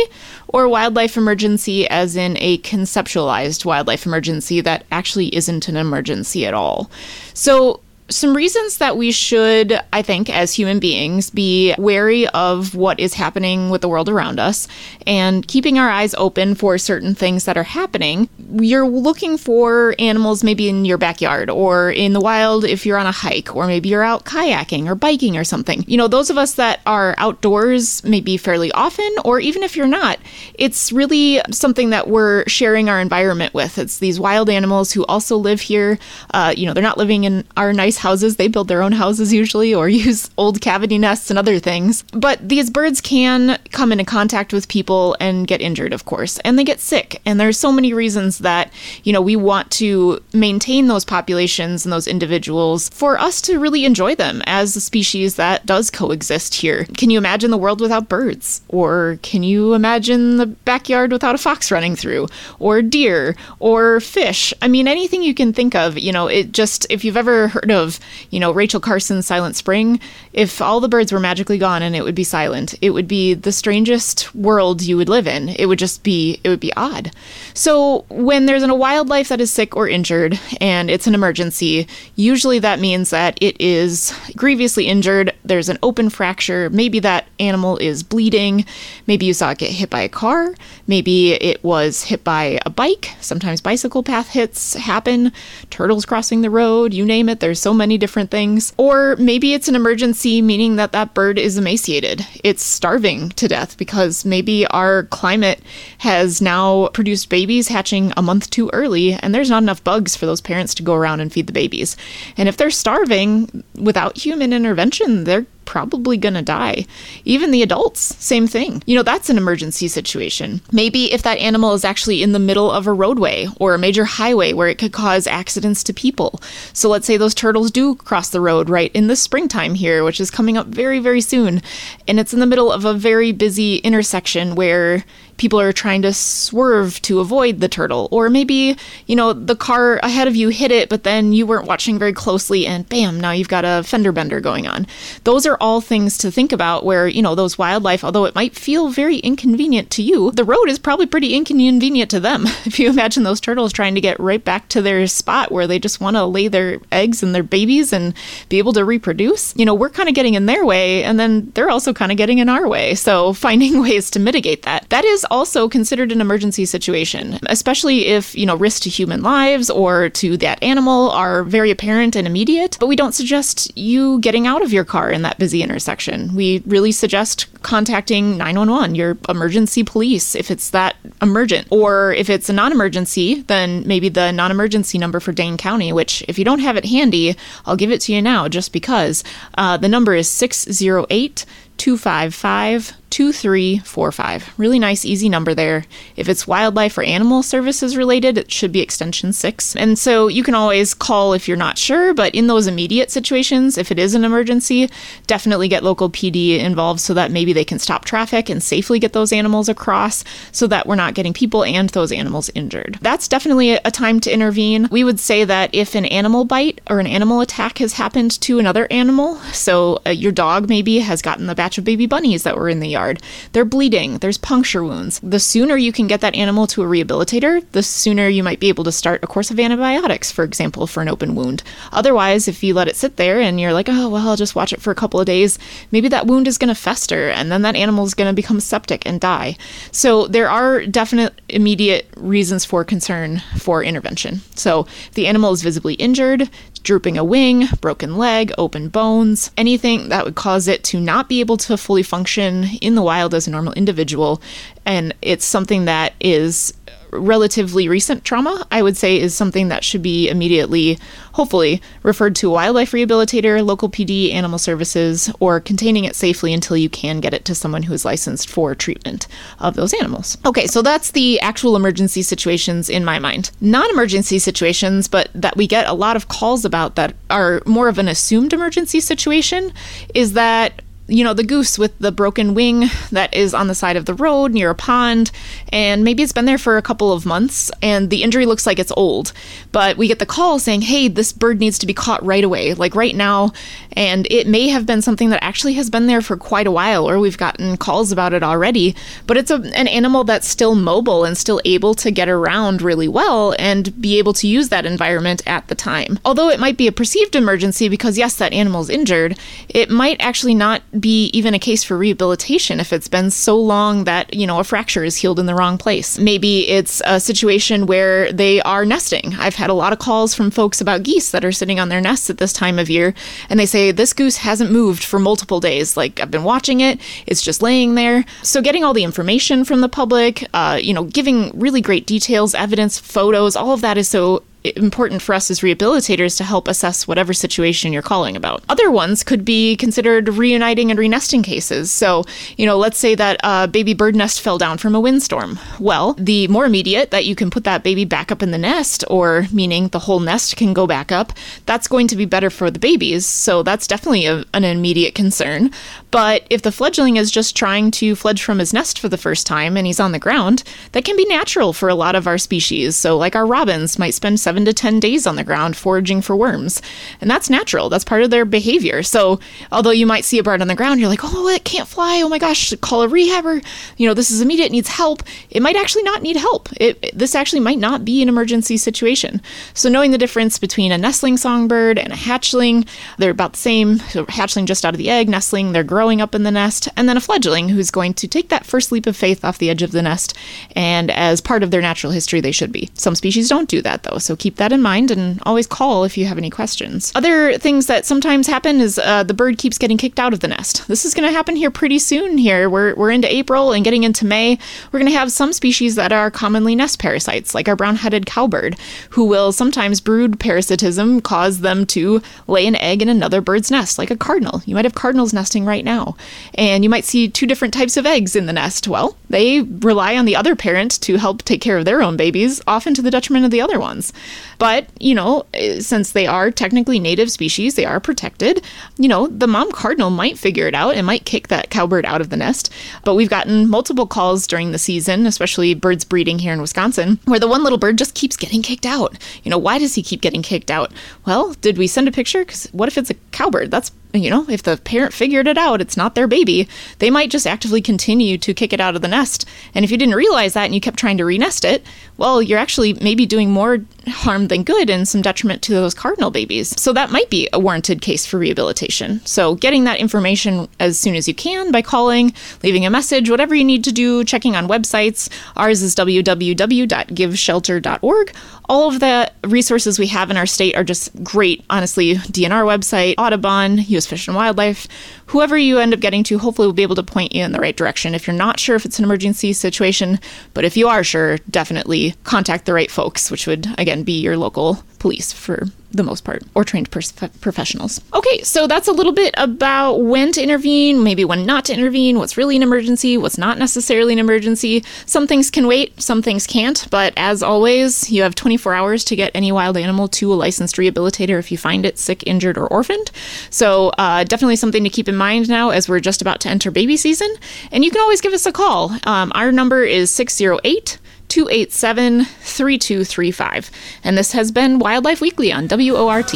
or 0.49 0.69
wildlife 0.69 1.17
emergency 1.17 1.89
as 1.89 2.15
in 2.15 2.37
a 2.39 2.59
conceptualized 2.59 3.65
wildlife 3.65 4.05
emergency 4.05 4.61
that 4.61 4.85
actually 4.93 5.35
isn't 5.35 5.67
an 5.67 5.77
emergency 5.77 6.45
at 6.45 6.53
all. 6.53 6.91
So, 7.33 7.81
some 8.09 8.37
reasons 8.37 8.79
that 8.79 8.97
we 8.97 9.11
should, 9.11 9.81
I 9.93 10.03
think, 10.03 10.31
as 10.31 10.55
human 10.55 10.79
beings, 10.79 11.31
be 11.31 11.75
wary 11.77 12.29
of 12.29 12.75
what 12.75 13.01
is 13.01 13.15
happening 13.15 13.71
with 13.71 13.81
the 13.81 13.89
world 13.89 14.09
around 14.09 14.39
us 14.39 14.69
and 15.07 15.47
keeping 15.47 15.79
our 15.79 15.91
eyes 15.91 16.15
open 16.15 16.55
for 16.55 16.79
certain 16.79 17.15
things 17.15 17.45
that 17.45 17.57
are 17.57 17.65
happening. 17.65 18.29
You're 18.53 18.87
looking 18.87 19.37
for 19.37 19.95
animals 19.99 20.45
maybe 20.45 20.69
in 20.69 20.85
your 20.85 20.99
backyard 20.99 21.51
or 21.51 21.91
in 21.91 22.13
the 22.13 22.21
wild 22.21 22.65
if 22.65 22.87
you're 22.87 22.99
on 22.99 23.07
a 23.07 23.13
hike, 23.13 23.55
or 23.55 23.67
maybe 23.67 23.89
you're 23.89 24.03
out 24.03 24.25
kayaking 24.25 24.87
or 24.87 24.95
biking 24.95 25.37
or 25.37 25.45
something. 25.45 25.85
You 25.89 25.97
know, 25.97 26.09
those 26.09 26.31
of 26.31 26.39
us 26.39 26.55
that 26.55 26.81
are 26.87 27.15
outdoors 27.19 28.05
maybe 28.05 28.37
fairly 28.37 28.71
often, 28.73 29.13
or 29.25 29.41
even 29.41 29.63
if 29.63 29.77
you're 29.77 29.87
not, 29.87 30.19
it's 30.55 30.93
really 30.93 31.41
something 31.51 31.91
that 31.91 32.09
we're 32.09 32.47
sharing 32.47 32.89
our 32.89 33.01
environment 33.01 33.53
with. 33.53 33.79
It's 33.79 33.99
these 33.99 34.21
wild 34.21 34.49
animals 34.49 34.93
who 34.93 35.05
also 35.07 35.37
live 35.37 35.61
here. 35.61 35.99
Uh, 36.33 36.55
you 36.57 36.67
know, 36.67 36.73
they're 36.73 36.83
not 36.83 36.99
living 36.99 37.25
in 37.25 37.45
our 37.57 37.73
nice 37.73 37.96
nice 37.97 38.03
houses. 38.03 38.37
They 38.37 38.49
build 38.49 38.69
their 38.69 38.83
own 38.83 38.93
houses 38.93 39.33
usually 39.33 39.75
or 39.75 39.89
use 40.07 40.31
old 40.37 40.61
cavity 40.61 40.99
nests 40.99 41.31
and 41.31 41.39
other 41.39 41.59
things. 41.59 42.03
But 42.13 42.47
these 42.47 42.71
birds 42.71 43.01
can 43.01 43.59
come 43.73 43.93
into 43.93 44.05
contact 44.05 44.53
with 44.53 44.69
people 44.69 45.17
and 45.21 45.47
get 45.47 45.61
injured, 45.61 45.93
of 45.93 46.05
course, 46.05 46.39
and 46.41 46.59
they 46.59 46.65
get 46.65 46.81
sick. 46.81 47.21
And 47.25 47.41
there's 47.41 47.59
so 47.59 47.73
many 47.73 47.93
reasons 47.93 48.39
that, 48.39 48.73
you 49.05 49.13
know, 49.13 49.23
we 49.23 49.37
want 49.37 49.71
to 49.73 50.21
maintain 50.33 50.89
those 50.89 51.05
populations 51.05 51.85
and 51.85 51.93
those 51.93 52.07
individuals 52.07 52.89
for 52.91 53.19
us 53.19 53.41
to 53.43 53.59
really 53.59 53.85
enjoy 53.85 54.15
them 54.15 54.43
as 54.47 54.77
a 54.77 54.81
species 54.81 55.37
that 55.37 55.67
does 55.67 55.91
coexist 55.91 56.55
here. 56.55 56.85
Can 56.97 57.11
you 57.11 57.19
imagine 57.19 57.51
the 57.51 57.59
world 57.59 57.81
without 57.81 58.09
birds? 58.09 58.63
Or 58.69 59.19
can 59.23 59.43
you 59.43 59.75
imagine 59.75 60.37
the 60.37 60.47
backyard 60.47 61.13
without 61.13 61.35
a 61.35 61.39
fox 61.39 61.71
running 61.71 61.97
through? 61.97 62.29
Or 62.59 62.83
deer? 62.83 63.37
Or 63.59 64.01
fish? 64.01 64.53
I 64.61 64.69
mean, 64.69 64.89
anything 64.89 65.23
you 65.23 65.35
can 65.35 65.53
think 65.53 65.75
of, 65.75 65.99
you 65.99 66.13
know, 66.13 66.27
it 66.27 66.53
just, 66.53 66.87
if 66.91 67.05
you've 67.05 67.17
ever 67.17 67.49
heard 67.49 67.71
of, 67.71 67.86
you 68.31 68.41
know, 68.41 68.51
Rachel 68.51 68.81
Carson's 68.81 69.27
Silent 69.27 69.57
Spring, 69.57 70.01
if 70.33 70.61
all 70.61 70.81
the 70.81 70.89
birds 70.89 71.13
were 71.13 71.21
magically 71.21 71.59
gone 71.59 71.83
and 71.83 71.97
it 71.97 72.03
would 72.05 72.15
be 72.15 72.25
silent, 72.25 72.75
it 72.81 72.91
would 72.91 73.09
be 73.09 73.35
the 73.35 73.53
strangest 73.53 74.35
world 74.35 74.83
you 74.83 74.97
would 74.97 75.09
live 75.09 75.27
in. 75.27 75.49
It 75.51 75.67
would 75.67 75.79
just 75.79 76.03
be, 76.03 76.41
it 76.45 76.49
would 76.49 76.61
be 76.61 76.75
odd. 76.77 77.13
So 77.55 78.05
when 78.09 78.47
there's 78.47 78.63
a 78.63 78.75
wildlife 78.75 79.29
that 79.29 79.41
is 79.41 79.53
sick 79.53 79.77
or 79.77 79.89
injured 79.89 80.39
and 80.61 80.91
it's 80.91 81.07
an 81.07 81.15
emergency, 81.15 81.87
usually 82.15 82.59
that 82.59 82.81
means 82.81 83.11
that 83.11 83.39
it 83.41 83.61
is 83.61 84.13
grievously 84.37 84.87
injured. 84.87 85.33
There's 85.45 85.69
an 85.69 85.79
open 85.83 86.11
fracture. 86.11 86.69
Maybe 86.71 86.99
that 87.01 87.27
animal 87.39 87.77
is 87.79 88.03
bleeding. 88.03 88.65
Maybe 89.07 89.27
you 89.27 89.35
saw 89.35 89.51
it 89.51 89.59
get 89.59 89.71
hit 89.71 89.91
by 89.91 90.01
a 90.01 90.09
car. 90.09 90.55
Maybe 90.87 91.33
it 91.33 91.63
was 91.65 92.05
hit 92.05 92.25
by 92.25 92.61
a 92.65 92.71
bike. 92.71 93.11
Sometimes 93.21 93.61
bicycle 93.61 94.03
path 94.03 94.31
hits 94.31 94.75
happen. 94.75 95.33
Turtles 95.71 96.07
crossing 96.07 96.43
the 96.43 96.51
road, 96.51 96.93
you 96.93 97.05
name 97.05 97.29
it. 97.29 97.41
There's 97.41 97.61
so 97.61 97.75
many 97.77 97.99
different 97.99 98.31
things. 98.31 98.73
Or 98.77 99.15
maybe 99.17 99.55
it's 99.55 99.69
an 99.69 99.77
emergency, 99.77 100.43
meaning 100.43 100.77
that 100.77 100.93
that 100.93 101.15
bird 101.15 101.39
is 101.39 101.57
emaciated. 101.57 102.27
It's 102.43 102.65
starving 102.65 103.31
to 103.31 103.47
death 103.47 103.77
because 103.77 104.25
maybe 104.25 104.67
our 104.69 105.05
climate 105.05 105.63
has 105.99 106.43
now 106.43 106.89
produced 106.89 107.29
babies 107.29 107.69
hatching 107.69 108.13
a 108.17 108.23
month 108.23 108.51
too 108.51 108.71
early, 108.73 109.13
and 109.13 109.35
there's 109.35 109.51
not 109.51 109.63
enough 109.63 109.85
bugs 109.85 110.17
for 110.17 110.27
those 110.27 110.41
parents 110.41 110.75
to 110.75 110.83
go 110.83 110.95
around 110.95 111.21
and 111.21 111.33
feed 111.33 111.47
the 111.47 111.53
babies. 111.53 111.97
And 112.37 112.49
if 112.49 112.57
they're 112.57 112.71
starving 112.71 113.63
without 113.75 114.17
human 114.17 114.53
intervention, 114.53 115.25
they're 115.25 115.47
probably 115.67 116.17
gonna 116.17 116.43
die. 116.43 116.87
Even 117.25 117.51
the 117.51 117.63
adults, 117.63 118.17
same 118.25 118.47
thing. 118.47 118.83
You 118.87 118.97
know, 118.97 119.03
that's 119.03 119.29
an 119.29 119.37
emergency 119.37 119.89
situation. 119.89 120.63
Maybe 120.73 121.13
if 121.13 121.23
that 121.23 121.39
animal 121.39 121.75
is 121.75 121.85
actually 121.85 122.23
in 122.23 122.33
the 122.33 122.39
middle 122.39 122.71
of 122.71 122.87
a 122.87 122.93
roadway 122.93 123.49
or 123.61 123.75
a 123.75 123.79
major 123.79 124.05
highway 124.05 124.53
where 124.53 124.69
it 124.69 124.79
could 124.79 124.93
cause 124.93 125.27
accidents 125.27 125.85
to 125.85 125.93
people. 125.93 126.41
So 126.73 126.89
let's 126.89 127.07
say 127.07 127.17
those 127.17 127.35
turtles 127.35 127.71
do 127.71 127.95
cross 127.97 128.31
the 128.31 128.41
road 128.41 128.71
right 128.71 128.91
in 128.95 129.09
the 129.09 129.17
springtime 129.17 129.75
here, 129.75 130.05
which 130.05 130.21
is 130.21 130.31
coming 130.31 130.57
up 130.57 130.69
very, 130.69 130.99
very 131.01 131.21
soon. 131.21 131.61
And 132.09 132.19
it's 132.19 132.33
in 132.33 132.41
the 132.41 132.47
middle 132.47 132.73
of 132.73 132.85
a 132.85 132.95
very 132.95 133.33
busy 133.33 133.77
intersection 133.79 134.55
where 134.55 135.05
people 135.37 135.61
are 135.61 135.73
trying 135.73 136.03
to 136.03 136.13
swerve 136.13 137.01
to 137.03 137.21
avoid 137.21 137.61
the 137.61 137.69
turtle. 137.69 138.09
Or 138.11 138.31
maybe, 138.31 138.77
you 139.07 139.17
know, 139.17 139.33
the 139.33 139.57
car 139.57 139.99
ahead 140.03 140.29
of 140.29 140.37
you 140.37 140.49
hit 140.49 140.71
it, 140.71 140.89
but 140.89 141.03
then 141.03 141.33
you 141.33 141.47
weren't 141.47 141.67
watching 141.67 141.99
very 141.99 142.13
closely 142.13 142.67
and 142.67 142.89
bam, 142.89 143.21
now 143.21 143.33
you've 143.33 143.49
got 143.49 143.65
a 143.65 143.83
fender 143.83 144.13
bender 144.13 144.41
going 144.41 144.67
on. 144.67 144.87
Those 145.25 145.47
are 145.47 145.57
all 145.61 145.81
things 145.81 146.19
to 146.19 146.31
think 146.31 146.53
about 146.53 146.85
where, 146.85 147.07
you 147.07 147.23
know, 147.23 147.35
those 147.35 147.59
wildlife, 147.59 148.05
although 148.05 148.25
it 148.25 148.35
might 148.35 148.57
feel 148.57 148.89
very 148.89 149.19
inconvenient 149.19 149.91
to 149.93 150.03
you, 150.03 150.31
the 150.33 150.45
road 150.45 150.69
is 150.69 150.79
probably 150.79 151.07
pretty 151.07 151.35
inconvenient 151.35 152.11
to 152.11 152.21
them. 152.21 152.47
If 152.67 152.81
you 152.81 152.91
imagine 152.91 153.23
those 153.23 153.41
turtles 153.41 153.73
trying 153.73 153.95
to 153.95 154.01
get 154.01 154.19
right 154.19 154.43
back 154.45 154.69
to 154.71 154.83
their 154.83 155.07
spot 155.07 155.53
where 155.53 155.67
they 155.67 155.79
just 155.79 156.01
want 156.01 156.17
to 156.17 156.25
lay 156.25 156.49
their 156.49 156.81
eggs 156.91 157.23
and 157.23 157.35
their 157.35 157.45
babies 157.45 157.93
and 157.93 158.13
be 158.49 158.59
able 158.59 158.73
to 158.73 158.85
reproduce, 158.85 159.55
you 159.57 159.65
know, 159.65 159.75
we're 159.75 159.89
kind 159.89 160.09
of 160.09 160.15
getting 160.15 160.35
in 160.35 160.47
their 160.47 160.65
way 160.65 161.05
and 161.05 161.19
then 161.19 161.53
they're 161.55 161.71
also 161.71 161.93
kind 161.93 162.11
of 162.11 162.19
getting 162.19 162.39
in 162.39 162.49
our 162.49 162.67
way. 162.67 162.95
So 162.95 163.33
finding 163.33 163.81
ways 163.83 164.11
to 164.11 164.19
mitigate 164.19 164.63
that. 164.63 164.89
That 164.91 165.05
is 165.05 165.26
also 165.31 165.69
considered 165.69 166.13
an 166.13 166.21
emergency 166.21 166.65
situation, 166.65 167.39
especially 167.47 168.07
if, 168.07 168.35
you 168.35 168.47
know, 168.47 168.57
risk 168.57 168.83
to 168.83 168.91
human 168.91 169.23
lives 169.23 169.71
or 169.71 170.09
to 170.11 170.37
that 170.39 170.63
animal 170.63 171.11
are 171.11 171.45
very 171.45 171.71
apparent 171.71 172.17
and 172.17 172.27
immediate. 172.27 172.77
But 172.81 172.87
we 172.87 172.97
don't 172.97 173.15
suggest 173.15 173.77
you 173.77 174.19
getting 174.21 174.47
out 174.47 174.63
of 174.63 174.73
your 174.73 174.85
car 174.85 175.11
in 175.11 175.23
that 175.23 175.39
busy 175.39 175.63
intersection. 175.63 176.35
We 176.35 176.63
really 176.67 176.93
suggest 176.93 177.47
contacting 177.63 178.37
911, 178.37 178.95
your 178.95 179.19
emergency 179.29 179.83
police, 179.83 180.35
if 180.35 180.51
it's 180.51 180.71
that 180.71 180.97
emergent. 181.23 181.69
Or 181.71 182.13
if 182.15 182.31
it's 182.31 182.49
a 182.49 182.53
non 182.53 182.73
emergency, 182.73 183.43
then 183.43 183.87
maybe 183.87 184.09
the 184.09 184.33
non 184.33 184.51
emergency 184.51 184.99
number 184.99 185.21
for 185.21 185.33
Dane 185.33 185.57
County, 185.57 185.93
which 185.93 186.25
if 186.29 186.39
you 186.39 186.45
don't 186.45 186.61
have 186.61 186.77
it 186.77 186.85
handy, 186.85 187.37
I'll 187.65 187.77
give 187.77 187.91
it 187.91 188.01
to 188.03 188.13
you 188.13 188.23
now 188.23 188.49
just 188.49 188.73
because. 188.73 189.25
Uh, 189.59 189.77
the 189.77 189.89
number 189.89 190.15
is 190.15 190.31
608 190.31 191.45
255 191.77 192.97
2345. 193.17 194.59
Really 194.59 194.79
nice, 194.79 195.07
easy 195.07 195.31
number 195.31 195.55
there. 195.55 195.87
If 196.17 196.29
it's 196.29 196.47
wildlife 196.47 196.99
or 196.99 197.03
animal 197.03 197.43
services 197.43 197.97
related, 197.97 198.37
it 198.37 198.53
should 198.53 198.73
be 198.73 198.83
extension 198.83 199.33
6. 199.33 199.75
And 199.75 199.99
so 199.99 200.29
you 200.29 200.43
can 200.43 200.55
always 200.55 200.93
call 200.93 201.33
if 201.33 201.49
you're 201.49 201.57
not 201.57 201.79
sure, 201.79 202.13
but 202.13 202.35
in 202.35 202.47
those 202.47 202.67
immediate 202.67 203.11
situations, 203.11 203.79
if 203.79 203.91
it 203.91 203.99
is 203.99 204.15
an 204.15 204.23
emergency, 204.23 204.91
definitely 205.27 205.67
get 205.67 205.83
local 205.83 206.11
PD 206.11 206.59
involved 206.59 207.01
so 207.01 207.15
that 207.15 207.31
maybe 207.31 207.55
they 207.55 207.65
can 207.65 207.79
stop 207.79 208.05
traffic 208.05 208.51
and 208.51 208.63
safely 208.63 208.99
get 208.99 209.15
those 209.15 209.33
animals 209.33 209.71
across 209.71 210.23
so 210.53 210.67
that 210.67 210.87
we're 210.87 210.95
not 210.95 211.15
getting 211.15 211.33
people 211.33 211.65
and 211.65 211.89
those 211.91 212.13
animals 212.13 212.51
injured. 212.55 212.99
That's 213.01 213.29
definitely 213.29 213.71
a 213.71 213.91
time 213.91 214.21
to 214.21 214.31
intervene. 214.31 214.89
We 214.91 215.05
would 215.05 215.21
say 215.21 215.43
that 215.43 215.71
if 215.75 215.95
an 215.95 216.05
animal 216.05 216.45
bite 216.45 216.83
or 216.91 217.01
an 217.01 217.07
animal 217.07 217.41
attack 217.41 217.79
has 217.79 217.95
happened 217.95 218.39
to 218.43 218.59
another 218.59 218.87
animal, 218.91 219.37
so 219.55 220.03
uh, 220.05 220.11
your 220.11 220.33
dog 220.33 220.69
maybe 220.69 220.99
has 220.99 221.23
gotten 221.23 221.47
the 221.47 221.55
batch 221.55 221.79
of 221.79 221.85
baby 221.85 222.05
bunnies 222.05 222.43
that 222.43 222.59
were 222.59 222.69
in 222.69 222.81
the 222.81 222.89
yard, 222.89 223.06
they're 223.53 223.65
bleeding, 223.65 224.19
there's 224.19 224.39
puncture 224.39 224.85
wounds. 224.85 225.21
The 225.23 225.41
sooner 225.41 225.77
you 225.77 225.93
can 225.93 226.07
get 226.07 226.21
that 226.21 226.35
animal 226.35 226.67
to 226.69 226.83
a 226.83 226.87
rehabilitator, 226.87 227.65
the 227.73 227.83
sooner 227.83 228.29
you 228.29 228.43
might 228.43 228.61
be 228.61 228.69
able 228.69 228.85
to 228.85 228.93
start 228.93 229.23
a 229.23 229.27
course 229.27 229.51
of 229.51 229.61
antibiotics, 229.61 230.31
for 230.31 230.45
example, 230.45 230.87
for 230.87 231.03
an 231.03 231.09
open 231.09 231.35
wound. 231.35 231.63
Otherwise, 231.93 232.49
if 232.49 232.63
you 232.63 232.75
let 232.75 232.89
it 232.89 232.97
sit 232.97 233.17
there 233.17 233.41
and 233.41 233.61
you're 233.61 233.73
like, 233.73 233.89
oh, 233.89 234.09
well, 234.09 234.29
I'll 234.29 234.37
just 234.37 234.55
watch 234.55 234.73
it 234.73 234.81
for 234.83 234.91
a 234.91 234.97
couple 234.97 235.21
of 235.21 235.27
days, 235.27 235.59
maybe 235.91 236.09
that 236.09 236.27
wound 236.27 236.49
is 236.49 236.59
going 236.59 236.69
to 236.69 236.75
fester 236.75 237.31
and 237.31 237.51
then 237.51 237.63
that 237.63 237.77
animal 237.77 238.05
is 238.05 238.15
going 238.15 238.31
to 238.31 238.35
become 238.35 238.61
septic 238.61 239.07
and 239.07 239.21
die. 239.21 239.57
So 239.93 240.27
there 240.27 240.51
are 240.51 240.85
definite 240.87 241.41
immediate 241.49 242.09
reasons 242.17 242.65
for 242.65 242.85
concern 242.85 243.43
for 243.57 243.83
intervention. 243.83 244.41
So 244.55 244.87
the 245.15 245.27
animal 245.27 245.53
is 245.53 245.63
visibly 245.63 245.95
injured, 245.95 246.51
drooping 246.83 247.19
a 247.19 247.25
wing, 247.25 247.67
broken 247.81 248.17
leg, 248.17 248.53
open 248.57 248.89
bones, 248.89 249.51
anything 249.57 250.09
that 250.09 250.25
would 250.25 250.37
cause 250.37 250.69
it 250.69 250.85
to 250.85 251.01
not 251.01 251.29
be 251.29 251.41
able 251.41 251.57
to 251.57 251.77
fully 251.77 252.03
function 252.03 252.65
in 252.81 252.95
the 252.97 253.03
wild 253.03 253.35
as 253.35 253.47
a 253.47 253.51
normal 253.51 253.73
individual. 253.75 254.43
And 254.85 255.15
it's 255.23 255.45
something 255.45 255.85
that 255.85 256.15
is 256.21 256.73
relatively 257.13 257.89
recent 257.89 258.25
trauma, 258.25 258.67
I 258.71 258.83
would 258.83 258.97
say 258.97 259.19
is 259.19 259.35
something 259.35 259.69
that 259.69 259.85
should 259.85 260.03
be 260.03 260.29
immediately, 260.29 260.99
hopefully, 261.33 261.81
referred 262.03 262.37
to 262.37 262.49
a 262.49 262.53
wildlife 262.53 262.93
rehabilitator, 262.93 263.65
local 263.65 263.89
PD, 263.89 264.33
animal 264.33 264.59
services, 264.59 265.31
or 265.41 265.61
containing 265.61 266.05
it 266.05 266.17
safely 266.17 266.53
until 266.53 266.77
you 266.77 266.89
can 266.89 267.21
get 267.21 267.35
it 267.35 267.45
to 267.47 267.55
someone 267.55 267.85
who 267.85 267.95
is 267.95 268.05
licensed 268.05 268.49
for 268.49 268.75
treatment 268.75 269.27
of 269.59 269.75
those 269.75 269.95
animals. 269.95 270.37
Okay, 270.45 270.67
so 270.67 270.83
that's 270.83 271.13
the 271.13 271.41
actual 271.41 271.77
emergency 271.77 272.23
situations 272.23 272.89
in 272.89 273.05
my 273.05 273.19
mind. 273.19 273.51
Non 273.61 273.89
emergency 273.91 274.39
situations, 274.39 275.09
but 275.09 275.31
that 275.35 275.57
we 275.57 275.67
get 275.67 275.87
a 275.87 275.95
lot 275.95 276.17
of 276.17 276.29
calls 276.29 276.65
about 276.65 276.97
that 276.97 277.15
are 277.31 277.63
more 277.67 277.89
of 277.89 277.99
an 277.99 278.09
assumed 278.09 278.53
emergency 278.53 279.01
situation, 279.01 279.73
is 280.15 280.33
that 280.35 280.83
you 281.09 281.23
know, 281.23 281.35
the 281.35 281.45
goose 281.45 281.79
with 281.79 281.97
the 281.99 282.11
broken 282.11 282.55
wing 282.55 282.85
that 283.13 283.33
is 283.33 283.55
on 283.55 283.69
the 283.69 283.75
side 283.75 283.97
of 283.97 284.07
the 284.07 284.15
road 284.15 284.53
near 284.53 284.71
a 284.71 284.75
pond, 284.75 285.31
and 285.73 286.03
maybe 286.03 286.23
it's 286.23 286.33
been 286.33 286.47
there 286.47 286.59
for 286.59 286.77
a 286.77 286.83
couple 286.83 287.13
of 287.13 287.25
months, 287.25 287.71
and 287.81 288.11
the 288.11 288.23
injury 288.23 288.45
looks 288.45 288.67
like 288.67 288.79
it's 288.79 288.93
old. 288.97 289.33
But 289.71 289.97
we 289.97 290.09
get 290.09 290.19
the 290.19 290.27
call 290.27 290.59
saying, 290.59 290.83
hey, 290.83 291.09
this 291.09 291.33
bird 291.33 291.61
needs 291.61 291.79
to 291.79 291.87
be 291.87 291.95
caught 291.95 292.25
right 292.25 292.43
away, 292.43 292.75
like 292.75 292.95
right 292.95 293.15
now. 293.15 293.53
And 293.93 294.27
it 294.31 294.47
may 294.47 294.69
have 294.69 294.85
been 294.85 295.01
something 295.01 295.31
that 295.31 295.43
actually 295.43 295.75
has 295.75 295.91
been 295.91 296.07
there 296.07 296.21
for 296.21 296.37
quite 296.37 296.67
a 296.67 296.73
while, 296.73 297.09
or 297.09 297.19
we've 297.19 297.39
gotten 297.39 297.77
calls 297.77 298.13
about 298.13 298.35
it 298.35 298.43
already. 298.43 298.95
But 299.27 299.37
it's 299.37 299.51
a, 299.51 299.57
an 299.75 299.89
animal 299.89 300.25
that's 300.25 300.49
still 300.49 300.75
mobile 300.75 301.25
and 301.25 301.39
still 301.39 301.61
able 301.65 301.95
to 301.95 302.11
get 302.11 302.29
around 302.29 302.83
really 302.83 303.09
well 303.09 303.55
and 303.59 304.01
be 304.01 304.19
able 304.19 304.33
to 304.35 304.49
use 304.49 304.69
that 304.71 304.87
environment 304.87 305.43
at 305.47 305.69
the 305.69 305.75
time. 305.75 306.19
Although 306.25 306.51
it 306.51 306.61
might 306.61 306.77
be 306.77 306.89
a 306.89 306.93
perceived 306.93 307.37
emergency 307.37 307.89
because, 307.89 308.19
yes, 308.19 308.35
that 308.37 308.53
animal's 308.53 308.91
injured, 308.91 309.39
it 309.69 309.89
might 309.89 310.21
actually 310.21 310.55
not 310.55 310.83
be 311.01 311.27
even 311.29 311.55
a 311.55 311.59
case 311.59 311.85
for 311.85 311.97
rehabilitation 311.97 312.81
if 312.81 312.93
it's 312.93 313.09
been 313.09 313.31
so 313.31 313.57
long 313.57 314.05
that, 314.05 314.33
you 314.35 314.47
know, 314.47 314.59
a 314.59 314.65
fracture 314.65 315.05
is 315.05 315.17
healed 315.17 315.39
in 315.39 315.47
the 315.47 315.55
wrong 315.55 315.79
place. 315.79 316.19
Maybe 316.19 316.69
it's 316.69 317.03
a 317.05 317.21
situation 317.21 317.87
where 317.87 318.33
they 318.33 318.61
are 318.63 318.85
nesting. 318.85 319.35
I've 319.39 319.55
had 319.55 319.71
a 319.71 319.75
lot 319.75 319.93
of 319.93 319.99
calls 319.99 320.35
from 320.35 320.51
folks 320.51 320.81
about 320.81 321.03
geese 321.03 321.31
that 321.31 321.45
are 321.45 321.53
sitting 321.53 321.81
on 321.81 321.89
their 321.89 322.01
nests 322.01 322.31
at 322.31 322.39
this 322.39 322.53
time 322.53 322.79
of 322.79 322.91
year, 322.91 323.15
and 323.49 323.59
they 323.59 323.67
say, 323.67 323.93
This 323.93 324.13
goose 324.13 324.39
hasn't 324.39 324.73
moved 324.73 325.05
for 325.05 325.19
multiple 325.19 325.61
days. 325.61 325.97
Like, 325.97 326.21
I've 326.21 326.31
been 326.31 326.45
watching 326.45 326.81
it, 326.81 327.01
it's 327.27 327.43
just 327.43 327.63
laying 327.63 327.95
there. 327.95 328.25
So, 328.43 328.63
getting 328.63 328.85
all 328.85 328.95
the 328.95 329.05
information 329.05 329.65
from 329.65 329.81
the 329.81 329.89
public, 329.89 330.47
uh, 330.55 330.79
you 330.81 330.95
know, 330.95 331.05
giving 331.05 331.59
really 331.59 331.81
great 331.81 332.07
details, 332.07 332.55
evidence, 332.55 332.99
photos, 332.99 333.57
all 333.57 333.73
of 333.73 333.81
that 333.81 333.99
is 333.99 334.09
so 334.09 334.43
important 334.77 335.23
for 335.23 335.35
us 335.35 335.51
as 335.51 335.61
rehabilitators 335.61 336.37
to 336.39 336.45
help 336.45 336.69
assess 336.69 337.07
whatever 337.07 337.33
situation 337.33 337.93
you're 337.93 338.03
calling 338.03 338.37
about. 338.37 338.63
Other 338.69 338.91
ones 338.91 339.23
could 339.23 339.45
be 339.45 339.77
considered 339.77 340.29
reuniting 340.29 340.91
and 340.91 340.99
renesting 340.99 341.45
cases. 341.45 341.91
So, 341.91 342.25
you 342.57 342.67
know, 342.67 342.77
let's 342.77 342.99
say 342.99 343.15
that 343.15 343.39
a 343.43 343.69
baby 343.69 343.95
bird 343.95 344.17
nest 344.17 344.41
fell 344.41 344.59
down 344.59 344.79
from 344.79 344.95
a 344.95 345.01
windstorm. 345.01 345.59
Well, 345.79 346.15
the 346.15 346.49
more 346.49 346.65
immediate 346.65 347.11
that 347.11 347.27
you 347.27 347.35
can 347.35 347.51
put 347.51 347.65
that 347.65 347.83
baby 347.83 348.05
back 348.05 348.33
up 348.33 348.43
in 348.43 348.51
the 348.51 348.59
nest, 348.59 349.05
or 349.09 349.47
meaning 349.53 349.89
the 349.89 350.01
whole 350.01 350.21
nest 350.21 350.57
can 350.57 350.73
go 350.73 350.87
back 350.87 351.13
up, 351.13 351.33
that's 351.67 351.89
going 351.89 352.09
to 352.09 352.17
be 352.17 352.25
better 352.25 352.51
for 352.51 352.71
the 352.71 352.79
babies. 352.79 353.27
So 353.27 353.63
that's 353.63 353.87
definitely 353.87 354.27
a, 354.27 354.45
an 354.55 354.65
immediate 354.65 355.15
concern. 355.15 355.71
But 356.17 356.47
if 356.49 356.63
the 356.63 356.73
fledgling 356.73 357.19
is 357.19 357.31
just 357.31 357.55
trying 357.55 357.91
to 357.91 358.17
fledge 358.17 358.43
from 358.43 358.59
his 358.59 358.73
nest 358.73 358.99
for 358.99 359.11
the 359.11 359.19
first 359.19 359.47
time 359.47 359.77
and 359.77 359.87
he's 359.87 360.01
on 360.01 360.13
the 360.13 360.19
ground, 360.19 360.63
that 360.93 361.05
can 361.05 361.15
be 361.15 361.27
natural 361.27 361.75
for 361.75 361.91
a 361.91 361.95
lot 361.95 362.15
of 362.15 362.27
our 362.27 362.39
species. 362.39 362.97
So, 362.97 363.19
like 363.19 363.37
our 363.37 363.45
robins 363.45 363.99
might 363.99 364.15
spend 364.15 364.41
seven 364.41 364.65
to 364.65 364.73
10 364.73 364.99
days 364.99 365.27
on 365.27 365.37
the 365.37 365.45
ground 365.45 365.77
foraging 365.77 366.23
for 366.23 366.35
worms. 366.35 366.81
And 367.21 367.31
that's 367.31 367.51
natural, 367.51 367.91
that's 367.91 368.03
part 368.03 368.23
of 368.23 368.31
their 368.31 368.47
behavior. 368.47 369.03
So, 369.03 369.41
although 369.71 369.91
you 369.91 370.07
might 370.07 370.25
see 370.25 370.39
a 370.39 370.43
bird 370.43 370.63
on 370.63 370.69
the 370.69 370.75
ground, 370.75 371.01
you're 371.01 371.11
like, 371.11 371.21
oh, 371.23 371.49
it 371.49 371.65
can't 371.65 371.87
fly. 371.87 372.23
Oh 372.25 372.31
my 372.31 372.39
gosh, 372.39 372.73
call 372.81 373.03
a 373.03 373.09
rehabber. 373.09 373.63
You 373.99 374.09
know, 374.09 374.15
this 374.15 374.31
is 374.31 374.41
immediate, 374.41 374.73
needs 374.73 374.89
help. 374.89 375.23
It 375.51 375.61
might 375.61 375.77
actually 375.77 376.05
not 376.05 376.23
need 376.23 376.37
help. 376.37 376.71
It, 376.81 377.11
this 377.13 377.35
actually 377.35 377.61
might 377.61 377.79
not 377.79 378.07
be 378.07 378.23
an 378.23 378.31
emergency 378.31 378.79
situation. 378.79 379.43
So, 379.75 379.91
knowing 379.91 380.13
the 380.13 380.17
difference 380.17 380.59
between 380.59 380.93
a 380.93 380.97
nestling 380.97 381.37
songbird 381.37 381.99
and 381.99 382.11
a 382.11 382.17
hatchling, 382.17 382.89
they're 383.19 383.33
about 383.33 383.53
the 383.53 383.59
same. 383.59 383.99
So, 383.99 384.25
hatchling 384.25 384.65
just 384.65 384.87
out 384.87 384.95
of 384.95 384.99
the 384.99 385.11
egg, 385.11 385.29
nestling, 385.29 385.73
they're 385.73 385.85
growing 385.85 386.06
growing 386.07 386.21
up 386.21 386.37
in 386.37 386.45
the 386.45 386.53
nest, 386.53 386.89
and 386.97 387.09
then 387.09 387.17
a 387.17 387.21
fledgling 387.21 387.69
who's 387.69 387.91
going 387.91 388.15
to 388.15 388.29
take 388.29 388.49
that 388.49 388.65
first 388.65 388.93
leap 388.93 389.09
of 389.09 389.17
faith 389.17 389.45
off 389.45 389.59
the 389.59 389.69
edge 389.69 389.83
of 389.83 389.91
the 389.91 390.01
nest. 390.01 390.39
And 390.77 391.11
as 391.11 391.41
part 391.41 391.65
of 391.65 391.73
their 391.73 391.81
natural 391.81 392.13
history, 392.13 392.41
they 392.41 392.53
should 392.53 392.71
be. 392.71 392.89
Some 392.95 393.17
species 393.17 393.49
don't 393.49 393.69
do 393.69 393.83
that, 393.83 394.05
though, 394.05 394.19
so 394.19 394.37
keep 394.37 394.55
that 394.55 394.71
in 394.71 394.81
mind 394.81 395.11
and 395.11 395.41
always 395.45 395.67
call 395.67 396.05
if 396.05 396.17
you 396.17 396.27
have 396.27 396.39
any 396.39 396.49
questions. 396.49 397.11
Other 397.17 397.59
things 397.59 397.87
that 397.87 398.07
sometimes 398.07 398.47
happen 398.47 398.81
is 398.81 399.01
uh, 399.01 399.25
the 399.25 399.35
bird 399.35 399.59
keeps 399.59 399.79
getting 399.79 399.99
kicked 399.99 400.21
out 400.21 400.33
of 400.33 400.39
the 400.39 400.47
nest. 400.47 400.87
This 400.87 401.05
is 401.05 401.13
going 401.13 401.29
to 401.29 401.35
happen 401.35 401.57
here 401.57 401.73
pretty 401.73 401.99
soon. 401.99 402.39
Here, 402.39 402.71
we're, 402.71 402.95
we're 402.95 403.11
into 403.11 403.35
April 403.35 403.73
and 403.73 403.83
getting 403.83 404.05
into 404.05 404.25
May. 404.25 404.61
We're 404.93 405.01
going 405.01 405.11
to 405.11 405.19
have 405.19 405.33
some 405.33 405.53
species 405.53 405.97
that 405.97 406.13
are 406.13 406.31
commonly 406.31 406.77
nest 406.77 407.01
parasites, 407.01 407.53
like 407.53 407.67
our 407.67 407.75
brown 407.75 407.97
headed 407.97 408.27
cowbird, 408.27 408.77
who 409.11 409.25
will 409.25 409.51
sometimes 409.51 410.01
brood 410.01 410.39
parasitism 410.39 411.21
cause 411.23 411.63
them 411.63 411.85
to 411.87 412.23
lay 412.47 412.65
an 412.65 412.77
egg 412.77 413.03
in 413.03 413.09
another 413.09 413.41
bird's 413.41 413.73
nest, 413.73 413.99
like 413.99 414.13
a 414.13 414.17
cardinal. 414.17 414.63
You 414.67 414.77
might 414.77 414.85
have 414.85 414.95
cardinals 414.95 415.33
nesting 415.33 415.65
right 415.65 415.85
now. 415.87 416.17
And 416.55 416.85
you 416.85 416.91
might 416.91 417.07
see 417.07 417.29
two 417.29 417.47
different 417.47 417.73
types 417.73 417.97
of 417.97 418.05
eggs 418.05 418.37
in 418.37 418.45
the 418.45 418.53
nest. 418.53 418.87
Well, 418.87 419.17
they 419.31 419.63
rely 419.63 420.17
on 420.17 420.27
the 420.27 420.37
other 420.37 420.55
parent 420.55 421.01
to 421.01 421.17
help 421.17 421.43
take 421.43 421.63
care 421.63 421.79
of 421.79 421.87
their 421.87 422.03
own 422.03 422.19
babies, 422.19 422.61
often 422.67 422.93
to 422.95 423.03
the 423.03 423.11
detriment 423.11 423.47
of 423.47 423.51
the 423.51 423.63
other 423.63 423.81
ones. 423.81 424.13
But, 424.59 424.89
you 425.01 425.15
know, 425.15 425.47
eh, 425.55 425.81
since 425.81 426.13
they 426.13 426.27
are 426.27 426.51
technically 426.51 426.99
native 426.99 427.31
species, 427.31 427.75
they 427.75 427.87
are 427.87 428.01
protected, 428.01 428.63
you 428.99 429.09
know, 429.09 429.27
the 429.29 429.47
mom 429.47 429.73
cardinal 429.73 430.11
might 430.11 430.39
figure 430.39 430.67
it 430.67 430.75
out 430.75 430.95
and 430.95 431.07
might 431.07 431.25
kick 431.25 431.49
that 431.49 431.71
cowbird 431.71 432.05
out 432.05 432.21
of 432.21 432.31
the 432.31 432.37
nest. 432.37 432.73
But 433.05 433.15
we've 433.15 433.31
gotten 433.31 433.69
multiple 433.69 434.07
calls 434.07 434.47
during 434.47 434.73
the 434.73 434.79
season, 434.79 435.27
especially 435.27 435.75
birds 435.75 436.05
breeding 436.05 436.39
here 436.39 436.53
in 436.53 436.61
Wisconsin, 436.61 437.19
where 437.25 437.41
the 437.41 437.49
one 437.49 437.63
little 437.63 437.79
bird 437.79 437.99
just 437.99 438.15
keeps 438.15 438.37
getting 438.37 438.63
kicked 438.63 438.87
out. 438.87 439.17
You 439.43 439.51
know, 439.51 439.59
why 439.59 439.79
does 439.79 439.95
he 439.95 440.03
keep 440.03 440.21
getting 440.21 440.43
kicked 440.43 440.71
out? 440.71 440.93
Well, 441.25 441.55
did 441.61 441.79
we 441.79 441.87
send 441.87 442.09
a 442.09 442.13
picture? 442.13 442.45
Because 442.45 442.67
what 442.73 442.89
if 442.89 442.99
it's 442.99 443.11
a 443.11 443.15
cowbird? 443.33 443.71
That's 443.71 443.91
you 444.23 444.31
know, 444.31 444.47
if 444.49 444.63
the 444.63 444.77
parent 444.79 445.13
figured 445.13 445.47
it 445.47 445.59
out, 445.59 445.81
it's 445.81 445.97
not 445.97 446.15
their 446.15 446.27
baby, 446.27 446.69
they 446.99 447.11
might 447.11 447.31
just 447.31 447.47
actively 447.47 447.81
continue 447.81 448.39
to 448.39 448.55
kick 448.55 448.73
it 448.73 448.81
out 448.81 448.97
of 448.97 449.03
the 449.03 449.09
nest. 449.09 449.47
And 449.75 449.85
if 449.85 449.91
you 449.91 449.97
didn't 449.97 450.15
realize 450.15 450.55
that 450.55 450.65
and 450.65 450.75
you 450.75 450.81
kept 450.81 450.99
trying 450.99 451.19
to 451.19 451.25
renest 451.25 451.65
it, 451.65 451.85
well, 452.17 452.41
you're 452.41 452.59
actually 452.59 452.95
maybe 452.95 453.27
doing 453.27 453.51
more 453.51 453.79
harm 454.07 454.49
than 454.49 454.63
good 454.63 454.89
and 454.89 455.07
some 455.07 455.23
detriment 455.23 455.63
to 455.63 455.73
those 455.73 455.95
cardinal 455.95 456.31
babies. 456.31 456.81
So 456.81 456.93
that 456.93 457.11
might 457.11 457.31
be 457.31 457.49
a 457.53 457.59
warranted 457.59 458.01
case 458.01 458.25
for 458.25 458.39
rehabilitation. 458.39 459.21
So 459.27 459.55
getting 459.55 459.85
that 459.85 459.99
information 459.99 460.69
as 460.79 460.99
soon 460.99 461.17
as 461.17 461.29
you 461.29 461.35
can 461.35 461.73
by 461.73 461.83
calling, 461.83 462.33
leaving 462.63 462.87
a 462.87 462.91
message, 462.91 463.29
whatever 463.29 463.55
you 463.55 463.65
need 463.65 463.85
to 463.85 463.93
do, 463.93 464.25
checking 464.25 464.57
on 464.57 464.69
websites. 464.69 465.29
Ours 465.57 465.83
is 465.83 465.95
www.giveshelter.org. 465.95 468.33
All 468.69 468.89
of 468.89 469.01
the 469.01 469.31
resources 469.45 469.99
we 469.99 470.09
have 470.09 470.31
in 470.31 470.37
our 470.37 470.47
state 470.47 470.77
are 470.77 470.85
just 470.85 471.23
great, 471.23 471.65
honestly. 471.71 472.15
DNR 472.15 472.65
website, 472.65 473.15
Audubon, 473.19 473.79
US 473.79 474.07
Fish 474.07 474.27
and 474.27 474.37
Wildlife, 474.37 474.89
whoever 475.27 475.57
you 475.57 475.79
end 475.79 475.95
up 475.95 476.01
getting 476.01 476.23
to, 476.25 476.39
hopefully 476.39 476.67
will 476.67 476.73
be 476.73 476.83
able 476.83 476.95
to 476.97 477.03
point 477.03 477.35
you 477.35 477.45
in 477.45 477.53
the 477.53 477.61
right 477.61 477.77
direction. 477.77 478.15
If 478.15 478.27
you're 478.27 478.37
not 478.37 478.61
sure 478.61 478.77
if 478.77 478.85
it's 478.85 478.99
an 478.99 479.05
emergency 479.05 479.53
situation, 479.53 480.19
but 480.55 480.65
if 480.65 480.77
you 480.77 480.89
are 480.89 481.05
sure, 481.05 481.39
definitely 481.51 482.15
contact 482.25 482.67
the 482.67 482.75
right 482.75 482.91
folks, 482.91 483.31
which 483.31 483.47
would, 483.47 483.67
again, 483.79 484.03
be 484.03 484.21
your 484.21 484.37
local 484.37 484.83
police 484.99 485.33
for 485.33 485.67
the 485.93 486.03
most 486.03 486.25
part, 486.25 486.43
or 486.55 486.65
trained 486.65 486.91
pers- 486.91 487.13
professionals. 487.41 488.01
Okay, 488.13 488.43
so 488.43 488.67
that's 488.67 488.89
a 488.89 488.93
little 488.93 489.13
bit 489.13 489.35
about 489.37 489.97
when 489.97 490.33
to 490.33 490.43
intervene, 490.43 491.03
maybe 491.03 491.25
when 491.25 491.47
not 491.47 491.65
to 491.67 491.73
intervene, 491.73 492.19
what's 492.19 492.37
really 492.37 492.57
an 492.57 492.63
emergency, 492.63 493.17
what's 493.17 493.39
not 493.39 493.59
necessarily 493.59 494.13
an 494.13 494.19
emergency. 494.19 494.85
Some 495.07 495.27
things 495.27 495.51
can 495.51 495.67
wait, 495.67 496.01
some 496.01 496.23
things 496.23 496.47
can't, 496.47 496.87
but 496.91 497.13
as 497.17 497.43
always, 497.43 498.11
you 498.11 498.23
have 498.23 498.35
24 498.35 498.75
hours 498.75 499.05
to 499.05 499.17
get 499.17 499.31
any 499.35 499.51
wild 499.53 499.77
animal 499.77 500.09
to 500.09 500.33
a 500.33 500.35
licensed 500.35 500.77
rehabilitator 500.77 501.39
if 501.39 501.51
you 501.51 501.59
find 501.59 501.87
it 501.87 501.99
sick, 501.99 502.23
injured, 502.27 502.59
or 502.59 502.67
orphaned. 502.67 503.11
So, 503.51 503.89
uh, 503.91 504.25
definitely 504.25 504.57
something 504.57 504.85
to 504.85 504.91
keep 504.91 505.09
in 505.09 505.16
mind 505.17 505.49
now 505.49 505.71
as 505.71 505.89
we're 505.89 506.01
just 506.01 506.23
about 506.23 506.41
to 506.41 506.49
enter 506.49 506.71
baby 506.71 506.97
season. 506.97 507.33
And 507.73 507.85
you 507.85 507.91
can 507.91 508.01
always 508.01 508.21
give 508.21 508.33
us 508.33 508.47
a 508.47 508.53
call. 508.53 508.97
Um, 509.05 509.33
our 509.35 509.53
number 509.53 509.83
is 509.83 510.11
608- 510.11 510.99
287 511.29 512.25
3235. 512.25 513.71
And 514.05 514.17
this 514.17 514.33
has 514.33 514.53
been 514.53 514.79
Wildlife 514.79 515.21
Weekly 515.21 515.53
on 515.53 515.69
WORT. 515.69 516.33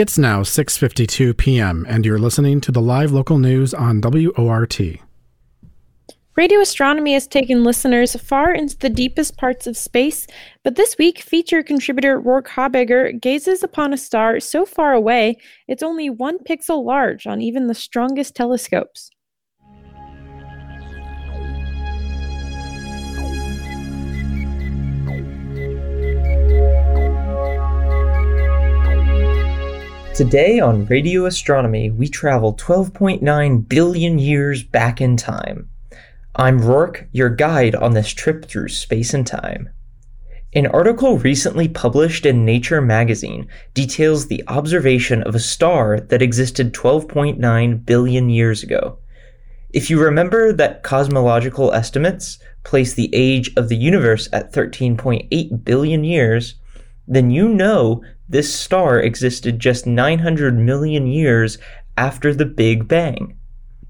It's 0.00 0.16
now 0.16 0.40
6:52 0.40 1.36
p.m. 1.36 1.84
and 1.86 2.06
you're 2.06 2.18
listening 2.18 2.62
to 2.62 2.72
the 2.72 2.80
live 2.80 3.12
local 3.12 3.38
news 3.38 3.74
on 3.74 4.00
WORT. 4.00 4.80
Radio 6.36 6.60
astronomy 6.60 7.12
has 7.12 7.26
taken 7.26 7.64
listeners 7.64 8.16
far 8.16 8.50
into 8.54 8.78
the 8.78 8.88
deepest 8.88 9.36
parts 9.36 9.66
of 9.66 9.76
space, 9.76 10.26
but 10.64 10.76
this 10.76 10.96
week, 10.96 11.18
feature 11.18 11.62
contributor 11.62 12.18
Rourke 12.18 12.48
Habegger 12.48 13.20
gazes 13.20 13.62
upon 13.62 13.92
a 13.92 13.98
star 13.98 14.40
so 14.40 14.64
far 14.64 14.94
away 14.94 15.36
it's 15.68 15.82
only 15.82 16.08
one 16.08 16.38
pixel 16.38 16.82
large 16.82 17.26
on 17.26 17.42
even 17.42 17.66
the 17.66 17.74
strongest 17.74 18.34
telescopes. 18.34 19.10
Today 30.14 30.58
on 30.58 30.86
Radio 30.86 31.24
Astronomy, 31.24 31.90
we 31.90 32.08
travel 32.08 32.54
12.9 32.54 33.68
billion 33.68 34.18
years 34.18 34.62
back 34.62 35.00
in 35.00 35.16
time. 35.16 35.70
I'm 36.34 36.58
Rourke, 36.58 37.06
your 37.12 37.30
guide 37.30 37.74
on 37.76 37.94
this 37.94 38.10
trip 38.10 38.44
through 38.44 38.68
space 38.68 39.14
and 39.14 39.26
time. 39.26 39.70
An 40.52 40.66
article 40.66 41.18
recently 41.18 41.68
published 41.68 42.26
in 42.26 42.44
Nature 42.44 42.82
magazine 42.82 43.46
details 43.72 44.26
the 44.26 44.42
observation 44.48 45.22
of 45.22 45.36
a 45.36 45.40
star 45.40 46.00
that 46.00 46.22
existed 46.22 46.74
12.9 46.74 47.86
billion 47.86 48.28
years 48.28 48.64
ago. 48.64 48.98
If 49.70 49.88
you 49.88 50.02
remember 50.02 50.52
that 50.52 50.82
cosmological 50.82 51.72
estimates 51.72 52.40
place 52.64 52.92
the 52.92 53.14
age 53.14 53.52
of 53.56 53.68
the 53.68 53.76
universe 53.76 54.28
at 54.32 54.52
13.8 54.52 55.64
billion 55.64 56.02
years, 56.02 56.56
then 57.10 57.30
you 57.30 57.48
know 57.48 58.02
this 58.28 58.54
star 58.54 59.00
existed 59.00 59.58
just 59.58 59.84
900 59.84 60.56
million 60.56 61.08
years 61.08 61.58
after 61.98 62.32
the 62.32 62.46
Big 62.46 62.86
Bang. 62.86 63.36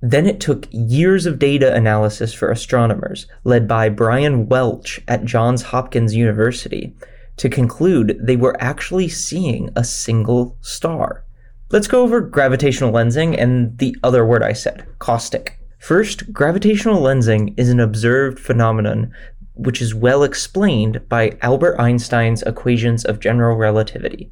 Then 0.00 0.26
it 0.26 0.38
took 0.38 0.68
years 0.70 1.26
of 1.26 1.40
data 1.40 1.74
analysis 1.74 2.32
for 2.32 2.52
astronomers, 2.52 3.26
led 3.42 3.66
by 3.66 3.88
Brian 3.88 4.48
Welch 4.48 5.00
at 5.08 5.24
Johns 5.24 5.62
Hopkins 5.62 6.14
University, 6.14 6.94
to 7.38 7.48
conclude 7.48 8.16
they 8.22 8.36
were 8.36 8.56
actually 8.62 9.08
seeing 9.08 9.70
a 9.74 9.82
single 9.82 10.56
star. 10.60 11.24
Let's 11.72 11.88
go 11.88 12.04
over 12.04 12.20
gravitational 12.20 12.92
lensing 12.92 13.36
and 13.36 13.76
the 13.78 13.96
other 14.04 14.24
word 14.24 14.44
I 14.44 14.52
said, 14.52 14.86
caustic. 15.00 15.58
First, 15.80 16.32
gravitational 16.32 17.02
lensing 17.02 17.54
is 17.56 17.70
an 17.70 17.80
observed 17.80 18.38
phenomenon 18.38 19.12
which 19.54 19.82
is 19.82 19.96
well 19.96 20.22
explained 20.22 21.08
by 21.08 21.36
Albert 21.42 21.76
Einstein's 21.80 22.42
equations 22.42 23.04
of 23.04 23.18
general 23.18 23.56
relativity. 23.56 24.30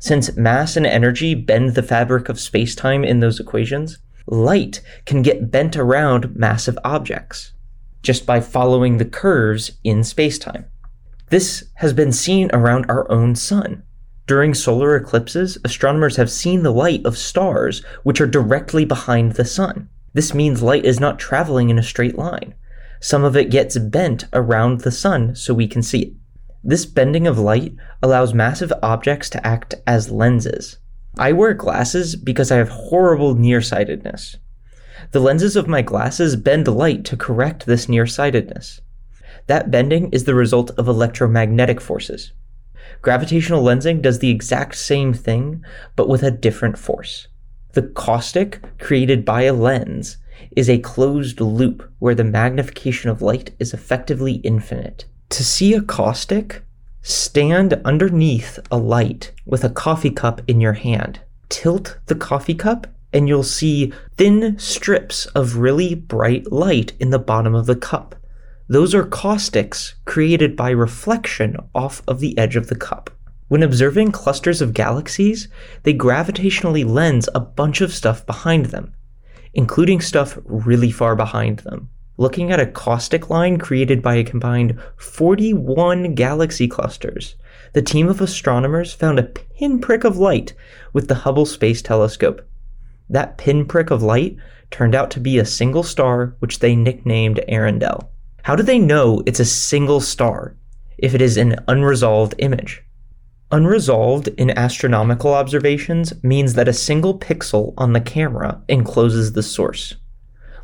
Since 0.00 0.34
mass 0.34 0.78
and 0.78 0.86
energy 0.86 1.34
bend 1.34 1.74
the 1.74 1.82
fabric 1.82 2.30
of 2.30 2.38
spacetime 2.38 3.06
in 3.06 3.20
those 3.20 3.38
equations, 3.38 3.98
light 4.26 4.80
can 5.04 5.20
get 5.20 5.50
bent 5.50 5.76
around 5.76 6.34
massive 6.34 6.78
objects 6.84 7.52
just 8.02 8.24
by 8.24 8.40
following 8.40 8.96
the 8.96 9.04
curves 9.04 9.72
in 9.84 10.00
spacetime. 10.00 10.64
This 11.28 11.64
has 11.74 11.92
been 11.92 12.12
seen 12.12 12.50
around 12.54 12.86
our 12.88 13.10
own 13.10 13.34
sun. 13.36 13.82
During 14.26 14.54
solar 14.54 14.96
eclipses, 14.96 15.58
astronomers 15.64 16.16
have 16.16 16.30
seen 16.30 16.62
the 16.62 16.72
light 16.72 17.04
of 17.04 17.18
stars 17.18 17.84
which 18.02 18.22
are 18.22 18.26
directly 18.26 18.86
behind 18.86 19.32
the 19.32 19.44
sun. 19.44 19.90
This 20.14 20.32
means 20.32 20.62
light 20.62 20.86
is 20.86 20.98
not 20.98 21.18
traveling 21.18 21.68
in 21.68 21.78
a 21.78 21.82
straight 21.82 22.16
line. 22.16 22.54
Some 23.00 23.22
of 23.22 23.36
it 23.36 23.50
gets 23.50 23.76
bent 23.76 24.24
around 24.32 24.80
the 24.80 24.90
sun 24.90 25.36
so 25.36 25.52
we 25.52 25.68
can 25.68 25.82
see 25.82 26.00
it. 26.00 26.12
This 26.62 26.84
bending 26.84 27.26
of 27.26 27.38
light 27.38 27.74
allows 28.02 28.34
massive 28.34 28.72
objects 28.82 29.30
to 29.30 29.46
act 29.46 29.74
as 29.86 30.10
lenses. 30.10 30.78
I 31.16 31.32
wear 31.32 31.54
glasses 31.54 32.16
because 32.16 32.52
I 32.52 32.56
have 32.56 32.68
horrible 32.68 33.34
nearsightedness. 33.34 34.36
The 35.12 35.20
lenses 35.20 35.56
of 35.56 35.66
my 35.66 35.80
glasses 35.80 36.36
bend 36.36 36.68
light 36.68 37.04
to 37.06 37.16
correct 37.16 37.64
this 37.64 37.88
nearsightedness. 37.88 38.80
That 39.46 39.70
bending 39.70 40.10
is 40.10 40.24
the 40.24 40.34
result 40.34 40.70
of 40.72 40.86
electromagnetic 40.86 41.80
forces. 41.80 42.32
Gravitational 43.00 43.64
lensing 43.64 44.02
does 44.02 44.18
the 44.18 44.30
exact 44.30 44.74
same 44.74 45.14
thing, 45.14 45.64
but 45.96 46.08
with 46.08 46.22
a 46.22 46.30
different 46.30 46.78
force. 46.78 47.28
The 47.72 47.82
caustic 47.82 48.60
created 48.78 49.24
by 49.24 49.42
a 49.42 49.54
lens 49.54 50.18
is 50.54 50.68
a 50.68 50.78
closed 50.78 51.40
loop 51.40 51.90
where 51.98 52.14
the 52.14 52.24
magnification 52.24 53.08
of 53.08 53.22
light 53.22 53.54
is 53.58 53.72
effectively 53.72 54.34
infinite. 54.34 55.06
To 55.30 55.44
see 55.44 55.74
a 55.74 55.80
caustic, 55.80 56.62
stand 57.02 57.80
underneath 57.84 58.58
a 58.70 58.76
light 58.76 59.32
with 59.46 59.64
a 59.64 59.70
coffee 59.70 60.10
cup 60.10 60.42
in 60.48 60.60
your 60.60 60.74
hand. 60.74 61.20
Tilt 61.48 61.98
the 62.06 62.14
coffee 62.14 62.54
cup 62.54 62.88
and 63.12 63.28
you'll 63.28 63.42
see 63.42 63.92
thin 64.16 64.58
strips 64.58 65.26
of 65.26 65.56
really 65.56 65.94
bright 65.94 66.50
light 66.50 66.92
in 67.00 67.10
the 67.10 67.18
bottom 67.18 67.54
of 67.54 67.66
the 67.66 67.76
cup. 67.76 68.16
Those 68.68 68.94
are 68.94 69.04
caustics 69.04 69.94
created 70.04 70.56
by 70.56 70.70
reflection 70.70 71.56
off 71.74 72.02
of 72.06 72.20
the 72.20 72.36
edge 72.36 72.56
of 72.56 72.68
the 72.68 72.76
cup. 72.76 73.10
When 73.48 73.62
observing 73.62 74.12
clusters 74.12 74.60
of 74.60 74.74
galaxies, 74.74 75.48
they 75.84 75.94
gravitationally 75.94 76.84
lens 76.84 77.28
a 77.34 77.40
bunch 77.40 77.80
of 77.80 77.92
stuff 77.92 78.24
behind 78.26 78.66
them, 78.66 78.94
including 79.54 80.00
stuff 80.00 80.38
really 80.44 80.90
far 80.90 81.16
behind 81.16 81.60
them. 81.60 81.88
Looking 82.20 82.52
at 82.52 82.60
a 82.60 82.66
caustic 82.66 83.30
line 83.30 83.56
created 83.56 84.02
by 84.02 84.16
a 84.16 84.24
combined 84.24 84.78
41 84.98 86.14
galaxy 86.14 86.68
clusters, 86.68 87.34
the 87.72 87.80
team 87.80 88.10
of 88.10 88.20
astronomers 88.20 88.92
found 88.92 89.18
a 89.18 89.22
pinprick 89.22 90.04
of 90.04 90.18
light 90.18 90.52
with 90.92 91.08
the 91.08 91.14
Hubble 91.14 91.46
Space 91.46 91.80
Telescope. 91.80 92.46
That 93.08 93.38
pinprick 93.38 93.90
of 93.90 94.02
light 94.02 94.36
turned 94.70 94.94
out 94.94 95.10
to 95.12 95.18
be 95.18 95.38
a 95.38 95.46
single 95.46 95.82
star 95.82 96.36
which 96.40 96.58
they 96.58 96.76
nicknamed 96.76 97.40
Earendel. 97.48 98.08
How 98.42 98.54
do 98.54 98.62
they 98.62 98.78
know 98.78 99.22
it's 99.24 99.40
a 99.40 99.46
single 99.46 100.02
star 100.02 100.58
if 100.98 101.14
it 101.14 101.22
is 101.22 101.38
an 101.38 101.56
unresolved 101.68 102.34
image? 102.36 102.82
Unresolved 103.50 104.28
in 104.28 104.50
astronomical 104.58 105.32
observations 105.32 106.12
means 106.22 106.52
that 106.52 106.68
a 106.68 106.74
single 106.74 107.18
pixel 107.18 107.72
on 107.78 107.94
the 107.94 108.00
camera 108.02 108.60
encloses 108.68 109.32
the 109.32 109.42
source. 109.42 109.94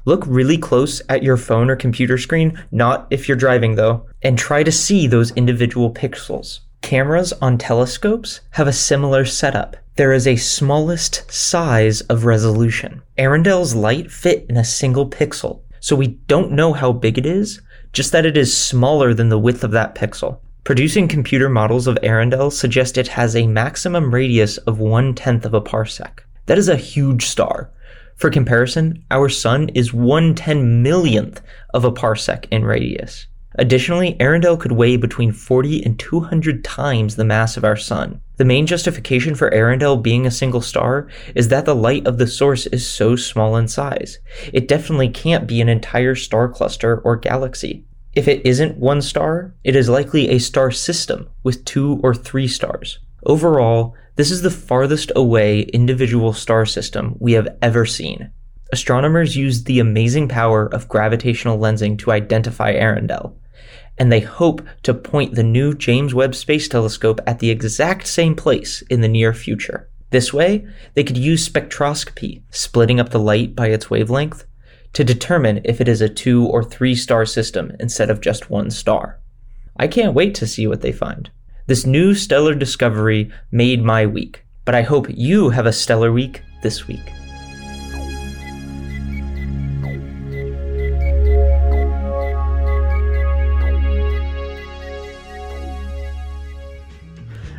Look 0.07 0.23
really 0.25 0.57
close 0.57 1.03
at 1.09 1.25
your 1.25 1.37
phone 1.37 1.69
or 1.69 1.75
computer 1.75 2.17
screen, 2.17 2.63
not 2.71 3.09
if 3.11 3.27
you're 3.27 3.37
driving 3.37 3.75
though, 3.75 4.07
and 4.23 4.39
try 4.39 4.63
to 4.63 4.71
see 4.71 5.09
those 5.09 5.33
individual 5.33 5.93
pixels. 5.93 6.61
Cameras 6.81 7.33
on 7.43 7.59
telescopes 7.59 8.41
have 8.53 8.69
a 8.69 8.73
similar 8.73 9.25
setup. 9.25 9.77
There 9.97 10.13
is 10.13 10.29
a 10.29 10.37
smallest 10.37 11.29
size 11.29 12.03
of 12.03 12.25
resolution. 12.25 13.03
Earendel's 13.19 13.75
light 13.75 14.13
fit 14.13 14.47
in 14.49 14.57
a 14.57 14.65
single 14.65 15.11
pixel, 15.11 15.63
so 15.81 15.97
we 15.97 16.07
don't 16.29 16.53
know 16.53 16.73
how 16.73 16.93
big 16.93 17.19
it 17.19 17.27
is, 17.27 17.61
just 17.93 18.13
that 18.13 18.27
it 18.27 18.37
is 18.37 18.57
smaller 18.57 19.13
than 19.13 19.29
the 19.29 19.39
width 19.39 19.65
of 19.65 19.73
that 19.73 19.97
pixel. 19.97 20.39
Producing 20.63 21.09
computer 21.09 21.49
models 21.49 21.89
of 21.89 21.99
Earendel 22.05 22.53
suggest 22.53 22.97
it 22.97 23.09
has 23.09 23.35
a 23.35 23.49
maximum 23.49 24.15
radius 24.15 24.59
of 24.59 24.79
one 24.79 25.15
tenth 25.15 25.45
of 25.45 25.55
a 25.55 25.61
parsec. 25.61 26.21
That 26.47 26.59
is 26.59 26.69
a 26.69 26.77
huge 26.77 27.27
star. 27.27 27.73
For 28.17 28.31
comparison, 28.31 29.05
our 29.11 29.29
sun 29.29 29.69
is 29.75 29.93
one 29.93 30.35
ten 30.35 30.83
millionth 30.83 31.43
of 31.75 31.85
a 31.85 31.93
parsec 31.93 32.47
in 32.51 32.65
radius. 32.65 33.27
Additionally, 33.59 34.17
Earendel 34.21 34.59
could 34.59 34.73
weigh 34.73 34.97
between 34.97 35.33
40 35.33 35.85
and 35.85 35.99
200 35.99 36.65
times 36.65 37.17
the 37.17 37.25
mass 37.25 37.57
of 37.59 37.65
our 37.65 37.77
sun. 37.77 38.21
The 38.37 38.45
main 38.45 38.67
justification 38.67 39.35
for 39.35 39.51
Earendel 39.51 40.03
being 40.03 40.27
a 40.27 40.31
single 40.31 40.63
star 40.63 41.09
is 41.35 41.49
that 41.49 41.67
the 41.67 41.75
light 41.75 42.07
of 42.07 42.17
the 42.17 42.27
source 42.27 42.67
is 42.67 42.89
so 42.89 43.17
small 43.17 43.57
in 43.57 43.69
size. 43.69 44.19
It 44.53 44.69
definitely 44.69 45.09
can't 45.09 45.47
be 45.47 45.61
an 45.61 45.69
entire 45.69 46.15
star 46.15 46.49
cluster 46.49 46.99
or 47.01 47.17
galaxy. 47.17 47.85
If 48.15 48.29
it 48.29 48.47
isn't 48.47 48.79
one 48.79 49.03
star, 49.03 49.55
it 49.63 49.77
is 49.77 49.91
likely 49.91 50.31
a 50.31 50.39
star 50.39 50.71
system 50.71 51.29
with 51.43 51.67
two 51.67 52.01
or 52.03 52.15
three 52.15 52.49
stars. 52.49 52.99
Overall, 53.25 53.95
this 54.17 54.31
is 54.31 54.43
the 54.43 54.51
farthest 54.51 55.13
away 55.15 55.61
individual 55.61 56.33
star 56.33 56.67
system 56.67 57.17
we 57.19 57.35
have 57.35 57.49
ever 57.61 57.85
seen. 57.85 58.31
Astronomers 58.73 59.37
used 59.37 59.67
the 59.67 59.79
amazing 59.79 60.27
power 60.27 60.67
of 60.67 60.89
gravitational 60.89 61.59
lensing 61.59 61.99
to 61.99 62.11
identify 62.11 62.75
Earendel, 62.75 63.37
and 63.99 64.11
they 64.11 64.21
hope 64.21 64.63
to 64.83 64.95
point 64.95 65.35
the 65.35 65.43
new 65.43 65.75
James 65.75 66.15
Webb 66.15 66.35
Space 66.35 66.67
Telescope 66.67 67.21
at 67.27 67.39
the 67.39 67.51
exact 67.51 68.07
same 68.07 68.35
place 68.35 68.83
in 68.91 69.03
the 69.03 69.09
near 69.09 69.33
future. 69.33 69.89
This 70.11 70.33
way, 70.33 70.67
they 70.95 71.05
could 71.05 71.19
use 71.19 71.49
spectroscopy, 71.49 72.43
splitting 72.51 72.99
up 72.99 73.11
the 73.11 73.19
light 73.19 73.55
by 73.55 73.69
its 73.69 73.91
wavelength, 73.91 74.47
to 74.95 75.05
determine 75.05 75.61
if 75.65 75.81
it 75.81 75.89
is 75.89 76.01
a 76.01 76.09
two 76.09 76.47
or 76.47 76.65
three 76.65 76.95
star 76.95 77.27
system 77.27 77.73
instead 77.79 78.09
of 78.09 78.23
just 78.23 78.49
one 78.49 78.71
star. 78.71 79.21
I 79.77 79.89
can't 79.89 80.15
wait 80.15 80.35
to 80.37 80.47
see 80.47 80.67
what 80.67 80.81
they 80.81 80.93
find. 80.93 81.31
This 81.69 81.85
new 81.85 82.15
stellar 82.15 82.55
discovery 82.55 83.29
made 83.51 83.83
my 83.83 84.07
week, 84.07 84.45
but 84.65 84.77
I 84.77 84.83
hope 84.83 85.09
you 85.11 85.51
have 85.51 85.67
a 85.67 85.73
stellar 85.73 86.13
week 86.13 86.43
this 86.63 86.87
week. 86.87 87.01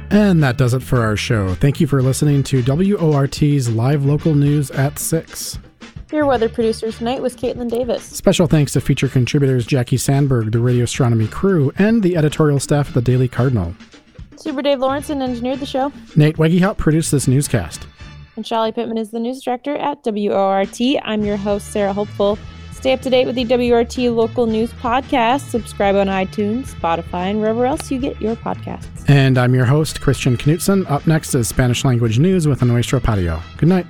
And 0.10 0.42
that 0.42 0.56
does 0.58 0.74
it 0.74 0.82
for 0.82 1.02
our 1.02 1.18
show. 1.18 1.54
Thank 1.56 1.82
you 1.82 1.88
for 1.88 2.02
listening 2.02 2.44
to 2.44 2.64
WORT's 2.64 3.70
live 3.70 4.06
local 4.06 4.36
news 4.36 4.72
at 4.72 5.00
6. 5.00 5.60
Your 6.14 6.26
weather 6.26 6.48
producer 6.48 6.94
tonight 6.94 7.22
was 7.22 7.36
Caitlin 7.36 7.70
Davis. 7.70 8.04
Special 8.04 8.48
thanks 8.48 8.72
to 8.72 8.80
feature 8.80 9.10
contributors 9.10 9.66
Jackie 9.66 9.98
Sandberg, 9.98 10.54
the 10.54 10.60
radio 10.60 10.86
astronomy 10.86 11.28
crew, 11.28 11.74
and 11.78 12.02
the 12.02 12.16
editorial 12.16 12.62
staff 12.62 12.88
of 12.88 12.94
the 12.94 13.02
Daily 13.02 13.28
Cardinal. 13.28 13.76
Super 14.40 14.62
Dave 14.62 14.80
Lawrenson 14.80 15.22
engineered 15.22 15.60
the 15.60 15.66
show. 15.66 15.92
Nate 16.16 16.38
Weggehaupt 16.38 16.78
produced 16.78 17.12
this 17.12 17.28
newscast. 17.28 17.88
And 18.36 18.46
Shelly 18.46 18.72
Pittman 18.72 18.98
is 18.98 19.12
the 19.12 19.20
news 19.20 19.42
director 19.42 19.76
at 19.76 20.04
WORT. 20.06 20.80
I'm 21.04 21.24
your 21.24 21.38
host, 21.38 21.72
Sarah 21.72 21.94
Hopeful. 21.94 22.38
Stay 22.72 22.94
up 22.94 23.02
to 23.02 23.10
date 23.10 23.26
with 23.26 23.36
the 23.36 23.46
WORT 23.46 23.98
local 23.98 24.46
news 24.46 24.72
podcast. 24.74 25.50
Subscribe 25.50 25.96
on 25.96 26.08
iTunes, 26.08 26.68
Spotify, 26.68 27.32
and 27.32 27.40
wherever 27.40 27.66
else 27.66 27.90
you 27.90 28.00
get 28.00 28.22
your 28.22 28.36
podcasts. 28.36 29.10
And 29.10 29.40
I'm 29.40 29.56
your 29.56 29.66
host, 29.66 30.02
Christian 30.02 30.38
Knutson. 30.38 30.90
Up 30.90 31.08
next 31.08 31.34
is 31.34 31.48
Spanish 31.50 31.84
language 31.84 32.20
news 32.20 32.48
with 32.48 32.62
Nuestro 32.62 33.00
Patio. 33.00 33.42
Good 33.58 33.70
night. 33.70 33.88